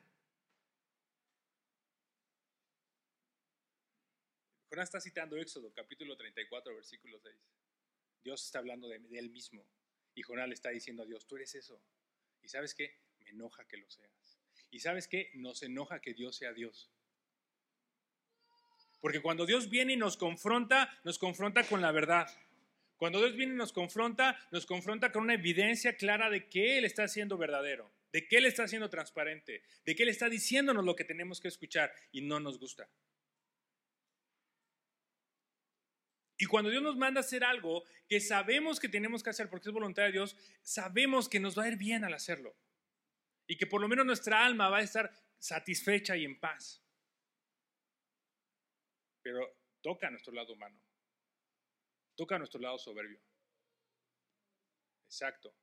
Jonás 4.70 4.90
está 4.90 5.02
citando 5.02 5.38
Éxodo, 5.38 5.74
capítulo 5.74 6.16
34, 6.16 6.76
versículo 6.76 7.20
6. 7.20 7.36
Dios 8.24 8.46
está 8.46 8.60
hablando 8.60 8.88
de, 8.88 9.02
él 9.14 9.30
mismo. 9.30 9.66
Y 10.14 10.22
Jonás 10.22 10.48
le 10.48 10.54
está 10.54 10.70
diciendo 10.70 11.04
a 11.04 11.06
Dios, 11.06 11.26
tú 11.26 11.38
eres 11.38 11.56
eso. 11.56 11.82
Y 12.42 12.50
sabes 12.50 12.76
qué? 12.76 13.00
Me 13.20 13.30
enoja 13.30 13.66
que 13.66 13.78
lo 13.78 13.90
seas. 13.90 14.38
Y 14.70 14.80
sabes 14.80 15.08
qué? 15.08 15.32
Nos 15.34 15.64
enoja 15.64 16.02
que 16.02 16.14
Dios 16.14 16.36
sea 16.36 16.54
Dios. 16.54 16.92
Porque 19.00 19.22
cuando 19.22 19.46
Dios 19.46 19.70
viene 19.70 19.94
y 19.94 19.98
nos 19.98 20.18
confronta, 20.18 20.90
nos 21.04 21.18
confronta 21.18 21.64
con 21.64 21.82
la 21.82 21.92
verdad. 21.92 22.28
Cuando 22.98 23.20
Dios 23.20 23.36
viene 23.36 23.54
y 23.54 23.58
nos 23.58 23.72
confronta, 23.72 24.38
nos 24.52 24.66
confronta 24.66 25.12
con 25.12 25.24
una 25.24 25.36
evidencia 25.36 25.96
clara 25.96 26.30
de 26.30 26.50
que 26.50 26.78
Él 26.78 26.86
está 26.86 27.08
siendo 27.08 27.38
verdadero, 27.38 27.90
de 28.12 28.28
que 28.28 28.38
Él 28.38 28.46
está 28.46 28.68
siendo 28.68 28.90
transparente, 28.90 29.64
de 29.86 29.96
que 29.96 30.04
Él 30.04 30.10
está 30.10 30.28
diciéndonos 30.28 30.84
lo 30.84 30.96
que 30.96 31.06
tenemos 31.06 31.40
que 31.40 31.48
escuchar 31.48 31.94
y 32.12 32.22
no 32.22 32.42
nos 32.42 32.60
gusta. 32.60 32.90
Y 36.38 36.46
cuando 36.46 36.70
Dios 36.70 36.84
nos 36.84 36.98
manda 36.98 37.20
a 37.20 37.24
hacer 37.24 37.44
algo 37.44 37.84
que 38.08 38.20
sabemos 38.20 38.80
que 38.80 38.90
tenemos 38.90 39.24
que 39.24 39.30
hacer 39.30 39.50
porque 39.50 39.70
es 39.70 39.74
voluntad 39.74 40.04
de 40.04 40.14
Dios, 40.14 40.36
sabemos 40.62 41.28
que 41.30 41.40
nos 41.40 41.58
va 41.58 41.64
a 41.64 41.68
ir 41.70 41.78
bien 41.78 42.04
al 42.04 42.14
hacerlo. 42.14 42.56
Y 43.48 43.58
que 43.58 43.68
por 43.68 43.82
lo 43.82 43.88
menos 43.88 44.06
nuestra 44.06 44.46
alma 44.46 44.70
va 44.70 44.78
a 44.78 44.84
estar 44.84 45.12
satisfecha 45.38 46.16
y 46.16 46.26
en 46.26 46.40
paz 46.40 46.82
pero 49.32 49.60
toca 49.84 50.10
nuestro 50.10 50.34
lado 50.34 50.54
humano, 50.54 50.82
toca 52.16 52.40
nuestro 52.40 52.60
lado 52.60 52.80
soberbio. 52.80 53.22
Exacto. 55.06 55.54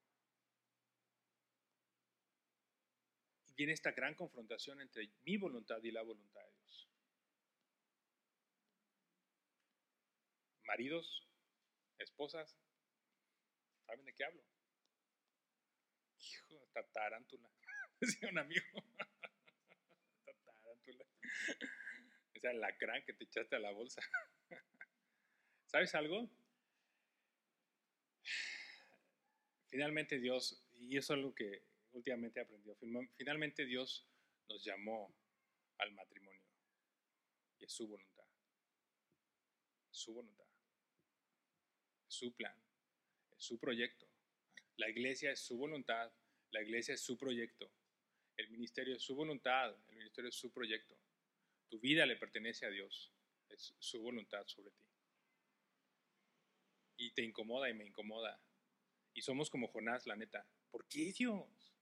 Y 3.49 3.55
viene 3.55 3.73
esta 3.73 3.91
gran 3.91 4.15
confrontación 4.15 4.81
entre 4.81 5.11
mi 5.25 5.37
voluntad 5.37 5.83
y 5.83 5.91
la 5.91 6.03
voluntad 6.03 6.43
de 6.43 6.53
Dios. 6.61 6.89
Maridos, 10.63 11.27
esposas, 11.99 12.57
¿saben 13.85 14.05
de 14.05 14.15
qué 14.15 14.25
hablo? 14.25 14.45
Hijo, 16.19 16.63
esta 16.63 16.87
tarántula, 16.93 17.51
decía 18.01 18.29
un 18.29 18.39
amigo. 18.39 18.65
esta 20.25 20.53
tarántula. 20.53 21.05
Esa 22.47 22.53
lacrán 22.53 23.05
que 23.05 23.13
te 23.13 23.25
echaste 23.25 23.57
a 23.57 23.59
la 23.59 23.73
bolsa. 23.73 24.01
¿Sabes 25.67 25.93
algo? 25.97 26.31
Finalmente 29.67 30.21
Dios, 30.21 30.65
y 30.75 30.97
eso 30.97 31.13
es 31.13 31.19
algo 31.19 31.35
que 31.35 31.65
últimamente 31.91 32.39
he 32.39 32.45
aprendido, 32.45 32.77
finalmente 33.17 33.67
Dios 33.67 34.07
nos 34.49 34.65
llamó 34.65 35.13
al 35.79 35.93
matrimonio. 35.93 36.41
Y 37.59 37.65
es 37.65 37.73
su 37.73 37.89
voluntad. 37.89 38.25
Su 39.91 40.15
voluntad. 40.15 40.47
Su 42.07 42.33
plan. 42.37 42.57
Su 43.37 43.59
proyecto. 43.59 44.09
La 44.77 44.89
iglesia 44.89 45.33
es 45.33 45.41
su 45.41 45.57
voluntad. 45.57 46.13
La 46.53 46.63
iglesia 46.63 46.95
es 46.95 47.01
su 47.01 47.19
proyecto. 47.19 47.73
El 48.37 48.51
ministerio 48.51 48.95
es 48.95 49.03
su 49.03 49.17
voluntad. 49.17 49.75
El 49.89 49.97
ministerio 49.97 50.29
es 50.29 50.37
su 50.37 50.53
proyecto. 50.53 50.97
Tu 51.69 51.79
vida 51.81 52.07
le 52.07 52.17
pertenece 52.17 52.67
a 52.67 52.71
Dios. 52.71 53.13
Es 53.49 53.75
su 53.79 54.01
voluntad 54.01 54.45
sobre 54.47 54.71
ti. 54.71 54.85
Y 56.99 57.11
te 57.13 57.23
incomoda 57.23 57.69
y 57.69 57.75
me 57.75 57.87
incomoda. 57.87 58.41
Y 59.15 59.23
somos 59.23 59.51
como 59.51 59.69
Jonás, 59.69 60.07
la 60.07 60.17
neta. 60.17 60.47
¿Por 60.71 60.87
qué 60.89 61.13
Dios? 61.13 61.77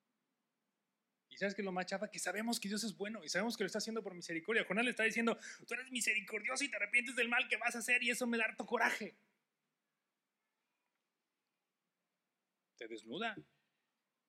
Y 1.34 1.36
sabes 1.36 1.54
que 1.54 1.64
lo 1.64 1.72
más 1.72 1.86
que 2.12 2.18
sabemos 2.20 2.60
que 2.60 2.68
Dios 2.68 2.84
es 2.84 2.96
bueno 2.96 3.24
y 3.24 3.28
sabemos 3.28 3.56
que 3.56 3.64
lo 3.64 3.66
está 3.66 3.78
haciendo 3.78 4.04
por 4.04 4.14
misericordia. 4.14 4.64
Jonás 4.64 4.84
le 4.84 4.90
está 4.90 5.02
diciendo, 5.02 5.36
tú 5.66 5.74
eres 5.74 5.90
misericordioso 5.90 6.62
y 6.62 6.70
te 6.70 6.76
arrepientes 6.76 7.16
del 7.16 7.28
mal 7.28 7.48
que 7.48 7.56
vas 7.56 7.74
a 7.74 7.80
hacer 7.80 8.04
y 8.04 8.10
eso 8.10 8.24
me 8.28 8.38
da 8.38 8.44
harto 8.44 8.64
coraje. 8.64 9.16
Te 12.76 12.86
desnuda. 12.86 13.34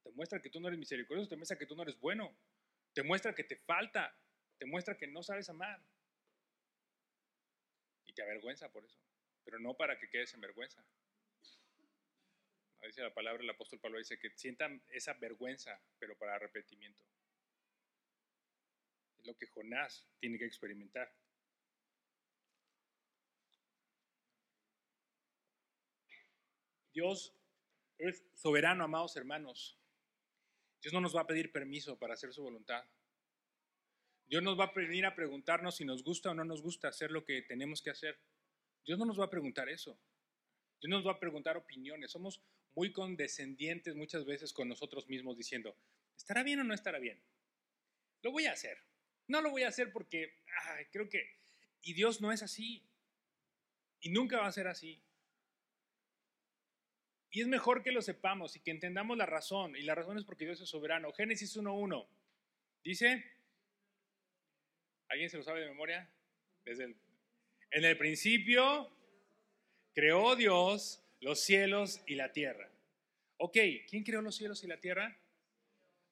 Te 0.01 0.11
muestra 0.13 0.41
que 0.41 0.49
tú 0.49 0.59
no 0.59 0.67
eres 0.67 0.79
misericordioso, 0.79 1.29
te 1.29 1.35
muestra 1.35 1.59
que 1.59 1.67
tú 1.67 1.75
no 1.75 1.83
eres 1.83 1.99
bueno. 1.99 2.35
Te 2.93 3.03
muestra 3.03 3.35
que 3.35 3.43
te 3.43 3.57
falta 3.57 4.17
te 4.57 4.65
muestra 4.65 4.97
que 4.97 5.07
no 5.07 5.23
sabes 5.23 5.49
amar. 5.49 5.81
Y 8.05 8.13
te 8.13 8.21
avergüenza 8.21 8.71
por 8.71 8.85
eso. 8.85 8.99
Pero 9.43 9.59
no 9.59 9.75
para 9.75 9.97
que 9.97 10.09
quedes 10.09 10.33
en 10.33 10.41
vergüenza. 10.41 10.83
Dice 12.85 13.01
la 13.01 13.13
palabra, 13.13 13.41
el 13.41 13.49
apóstol 13.49 13.79
Pablo 13.79 13.97
dice 13.97 14.19
que 14.19 14.29
sientan 14.37 14.83
esa 14.89 15.13
vergüenza, 15.13 15.81
pero 15.97 16.15
para 16.17 16.35
arrepentimiento. 16.35 17.03
Es 19.17 19.25
lo 19.25 19.35
que 19.35 19.47
Jonás 19.47 20.07
tiene 20.19 20.37
que 20.37 20.45
experimentar. 20.45 21.11
Dios 26.93 27.35
es 27.97 28.23
soberano, 28.35 28.83
amados 28.83 29.17
hermanos. 29.17 29.77
Dios 30.81 30.93
no 30.93 31.01
nos 31.01 31.15
va 31.15 31.21
a 31.21 31.27
pedir 31.27 31.51
permiso 31.51 31.97
para 31.97 32.13
hacer 32.13 32.31
su 32.31 32.43
voluntad. 32.43 32.85
Dios 34.27 34.41
nos 34.41 34.59
va 34.59 34.65
a 34.65 34.73
venir 34.73 35.05
a 35.05 35.15
preguntarnos 35.15 35.75
si 35.75 35.85
nos 35.85 36.03
gusta 36.03 36.31
o 36.31 36.33
no 36.33 36.43
nos 36.43 36.61
gusta 36.61 36.87
hacer 36.87 37.11
lo 37.11 37.23
que 37.23 37.41
tenemos 37.43 37.81
que 37.81 37.91
hacer. 37.91 38.19
Dios 38.85 38.97
no 38.97 39.05
nos 39.05 39.19
va 39.19 39.25
a 39.25 39.29
preguntar 39.29 39.69
eso. 39.69 39.99
Dios 40.81 40.89
nos 40.89 41.05
va 41.05 41.13
a 41.13 41.19
preguntar 41.19 41.57
opiniones. 41.57 42.11
Somos 42.11 42.41
muy 42.75 42.91
condescendientes 42.91 43.95
muchas 43.95 44.25
veces 44.25 44.51
con 44.51 44.67
nosotros 44.67 45.07
mismos 45.07 45.37
diciendo, 45.37 45.77
¿estará 46.17 46.43
bien 46.43 46.59
o 46.59 46.63
no 46.63 46.73
estará 46.73 46.99
bien? 46.99 47.21
Lo 48.21 48.31
voy 48.31 48.45
a 48.45 48.51
hacer. 48.51 48.77
No 49.27 49.41
lo 49.41 49.51
voy 49.51 49.63
a 49.63 49.69
hacer 49.69 49.91
porque 49.91 50.33
creo 50.91 51.09
que... 51.09 51.27
Y 51.81 51.93
Dios 51.93 52.21
no 52.21 52.31
es 52.31 52.41
así. 52.41 52.83
Y 54.01 54.09
nunca 54.09 54.37
va 54.37 54.47
a 54.47 54.51
ser 54.51 54.67
así. 54.67 55.01
Y 57.29 57.41
es 57.41 57.47
mejor 57.47 57.83
que 57.83 57.91
lo 57.91 58.01
sepamos 58.01 58.55
y 58.55 58.61
que 58.61 58.71
entendamos 58.71 59.17
la 59.17 59.25
razón. 59.25 59.75
Y 59.75 59.81
la 59.81 59.93
razón 59.93 60.17
es 60.17 60.23
porque 60.23 60.45
Dios 60.45 60.61
es 60.61 60.69
soberano. 60.69 61.11
Génesis 61.11 61.57
1.1 61.57 62.07
dice, 62.83 63.23
¿Alguien 65.09 65.29
se 65.29 65.37
lo 65.37 65.43
sabe 65.43 65.61
de 65.61 65.67
memoria? 65.67 66.09
Desde 66.63 66.85
el, 66.85 66.95
en 67.71 67.85
el 67.85 67.97
principio 67.97 68.89
creó 69.93 70.35
Dios 70.35 71.03
los 71.21 71.39
cielos 71.41 72.01
y 72.05 72.15
la 72.15 72.31
tierra. 72.31 72.69
Ok, 73.37 73.57
¿quién 73.89 74.03
creó 74.03 74.21
los 74.21 74.35
cielos 74.35 74.63
y 74.63 74.67
la 74.67 74.79
tierra? 74.79 75.17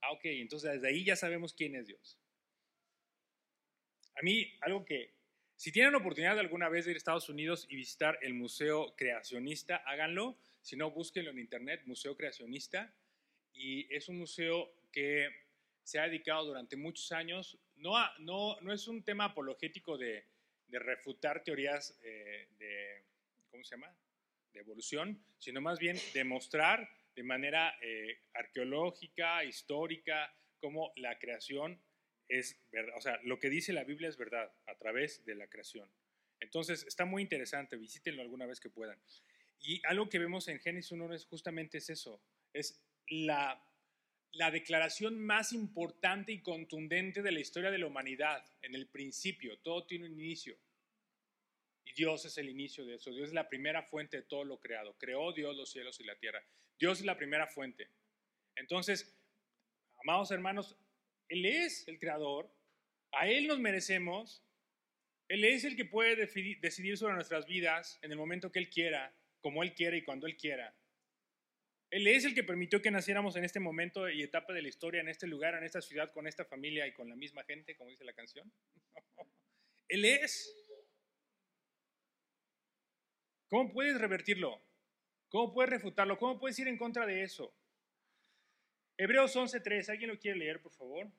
Ah, 0.01 0.11
ok, 0.11 0.25
entonces 0.25 0.73
desde 0.73 0.87
ahí 0.87 1.03
ya 1.03 1.15
sabemos 1.15 1.53
quién 1.53 1.75
es 1.75 1.87
Dios. 1.87 2.19
A 4.15 4.21
mí, 4.21 4.53
algo 4.61 4.85
que, 4.85 5.13
si 5.55 5.71
tienen 5.71 5.95
oportunidad 5.95 6.33
de 6.35 6.41
alguna 6.41 6.69
vez 6.69 6.85
de 6.85 6.91
ir 6.91 6.95
a 6.95 6.97
Estados 6.97 7.29
Unidos 7.29 7.65
y 7.69 7.75
visitar 7.75 8.19
el 8.21 8.33
Museo 8.33 8.95
Creacionista, 8.95 9.77
háganlo. 9.77 10.37
Si 10.61 10.75
no, 10.75 10.91
búsquenlo 10.91 11.31
en 11.31 11.39
internet, 11.39 11.81
Museo 11.85 12.15
Creacionista. 12.15 12.93
Y 13.53 13.93
es 13.93 14.09
un 14.09 14.17
museo 14.17 14.73
que 14.91 15.29
se 15.83 15.99
ha 15.99 16.03
dedicado 16.03 16.45
durante 16.45 16.75
muchos 16.75 17.11
años 17.11 17.59
no, 17.75 17.95
no, 18.19 18.59
no 18.61 18.73
es 18.73 18.87
un 18.87 19.03
tema 19.03 19.25
apologético 19.25 19.97
de, 19.97 20.25
refutar 20.69 21.43
teorías 21.43 21.99
eh, 22.01 22.47
de, 22.57 23.05
¿cómo 23.51 23.63
se 23.63 23.75
llama? 23.75 23.95
De 24.51 24.61
evolución, 24.61 25.23
sino 25.37 25.61
más 25.61 25.77
bien 25.77 25.97
demostrar 26.15 26.89
de 27.15 27.21
manera 27.21 27.75
eh, 27.79 28.21
arqueológica, 28.33 29.43
histórica, 29.43 30.35
cómo 30.59 30.91
la 30.95 31.19
creación 31.19 31.79
es 32.27 32.59
verdad. 32.71 32.97
O 32.97 33.01
sea, 33.01 33.19
lo 33.23 33.39
que 33.39 33.49
dice 33.49 33.71
la 33.71 33.83
Biblia 33.83 34.09
es 34.09 34.17
verdad 34.17 34.51
a 34.65 34.75
través 34.77 35.23
de 35.25 35.35
la 35.35 35.47
creación. 35.47 35.87
Entonces, 36.39 36.83
está 36.87 37.05
muy 37.05 37.21
interesante, 37.21 37.77
visítenlo 37.77 38.21
alguna 38.21 38.47
vez 38.47 38.59
que 38.59 38.69
puedan. 38.69 38.99
Y 39.59 39.81
algo 39.85 40.09
que 40.09 40.19
vemos 40.19 40.47
en 40.47 40.59
Génesis 40.59 40.91
1 40.91 41.13
es 41.13 41.25
justamente 41.25 41.77
es 41.77 41.89
eso, 41.89 42.21
es 42.51 42.83
la, 43.07 43.63
la 44.33 44.49
declaración 44.49 45.19
más 45.19 45.53
importante 45.53 46.31
y 46.31 46.41
contundente 46.41 47.21
de 47.21 47.31
la 47.31 47.39
historia 47.39 47.69
de 47.69 47.77
la 47.77 47.85
humanidad. 47.85 48.43
En 48.61 48.73
el 48.73 48.87
principio, 48.87 49.59
todo 49.59 49.85
tiene 49.85 50.05
un 50.05 50.19
inicio. 50.19 50.57
Y 51.85 51.93
Dios 51.93 52.25
es 52.25 52.37
el 52.39 52.49
inicio 52.49 52.85
de 52.85 52.95
eso. 52.95 53.11
Dios 53.11 53.29
es 53.29 53.33
la 53.33 53.47
primera 53.47 53.83
fuente 53.83 54.17
de 54.17 54.23
todo 54.23 54.43
lo 54.43 54.59
creado. 54.59 54.97
Creó 54.97 55.33
Dios 55.33 55.55
los 55.55 55.71
cielos 55.71 55.99
y 55.99 56.03
la 56.03 56.15
tierra. 56.15 56.43
Dios 56.79 56.99
es 56.99 57.05
la 57.05 57.15
primera 57.15 57.45
fuente. 57.47 57.89
Entonces, 58.55 59.15
amados 60.01 60.31
hermanos, 60.31 60.77
Él 61.29 61.45
es 61.45 61.87
el 61.87 61.99
creador. 61.99 62.51
A 63.11 63.27
Él 63.27 63.45
nos 63.47 63.59
merecemos. 63.59 64.43
Él 65.27 65.43
es 65.43 65.63
el 65.63 65.75
que 65.75 65.85
puede 65.85 66.15
decidir 66.15 66.97
sobre 66.97 67.13
nuestras 67.13 67.45
vidas 67.45 67.99
en 68.01 68.11
el 68.11 68.17
momento 68.17 68.51
que 68.51 68.59
Él 68.59 68.69
quiera, 68.69 69.15
como 69.41 69.61
Él 69.61 69.75
quiera 69.75 69.95
y 69.95 70.03
cuando 70.03 70.25
Él 70.25 70.37
quiera. 70.37 70.75
Él 71.93 72.07
es 72.07 72.25
el 72.25 72.33
que 72.33 72.43
permitió 72.43 72.81
que 72.81 72.89
naciéramos 72.89 73.35
en 73.35 73.43
este 73.43 73.59
momento 73.59 74.09
y 74.09 74.23
etapa 74.23 74.51
de 74.51 74.63
la 74.63 74.67
historia, 74.67 75.01
en 75.01 75.09
este 75.09 75.27
lugar, 75.27 75.53
en 75.53 75.63
esta 75.63 75.79
ciudad, 75.79 76.11
con 76.11 76.25
esta 76.25 76.43
familia 76.43 76.87
y 76.87 76.93
con 76.93 77.07
la 77.07 77.15
misma 77.15 77.43
gente, 77.43 77.75
como 77.75 77.91
dice 77.91 78.03
la 78.03 78.13
canción. 78.13 78.51
Él 79.87 80.03
es. 80.03 80.51
¿Cómo 83.47 83.71
puedes 83.71 84.01
revertirlo? 84.01 84.59
¿Cómo 85.29 85.53
puedes 85.53 85.69
refutarlo? 85.69 86.17
¿Cómo 86.17 86.39
puedes 86.39 86.57
ir 86.57 86.67
en 86.67 86.79
contra 86.79 87.05
de 87.05 87.21
eso? 87.21 87.55
Hebreos 88.97 89.35
11.3, 89.35 89.89
¿alguien 89.89 90.09
lo 90.09 90.17
quiere 90.17 90.39
leer, 90.39 90.63
por 90.63 90.71
favor? 90.71 91.11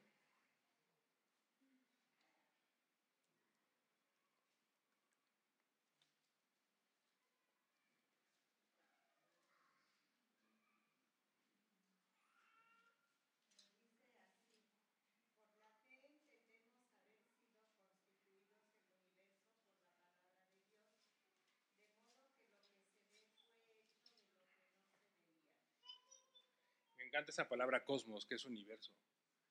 Encanta 27.14 27.30
esa 27.30 27.48
palabra 27.48 27.84
cosmos, 27.84 28.26
que 28.26 28.34
es 28.34 28.44
universo. 28.44 28.92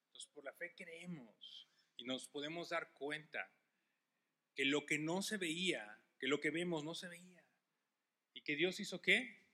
Entonces, 0.07 0.29
por 0.33 0.43
la 0.43 0.51
fe 0.53 0.75
creemos 0.75 1.69
y 1.95 2.03
nos 2.03 2.27
podemos 2.27 2.69
dar 2.69 2.91
cuenta 2.91 3.49
que 4.53 4.65
lo 4.65 4.85
que 4.85 4.99
no 4.99 5.21
se 5.21 5.37
veía, 5.37 6.03
que 6.19 6.27
lo 6.27 6.41
que 6.41 6.51
vemos 6.51 6.83
no 6.83 6.93
se 6.93 7.07
veía. 7.07 7.41
¿Y 8.33 8.41
que 8.41 8.57
Dios 8.57 8.81
hizo 8.81 9.01
qué? 9.01 9.45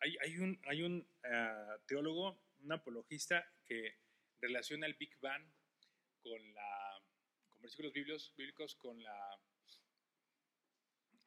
Hay, 0.00 0.16
hay 0.20 0.38
un, 0.38 0.60
hay 0.66 0.82
un 0.82 1.08
ah, 1.24 1.78
teólogo, 1.86 2.38
un 2.58 2.72
apologista 2.72 3.50
que 3.64 3.96
relaciona 4.38 4.86
el 4.86 4.94
Big 4.94 5.18
Bang 5.20 5.50
con, 6.20 6.52
la, 6.52 7.02
con 7.48 7.62
versículos 7.62 7.94
bíblicos, 7.94 8.34
bíblicos 8.36 8.74
con 8.74 9.02
la, 9.02 9.40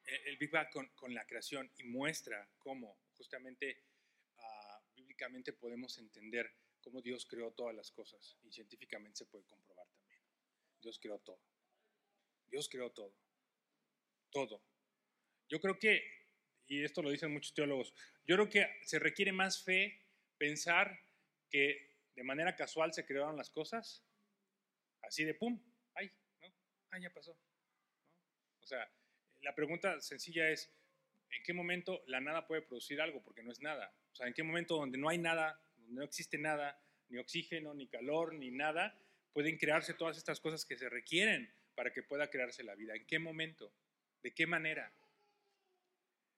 el 0.04 0.36
Big 0.36 0.50
Bang 0.50 0.70
con, 0.70 0.88
con 0.90 1.12
la 1.12 1.26
creación 1.26 1.72
y 1.76 1.84
muestra 1.84 2.48
cómo 2.58 3.00
justamente 3.14 3.82
podemos 5.58 5.98
entender 5.98 6.52
cómo 6.80 7.00
Dios 7.00 7.26
creó 7.26 7.52
todas 7.52 7.74
las 7.74 7.90
cosas 7.90 8.36
y 8.42 8.50
científicamente 8.50 9.18
se 9.18 9.26
puede 9.26 9.44
comprobar 9.44 9.86
también. 9.88 10.20
Dios 10.80 10.98
creó 11.00 11.18
todo. 11.20 11.40
Dios 12.50 12.68
creó 12.68 12.90
todo. 12.90 13.14
Todo. 14.30 14.62
Yo 15.48 15.60
creo 15.60 15.78
que, 15.78 16.02
y 16.66 16.82
esto 16.84 17.02
lo 17.02 17.10
dicen 17.10 17.32
muchos 17.32 17.54
teólogos, 17.54 17.94
yo 18.24 18.36
creo 18.36 18.48
que 18.48 18.66
se 18.82 18.98
requiere 18.98 19.32
más 19.32 19.62
fe 19.62 20.06
pensar 20.38 20.98
que 21.50 21.92
de 22.14 22.24
manera 22.24 22.56
casual 22.56 22.92
se 22.92 23.04
crearon 23.04 23.36
las 23.36 23.50
cosas, 23.50 24.04
así 25.02 25.24
de 25.24 25.34
pum, 25.34 25.62
ay, 25.94 26.10
¿no? 26.40 26.54
Ay, 26.90 27.02
ya 27.02 27.12
pasó. 27.12 27.38
O 28.60 28.66
sea, 28.66 28.90
la 29.42 29.54
pregunta 29.54 30.00
sencilla 30.00 30.50
es, 30.50 30.72
¿en 31.32 31.42
qué 31.42 31.52
momento 31.52 32.02
la 32.06 32.20
nada 32.20 32.46
puede 32.46 32.62
producir 32.62 33.00
algo? 33.00 33.22
Porque 33.22 33.42
no 33.42 33.52
es 33.52 33.60
nada. 33.60 33.92
O 34.12 34.14
sea, 34.14 34.26
¿en 34.26 34.34
qué 34.34 34.42
momento 34.42 34.76
donde 34.76 34.98
no 34.98 35.08
hay 35.08 35.18
nada, 35.18 35.60
donde 35.76 35.92
no 35.94 36.04
existe 36.04 36.38
nada, 36.38 36.78
ni 37.08 37.18
oxígeno, 37.18 37.74
ni 37.74 37.88
calor, 37.88 38.34
ni 38.34 38.50
nada, 38.50 38.98
pueden 39.32 39.56
crearse 39.56 39.94
todas 39.94 40.16
estas 40.16 40.40
cosas 40.40 40.64
que 40.64 40.76
se 40.76 40.88
requieren 40.88 41.52
para 41.74 41.92
que 41.92 42.02
pueda 42.02 42.30
crearse 42.30 42.62
la 42.62 42.74
vida? 42.74 42.94
¿En 42.94 43.06
qué 43.06 43.18
momento? 43.18 43.72
¿De 44.22 44.32
qué 44.32 44.46
manera? 44.46 44.92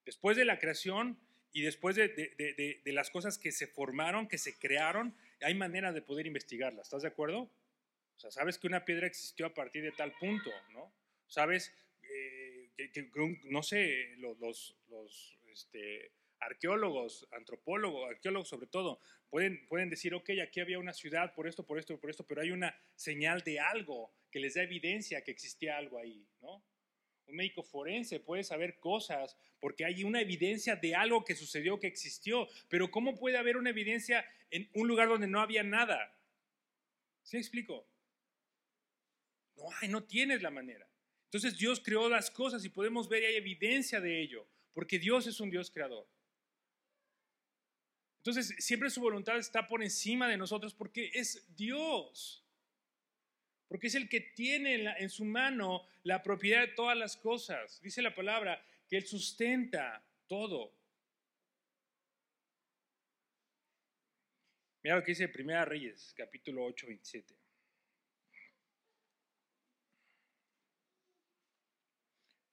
Después 0.05 0.37
de 0.37 0.45
la 0.45 0.59
creación 0.59 1.19
y 1.51 1.61
después 1.61 1.95
de, 1.95 2.09
de, 2.09 2.81
de, 2.83 2.91
las 2.93 3.09
cosas 3.09 3.37
que 3.37 3.51
se 3.51 3.67
formaron, 3.67 4.27
que 4.27 4.37
se 4.37 4.57
crearon, 4.57 5.15
hay 5.41 5.55
manera 5.55 5.93
de 5.93 6.01
poder 6.01 6.27
investigarlas. 6.27 6.87
¿Estás 6.87 7.03
de 7.03 7.07
acuerdo? 7.07 7.49
O 8.15 8.19
sea, 8.19 8.31
sabes 8.31 8.57
que 8.57 8.67
una 8.67 8.85
piedra 8.85 9.07
existió 9.07 9.45
a 9.45 9.53
partir 9.53 9.83
de 9.83 9.91
tal 9.91 10.11
punto, 10.13 10.51
¿no? 10.73 10.93
Sabes 11.27 11.73
eh, 12.03 12.44
no 13.45 13.63
sé, 13.63 14.15
los, 14.17 14.75
este, 15.51 16.11
arqueólogos, 16.39 17.27
antropólogos, 17.31 18.09
arqueólogos 18.09 18.49
sobre 18.49 18.67
todo, 18.67 18.99
pueden, 19.29 19.65
pueden 19.67 19.89
decir, 19.89 20.13
ok, 20.13 20.31
aquí 20.43 20.59
había 20.59 20.79
una 20.79 20.93
ciudad 20.93 21.33
por 21.33 21.47
esto, 21.47 21.65
por 21.65 21.79
esto, 21.79 21.99
por 21.99 22.09
esto, 22.09 22.25
pero 22.25 22.41
hay 22.41 22.51
una 22.51 22.75
señal 22.95 23.41
de 23.41 23.59
algo 23.59 24.13
que 24.31 24.39
les 24.39 24.55
da 24.55 24.63
evidencia 24.63 25.23
que 25.23 25.31
existía 25.31 25.77
algo 25.77 25.97
ahí, 25.97 26.27
¿no? 26.41 26.63
Un 27.27 27.37
médico 27.37 27.63
forense 27.63 28.19
puede 28.19 28.43
saber 28.43 28.79
cosas 28.79 29.35
porque 29.59 29.83
hay 29.83 30.03
una 30.03 30.21
evidencia 30.21 30.75
de 30.75 30.93
algo 30.93 31.23
que 31.23 31.35
sucedió, 31.35 31.79
que 31.79 31.87
existió, 31.87 32.47
pero 32.69 32.91
¿cómo 32.91 33.15
puede 33.15 33.37
haber 33.37 33.57
una 33.57 33.71
evidencia 33.71 34.25
en 34.51 34.69
un 34.73 34.87
lugar 34.87 35.07
donde 35.07 35.27
no 35.27 35.39
había 35.39 35.63
nada? 35.63 36.15
¿Sí 37.23 37.37
explico? 37.37 37.87
No 39.55 39.63
hay, 39.81 39.87
no 39.87 40.03
tienes 40.03 40.43
la 40.43 40.51
manera. 40.51 40.87
Entonces 41.35 41.59
Dios 41.59 41.81
creó 41.83 42.07
las 42.07 42.31
cosas 42.31 42.63
y 42.63 42.69
podemos 42.69 43.09
ver 43.09 43.23
y 43.23 43.25
hay 43.25 43.35
evidencia 43.35 43.99
de 43.99 44.21
ello, 44.21 44.47
porque 44.71 44.97
Dios 44.97 45.27
es 45.27 45.41
un 45.41 45.49
Dios 45.49 45.69
creador. 45.69 46.07
Entonces, 48.19 48.55
siempre 48.63 48.89
su 48.89 49.01
voluntad 49.01 49.37
está 49.37 49.67
por 49.67 49.83
encima 49.83 50.29
de 50.29 50.37
nosotros 50.37 50.73
porque 50.73 51.11
es 51.13 51.53
Dios. 51.53 52.41
Porque 53.67 53.87
es 53.87 53.95
el 53.95 54.07
que 54.07 54.21
tiene 54.21 54.75
en, 54.97 55.09
su 55.09 55.25
mano 55.25 55.85
la 56.03 56.23
propiedad 56.23 56.61
de 56.61 56.69
todas 56.69 56.97
las 56.97 57.17
cosas. 57.17 57.81
Dice 57.81 58.01
la 58.01 58.15
palabra 58.15 58.65
que 58.87 58.95
Él 58.95 59.05
sustenta 59.05 60.01
todo. 60.27 60.71
Mira 64.83 64.95
lo 64.95 65.03
que 65.03 65.11
dice 65.11 65.27
Primera 65.27 65.65
Reyes, 65.65 66.13
capítulo 66.15 66.63
8, 66.63 66.87
27. 66.87 67.44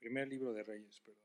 Primer 0.03 0.26
libro 0.26 0.53
de 0.53 0.64
Reyes, 0.64 1.00
perdón. 1.00 1.22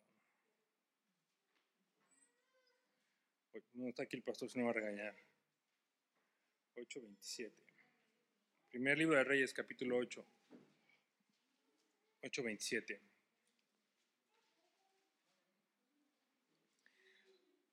No 3.74 3.90
está 3.90 4.04
aquí 4.04 4.18
el 4.18 4.22
pastor, 4.22 4.52
se 4.52 4.60
me 4.60 4.66
va 4.66 4.70
a 4.70 4.74
regañar. 4.74 5.16
8.27. 6.76 7.54
Primer 8.70 9.00
libro 9.00 9.18
de 9.18 9.24
Reyes, 9.24 9.52
capítulo 9.52 9.98
8. 9.98 10.24
8.27. 12.22 13.00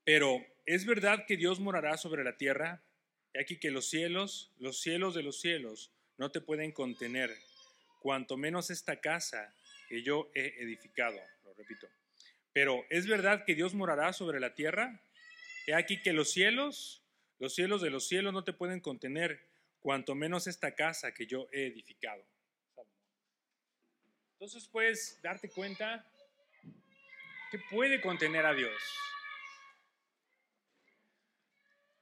Pero, 0.04 0.42
¿es 0.64 0.86
verdad 0.86 1.26
que 1.26 1.36
Dios 1.36 1.60
morará 1.60 1.98
sobre 1.98 2.24
la 2.24 2.38
tierra? 2.38 2.82
He 3.34 3.42
aquí 3.42 3.58
que 3.58 3.70
los 3.70 3.90
cielos, 3.90 4.54
los 4.56 4.80
cielos 4.80 5.14
de 5.14 5.22
los 5.22 5.38
cielos, 5.38 5.92
no 6.16 6.30
te 6.30 6.40
pueden 6.40 6.72
contener, 6.72 7.30
cuanto 8.00 8.38
menos 8.38 8.70
esta 8.70 9.02
casa 9.02 9.54
que 9.88 10.02
yo 10.02 10.30
he 10.34 10.62
edificado. 10.62 11.20
Lo 11.44 11.54
repito. 11.54 11.88
Pero, 12.52 12.84
¿es 12.90 13.06
verdad 13.06 13.44
que 13.44 13.54
Dios 13.54 13.74
morará 13.74 14.12
sobre 14.12 14.40
la 14.40 14.54
tierra? 14.54 15.00
He 15.66 15.74
aquí 15.74 16.00
que 16.02 16.12
los 16.12 16.30
cielos, 16.30 17.02
los 17.38 17.54
cielos 17.54 17.82
de 17.82 17.90
los 17.90 18.06
cielos 18.06 18.32
no 18.32 18.44
te 18.44 18.52
pueden 18.52 18.80
contener, 18.80 19.48
cuanto 19.80 20.14
menos 20.14 20.46
esta 20.46 20.74
casa 20.74 21.12
que 21.12 21.26
yo 21.26 21.48
he 21.52 21.66
edificado. 21.66 22.24
Entonces 24.34 24.68
puedes 24.68 25.20
darte 25.22 25.50
cuenta 25.50 26.06
que 27.50 27.58
puede 27.70 28.00
contener 28.00 28.46
a 28.46 28.54
Dios. 28.54 28.72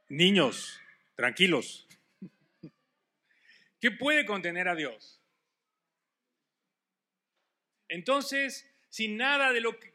Niños, 0.08 0.78
tranquilos. 1.14 1.86
¿Qué 3.80 3.90
puede 3.90 4.26
contener 4.26 4.68
a 4.68 4.74
Dios? 4.74 5.21
Entonces, 7.92 8.68
si 8.88 9.08
nada 9.08 9.52
de 9.52 9.60
lo 9.60 9.78
que, 9.78 9.90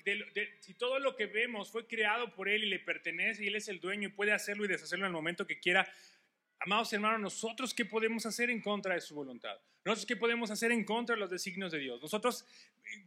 todo 0.77 0.99
lo 0.99 1.15
que 1.15 1.25
vemos 1.25 1.71
fue 1.71 1.87
creado 1.87 2.33
por 2.33 2.49
Él 2.49 2.63
y 2.63 2.69
le 2.69 2.79
pertenece 2.79 3.43
y 3.43 3.47
Él 3.47 3.55
es 3.55 3.67
el 3.67 3.79
dueño 3.79 4.09
y 4.09 4.11
puede 4.11 4.31
hacerlo 4.31 4.65
y 4.65 4.67
deshacerlo 4.67 5.05
en 5.05 5.09
el 5.09 5.13
momento 5.13 5.45
que 5.45 5.59
quiera, 5.59 5.91
Amados 6.59 6.91
hermanos, 6.91 7.21
nosotros 7.21 7.73
qué 7.73 7.85
podemos 7.85 8.25
hacer 8.25 8.49
en 8.49 8.61
contra 8.61 8.95
de 8.95 9.01
su 9.01 9.13
voluntad? 9.13 9.57
Nosotros 9.85 10.07
qué 10.07 10.15
podemos 10.15 10.49
hacer 10.49 10.71
en 10.71 10.83
contra 10.83 11.15
de 11.15 11.19
los 11.19 11.29
designios 11.29 11.71
de 11.71 11.79
Dios? 11.79 12.01
Nosotros, 12.01 12.45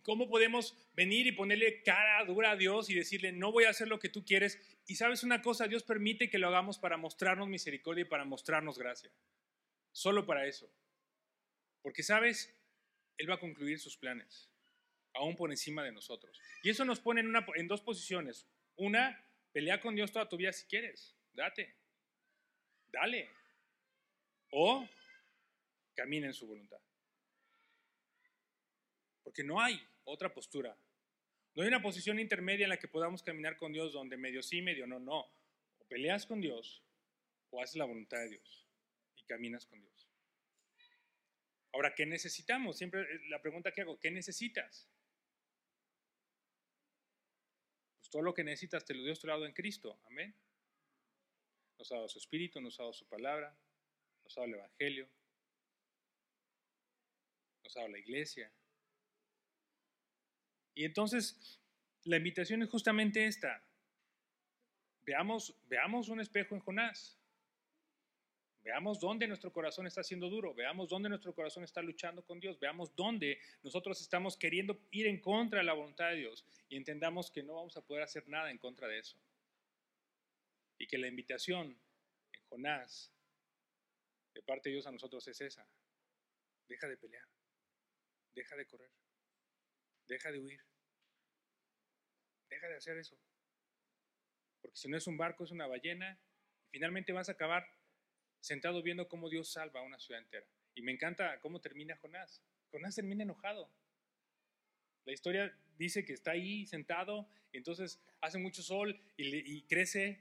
¿cómo 0.03 0.29
podemos 0.29 0.77
venir 0.95 1.27
y 1.27 1.33
ponerle 1.33 1.83
cara 1.83 2.25
dura 2.25 2.53
a 2.53 2.57
Dios 2.57 2.89
y 2.91 2.95
decirle, 2.95 3.33
no 3.33 3.51
voy 3.51 3.65
a 3.65 3.71
hacer 3.71 3.89
lo 3.89 3.99
que 3.99 4.09
tú 4.09 4.25
quieres? 4.25 4.59
Y 4.87 4.95
sabes 4.95 5.25
una 5.25 5.43
cosa, 5.43 5.67
Dios 5.67 5.83
permite 5.83 6.31
que 6.31 6.39
lo 6.39 6.47
hagamos 6.49 6.79
para 6.79 6.97
mostrarnos 6.97 7.49
misericordia 7.49 8.03
y 8.03 8.09
para 8.09 8.25
mostrarnos 8.25 8.79
gracia. 8.79 9.11
Solo 9.91 10.25
para 10.27 10.47
eso. 10.47 10.73
Porque 11.83 12.03
sabes, 12.03 12.57
Él 13.19 13.29
va 13.29 13.35
a 13.35 13.41
concluir 13.41 13.81
sus 13.81 13.97
planes, 13.97 14.50
aún 15.15 15.37
por 15.37 15.51
encima 15.51 15.85
de 15.85 15.93
nosotros. 15.93 16.41
Y 16.63 16.71
eso 16.71 16.85
nos 16.85 17.01
pone 17.01 17.21
en, 17.21 17.69
dos 17.69 17.81
posiciones. 17.81 18.47
Una, 18.77 19.25
pelea 19.53 19.81
con 19.81 19.95
Dios 19.95 20.13
toda 20.13 20.29
tu 20.29 20.37
vida 20.37 20.53
si 20.53 20.67
quieres. 20.67 21.17
Date. 21.33 21.75
Dale. 22.89 23.29
O 24.51 24.89
camina 25.95 26.27
en 26.27 26.35
su 26.35 26.47
voluntad. 26.47 26.81
Porque 29.23 29.45
no 29.45 29.61
hay 29.61 29.81
otra 30.05 30.33
postura. 30.33 30.77
No 31.55 31.63
hay 31.63 31.69
una 31.69 31.83
posición 31.83 32.19
intermedia 32.19 32.65
en 32.65 32.71
la 32.71 32.79
que 32.79 32.89
podamos 32.89 33.23
caminar 33.23 33.57
con 33.57 33.73
Dios 33.73 33.93
donde 33.93 34.17
medio 34.17 34.43
sí, 34.43 34.63
medio 34.63 34.87
no, 34.87 34.99
no. 34.99 35.21
O 35.79 35.87
peleas 35.89 36.27
con 36.27 36.41
Dios 36.41 36.83
o 37.51 37.61
haces 37.61 37.77
la 37.77 37.85
voluntad 37.85 38.19
de 38.19 38.31
Dios 38.31 38.67
y 39.17 39.25
caminas 39.25 39.67
con 39.67 39.81
Dios. 39.81 40.09
Ahora, 41.73 41.95
¿qué 41.95 42.07
necesitamos? 42.07 42.79
Siempre 42.79 43.03
eh, 43.03 43.21
la 43.29 43.41
pregunta 43.41 43.73
que 43.73 43.83
hago, 43.83 43.99
¿qué 43.99 44.11
necesitas? 44.11 44.89
Pues 47.99 48.00
todo 48.11 48.23
lo 48.23 48.35
que 48.35 48.45
necesitas 48.45 48.85
te 48.85 48.95
lo 48.95 49.03
dio 49.03 49.15
lado 49.25 49.47
en 49.47 49.53
Cristo. 49.53 49.99
Amén. 50.07 50.35
Nos 51.79 51.91
ha 51.93 51.97
dado 51.97 52.09
su 52.09 52.19
espíritu, 52.19 52.61
nos 52.61 52.79
ha 52.79 52.83
dado 52.83 52.93
su 52.93 53.07
palabra, 53.07 53.57
nos 54.25 54.37
ha 54.37 54.41
dado 54.41 54.53
el 54.53 54.59
Evangelio, 54.59 55.09
nos 57.65 57.77
ha 57.77 57.81
dado 57.81 57.93
la 57.93 57.99
iglesia. 57.99 58.53
Y 60.75 60.85
entonces, 60.85 61.61
la 62.05 62.17
invitación 62.17 62.63
es 62.63 62.69
justamente 62.69 63.27
esta. 63.27 63.63
Veamos, 65.03 65.55
veamos 65.69 66.09
un 66.09 66.21
espejo 66.21 66.55
en 66.55 66.61
Jonás. 66.61 67.20
Veamos 68.63 69.01
dónde 69.01 69.27
nuestro 69.27 69.53
corazón 69.53 69.87
está 69.87 70.03
siendo 70.03 70.29
duro, 70.29 70.53
veamos 70.53 70.89
dónde 70.89 71.09
nuestro 71.09 71.35
corazón 71.35 71.65
está 71.65 71.81
luchando 71.81 72.23
con 72.23 72.41
Dios, 72.41 72.61
veamos 72.61 72.95
dónde 72.95 73.41
nosotros 73.63 74.01
estamos 74.01 74.37
queriendo 74.37 74.79
ir 74.91 75.07
en 75.07 75.19
contra 75.19 75.61
de 75.61 75.65
la 75.65 75.73
voluntad 75.73 76.11
de 76.11 76.17
Dios 76.17 76.45
y 76.69 76.77
entendamos 76.77 77.31
que 77.31 77.43
no 77.43 77.55
vamos 77.55 77.77
a 77.79 77.83
poder 77.83 78.03
hacer 78.03 78.29
nada 78.29 78.51
en 78.51 78.59
contra 78.59 78.87
de 78.87 78.99
eso. 78.99 79.19
Y 80.77 80.87
que 80.87 80.99
la 80.99 81.09
invitación 81.09 81.69
en 82.33 82.43
Jonás 82.49 83.11
de 84.35 84.43
parte 84.43 84.69
de 84.69 84.75
Dios 84.75 84.87
a 84.87 84.93
nosotros 84.93 85.27
es 85.27 85.41
esa. 85.41 85.67
Deja 86.69 86.87
de 86.87 86.99
pelear, 86.99 87.27
deja 88.35 88.57
de 88.57 88.67
correr, 88.67 88.91
deja 90.07 90.31
de 90.31 90.39
huir, 90.39 90.63
deja 92.51 92.69
de 92.69 92.77
hacer 92.77 92.99
eso. 92.99 93.19
Porque 94.61 94.77
si 94.77 94.89
no 94.89 94.99
es 94.99 95.07
un 95.07 95.17
barco, 95.17 95.45
es 95.45 95.51
una 95.51 95.67
ballena, 95.67 96.21
finalmente 96.71 97.13
vas 97.13 97.29
a 97.31 97.33
acabar 97.33 97.80
sentado 98.41 98.83
viendo 98.83 99.09
cómo 99.09 99.29
Dios 99.29 99.53
salva 99.53 99.81
a 99.81 99.83
una 99.83 99.99
ciudad 99.99 100.23
entera. 100.23 100.47
Y 100.75 100.83
me 100.83 100.93
encanta 100.93 101.41
cómo 101.41 101.61
termina 101.61 101.97
Jonás. 101.97 102.43
Jonás 102.71 102.95
termina 102.95 103.23
enojado. 103.23 103.71
La 105.05 105.13
historia 105.13 105.57
dice 105.77 106.05
que 106.05 106.13
está 106.13 106.33
ahí 106.33 106.67
sentado, 106.67 107.29
entonces 107.53 108.01
hace 108.21 108.39
mucho 108.39 108.63
sol 108.63 109.01
y, 109.17 109.63
crece 109.63 110.21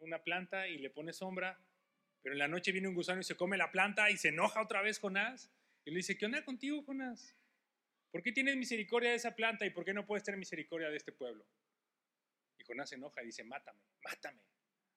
una 0.00 0.22
planta 0.22 0.68
y 0.68 0.78
le 0.78 0.90
pone 0.90 1.12
sombra, 1.12 1.58
pero 2.22 2.34
en 2.34 2.38
la 2.38 2.48
noche 2.48 2.72
viene 2.72 2.88
un 2.88 2.94
gusano 2.94 3.20
y 3.20 3.24
se 3.24 3.36
come 3.36 3.56
la 3.56 3.70
planta 3.70 4.10
y 4.10 4.16
se 4.16 4.28
enoja 4.28 4.62
otra 4.62 4.82
vez 4.82 4.98
Jonás. 4.98 5.50
Y 5.84 5.90
le 5.90 5.98
dice, 5.98 6.16
¿qué 6.16 6.26
onda 6.26 6.44
contigo, 6.44 6.82
Jonás? 6.84 7.34
¿Por 8.10 8.22
qué 8.22 8.32
tienes 8.32 8.56
misericordia 8.56 9.10
de 9.10 9.16
esa 9.16 9.34
planta 9.34 9.64
y 9.64 9.70
por 9.70 9.84
qué 9.84 9.94
no 9.94 10.06
puedes 10.06 10.24
tener 10.24 10.38
misericordia 10.38 10.90
de 10.90 10.96
este 10.96 11.12
pueblo? 11.12 11.44
Y 12.58 12.64
Jonás 12.64 12.90
se 12.90 12.96
enoja 12.96 13.22
y 13.22 13.26
dice, 13.26 13.44
mátame, 13.44 13.80
mátame. 14.04 14.40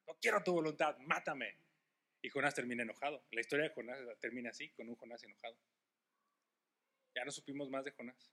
No 0.07 0.15
quiero 0.19 0.43
tu 0.43 0.53
voluntad, 0.53 0.97
mátame. 0.99 1.55
Y 2.23 2.29
Jonás 2.29 2.55
termina 2.55 2.83
enojado. 2.83 3.21
La 3.31 3.41
historia 3.41 3.67
de 3.67 3.73
Jonás 3.73 3.99
termina 4.21 4.49
así, 4.49 4.69
con 4.69 4.87
un 4.87 4.95
Jonás 4.95 5.21
enojado. 5.23 5.57
Ya 7.15 7.25
no 7.25 7.31
supimos 7.31 7.69
más 7.69 7.83
de 7.83 7.91
Jonás. 7.91 8.31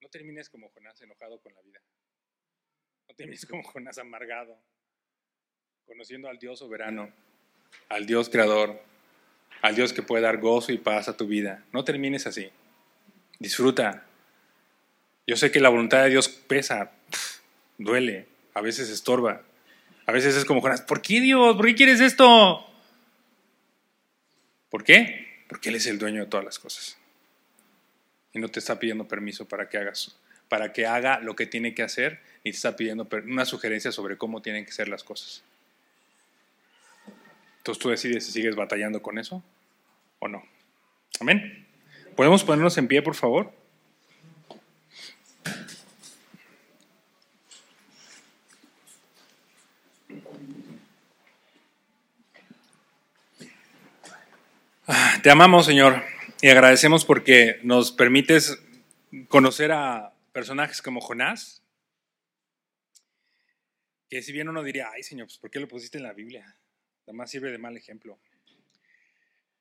No 0.00 0.08
termines 0.08 0.48
como 0.48 0.70
Jonás 0.70 1.00
enojado 1.02 1.38
con 1.40 1.54
la 1.54 1.60
vida. 1.60 1.80
No 3.06 3.14
termines 3.14 3.44
como 3.46 3.62
Jonás 3.62 3.98
amargado, 3.98 4.58
conociendo 5.84 6.28
al 6.28 6.38
Dios 6.38 6.58
soberano, 6.58 7.12
al 7.90 8.06
Dios 8.06 8.30
creador, 8.30 8.82
al 9.60 9.76
Dios 9.76 9.92
que 9.92 10.02
puede 10.02 10.22
dar 10.22 10.38
gozo 10.38 10.72
y 10.72 10.78
paz 10.78 11.08
a 11.08 11.16
tu 11.16 11.26
vida. 11.26 11.64
No 11.72 11.84
termines 11.84 12.26
así. 12.26 12.50
Disfruta. 13.38 14.06
Yo 15.26 15.36
sé 15.36 15.52
que 15.52 15.60
la 15.60 15.68
voluntad 15.68 16.02
de 16.02 16.10
Dios 16.10 16.28
pesa, 16.28 16.92
duele, 17.76 18.26
a 18.54 18.62
veces 18.62 18.88
estorba, 18.88 19.44
a 20.06 20.12
veces 20.12 20.36
es 20.36 20.44
como 20.44 20.60
Jonás, 20.60 20.82
¿por 20.82 21.02
qué 21.02 21.20
Dios? 21.20 21.56
¿Por 21.56 21.66
qué 21.66 21.74
quieres 21.74 22.00
esto? 22.00 22.64
¿Por 24.70 24.84
qué? 24.84 25.44
Porque 25.48 25.68
Él 25.68 25.74
es 25.74 25.86
el 25.86 25.98
dueño 25.98 26.20
de 26.20 26.26
todas 26.26 26.44
las 26.44 26.58
cosas. 26.58 26.96
Y 28.32 28.38
no 28.38 28.48
te 28.48 28.60
está 28.60 28.78
pidiendo 28.78 29.08
permiso 29.08 29.46
para 29.46 29.68
que 29.68 29.78
hagas, 29.78 30.16
para 30.48 30.72
que 30.72 30.86
haga 30.86 31.18
lo 31.18 31.34
que 31.34 31.46
tiene 31.46 31.74
que 31.74 31.82
hacer, 31.82 32.20
ni 32.44 32.52
te 32.52 32.56
está 32.56 32.76
pidiendo 32.76 33.08
una 33.24 33.44
sugerencia 33.44 33.90
sobre 33.90 34.16
cómo 34.16 34.42
tienen 34.42 34.64
que 34.64 34.72
ser 34.72 34.88
las 34.88 35.02
cosas. 35.02 35.42
Entonces 37.58 37.82
tú 37.82 37.88
decides 37.88 38.24
si 38.24 38.30
sigues 38.30 38.54
batallando 38.54 39.02
con 39.02 39.18
eso 39.18 39.42
o 40.20 40.28
no. 40.28 40.44
Amén. 41.18 41.66
¿Podemos 42.14 42.44
ponernos 42.44 42.78
en 42.78 42.86
pie, 42.86 43.02
por 43.02 43.16
favor? 43.16 43.52
Te 55.26 55.32
amamos, 55.32 55.66
Señor, 55.66 56.04
y 56.40 56.50
agradecemos 56.50 57.04
porque 57.04 57.58
nos 57.64 57.90
permites 57.90 58.62
conocer 59.26 59.72
a 59.72 60.14
personajes 60.32 60.80
como 60.80 61.00
Jonás, 61.00 61.64
que 64.08 64.22
si 64.22 64.30
bien 64.30 64.48
uno 64.48 64.62
diría, 64.62 64.88
ay, 64.94 65.02
Señor, 65.02 65.26
pues 65.26 65.38
¿por 65.38 65.50
qué 65.50 65.58
lo 65.58 65.66
pusiste 65.66 65.98
en 65.98 66.04
la 66.04 66.12
Biblia? 66.12 66.44
Nada 67.08 67.12
más 67.16 67.28
sirve 67.28 67.50
de 67.50 67.58
mal 67.58 67.76
ejemplo. 67.76 68.20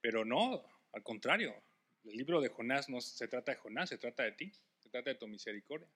Pero 0.02 0.24
no, 0.24 0.64
al 0.94 1.02
contrario, 1.02 1.56
el 2.04 2.16
libro 2.16 2.42
de 2.42 2.50
Jonás 2.50 2.88
no 2.88 3.02
se 3.02 3.28
trata 3.28 3.54
de 3.54 3.58
Jonás, 3.58 3.90
se 3.90 3.98
trata 3.98 4.22
de 4.22 4.34
ti, 4.34 4.52
se 4.78 4.90
trata 4.90 5.10
de 5.10 5.16
tu 5.16 5.28
misericordia. 5.28 5.90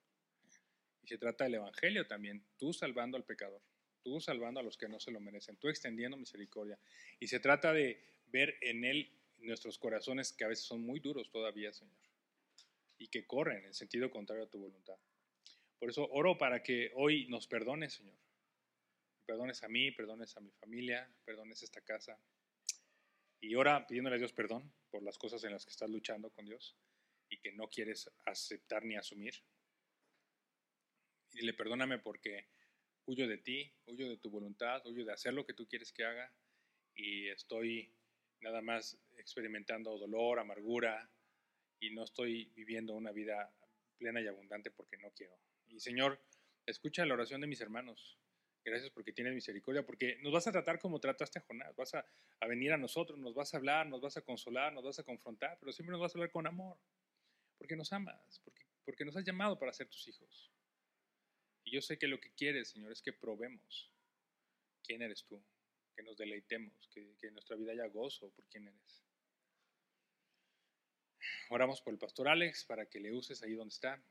Y 1.04 1.06
se 1.06 1.16
trata 1.16 1.44
del 1.44 1.54
Evangelio 1.54 2.08
también, 2.08 2.42
tú 2.58 2.72
salvando 2.72 3.16
al 3.16 3.22
pecador, 3.22 3.62
tú 4.02 4.20
salvando 4.20 4.58
a 4.58 4.64
los 4.64 4.76
que 4.76 4.88
no 4.88 4.98
se 4.98 5.12
lo 5.12 5.20
merecen, 5.20 5.58
tú 5.58 5.68
extendiendo 5.68 6.16
misericordia. 6.16 6.76
Y 7.20 7.28
se 7.28 7.38
trata 7.38 7.72
de 7.72 8.02
ver 8.32 8.56
en 8.62 8.84
él 8.84 9.12
nuestros 9.42 9.78
corazones 9.78 10.32
que 10.32 10.44
a 10.44 10.48
veces 10.48 10.64
son 10.64 10.82
muy 10.82 11.00
duros 11.00 11.30
todavía, 11.30 11.72
Señor, 11.72 11.96
y 12.98 13.08
que 13.08 13.26
corren 13.26 13.64
en 13.64 13.74
sentido 13.74 14.10
contrario 14.10 14.44
a 14.44 14.50
tu 14.50 14.58
voluntad. 14.58 14.96
Por 15.78 15.90
eso 15.90 16.06
oro 16.10 16.36
para 16.36 16.62
que 16.62 16.92
hoy 16.94 17.26
nos 17.28 17.46
perdones, 17.46 17.94
Señor. 17.94 18.16
Perdones 19.24 19.62
a 19.62 19.68
mí, 19.68 19.90
perdones 19.92 20.36
a 20.36 20.40
mi 20.40 20.50
familia, 20.50 21.10
perdones 21.24 21.62
esta 21.62 21.80
casa. 21.80 22.20
Y 23.40 23.54
ora 23.54 23.86
pidiéndole 23.86 24.16
a 24.16 24.18
Dios 24.18 24.32
perdón 24.32 24.70
por 24.90 25.02
las 25.02 25.16
cosas 25.16 25.42
en 25.44 25.52
las 25.52 25.64
que 25.64 25.70
estás 25.70 25.88
luchando 25.88 26.30
con 26.30 26.44
Dios 26.44 26.76
y 27.30 27.38
que 27.38 27.52
no 27.52 27.68
quieres 27.68 28.10
aceptar 28.26 28.84
ni 28.84 28.96
asumir. 28.96 29.34
Y 31.32 31.46
le 31.46 31.54
perdóname 31.54 31.98
porque 31.98 32.48
huyo 33.06 33.26
de 33.26 33.38
ti, 33.38 33.72
huyo 33.86 34.08
de 34.08 34.18
tu 34.18 34.30
voluntad, 34.30 34.86
huyo 34.86 35.04
de 35.04 35.12
hacer 35.12 35.32
lo 35.32 35.46
que 35.46 35.54
tú 35.54 35.66
quieres 35.66 35.92
que 35.92 36.04
haga 36.04 36.30
y 36.94 37.28
estoy 37.28 37.94
nada 38.40 38.60
más 38.60 38.98
experimentando 39.20 39.96
dolor, 39.98 40.38
amargura 40.38 41.10
y 41.78 41.90
no 41.90 42.04
estoy 42.04 42.46
viviendo 42.54 42.94
una 42.94 43.12
vida 43.12 43.54
plena 43.98 44.20
y 44.20 44.26
abundante 44.26 44.70
porque 44.70 44.96
no 44.98 45.10
quiero. 45.12 45.38
Y 45.68 45.80
Señor, 45.80 46.20
escucha 46.66 47.04
la 47.06 47.14
oración 47.14 47.40
de 47.40 47.46
mis 47.46 47.60
hermanos. 47.60 48.18
Gracias 48.62 48.90
porque 48.90 49.12
tienes 49.12 49.34
misericordia, 49.34 49.84
porque 49.84 50.18
nos 50.20 50.32
vas 50.32 50.46
a 50.46 50.52
tratar 50.52 50.78
como 50.78 51.00
trataste 51.00 51.38
a 51.38 51.42
Jonás. 51.42 51.74
Vas 51.76 51.94
a, 51.94 52.06
venir 52.46 52.72
a 52.72 52.76
nosotros, 52.76 53.18
nos 53.18 53.34
vas 53.34 53.54
a 53.54 53.56
hablar, 53.56 53.86
nos 53.86 54.00
vas 54.00 54.16
a 54.16 54.22
consolar, 54.22 54.72
nos 54.72 54.84
vas 54.84 54.98
a 54.98 55.02
confrontar, 55.02 55.58
pero 55.58 55.72
siempre 55.72 55.92
nos 55.92 56.00
vas 56.00 56.14
a 56.14 56.18
hablar 56.18 56.30
con 56.30 56.46
amor, 56.46 56.78
porque 57.56 57.76
nos 57.76 57.92
amas, 57.92 58.40
porque, 58.44 58.66
porque 58.84 59.04
nos 59.04 59.16
has 59.16 59.24
llamado 59.24 59.58
para 59.58 59.72
ser 59.72 59.88
tus 59.88 60.06
hijos. 60.08 60.52
Y 61.64 61.72
yo 61.72 61.80
sé 61.80 61.98
que 61.98 62.06
lo 62.06 62.20
que 62.20 62.32
quieres, 62.32 62.70
Señor, 62.70 62.92
es 62.92 63.00
que 63.00 63.12
probemos 63.12 63.94
quién 64.82 65.02
eres 65.02 65.24
tú 65.24 65.42
que 65.96 66.02
nos 66.02 66.16
deleitemos, 66.16 66.88
que, 66.92 67.16
que 67.18 67.28
en 67.28 67.34
nuestra 67.34 67.56
vida 67.56 67.72
haya 67.72 67.86
gozo 67.86 68.30
por 68.30 68.46
quién 68.48 68.68
eres. 68.68 69.09
Oramos 71.50 71.80
por 71.82 71.92
el 71.92 71.98
pastor 71.98 72.28
Alex 72.28 72.64
para 72.64 72.86
que 72.86 73.00
le 73.00 73.12
uses 73.12 73.42
ahí 73.42 73.54
donde 73.54 73.72
está, 73.72 74.02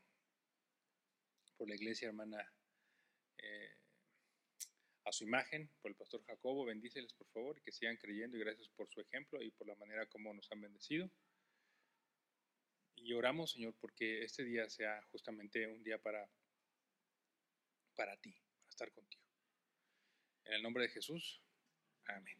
por 1.57 1.67
la 1.67 1.75
iglesia 1.75 2.07
hermana 2.07 2.51
eh, 3.37 3.75
a 5.05 5.11
su 5.11 5.23
imagen, 5.23 5.69
por 5.81 5.91
el 5.91 5.97
pastor 5.97 6.23
Jacobo, 6.25 6.65
bendíceles 6.65 7.13
por 7.13 7.27
favor 7.27 7.57
y 7.57 7.61
que 7.61 7.71
sigan 7.71 7.97
creyendo 7.97 8.37
y 8.37 8.41
gracias 8.41 8.69
por 8.69 8.89
su 8.89 9.01
ejemplo 9.01 9.41
y 9.41 9.51
por 9.51 9.67
la 9.67 9.75
manera 9.75 10.05
como 10.05 10.33
nos 10.33 10.51
han 10.51 10.61
bendecido. 10.61 11.09
Y 12.95 13.13
oramos, 13.13 13.51
Señor, 13.51 13.75
porque 13.79 14.23
este 14.23 14.43
día 14.43 14.69
sea 14.69 15.01
justamente 15.11 15.67
un 15.67 15.83
día 15.83 15.97
para, 15.97 16.29
para 17.95 18.17
ti, 18.17 18.31
para 18.31 18.69
estar 18.69 18.91
contigo. 18.91 19.23
En 20.45 20.53
el 20.53 20.63
nombre 20.63 20.83
de 20.83 20.89
Jesús, 20.89 21.41
amén. 22.05 22.37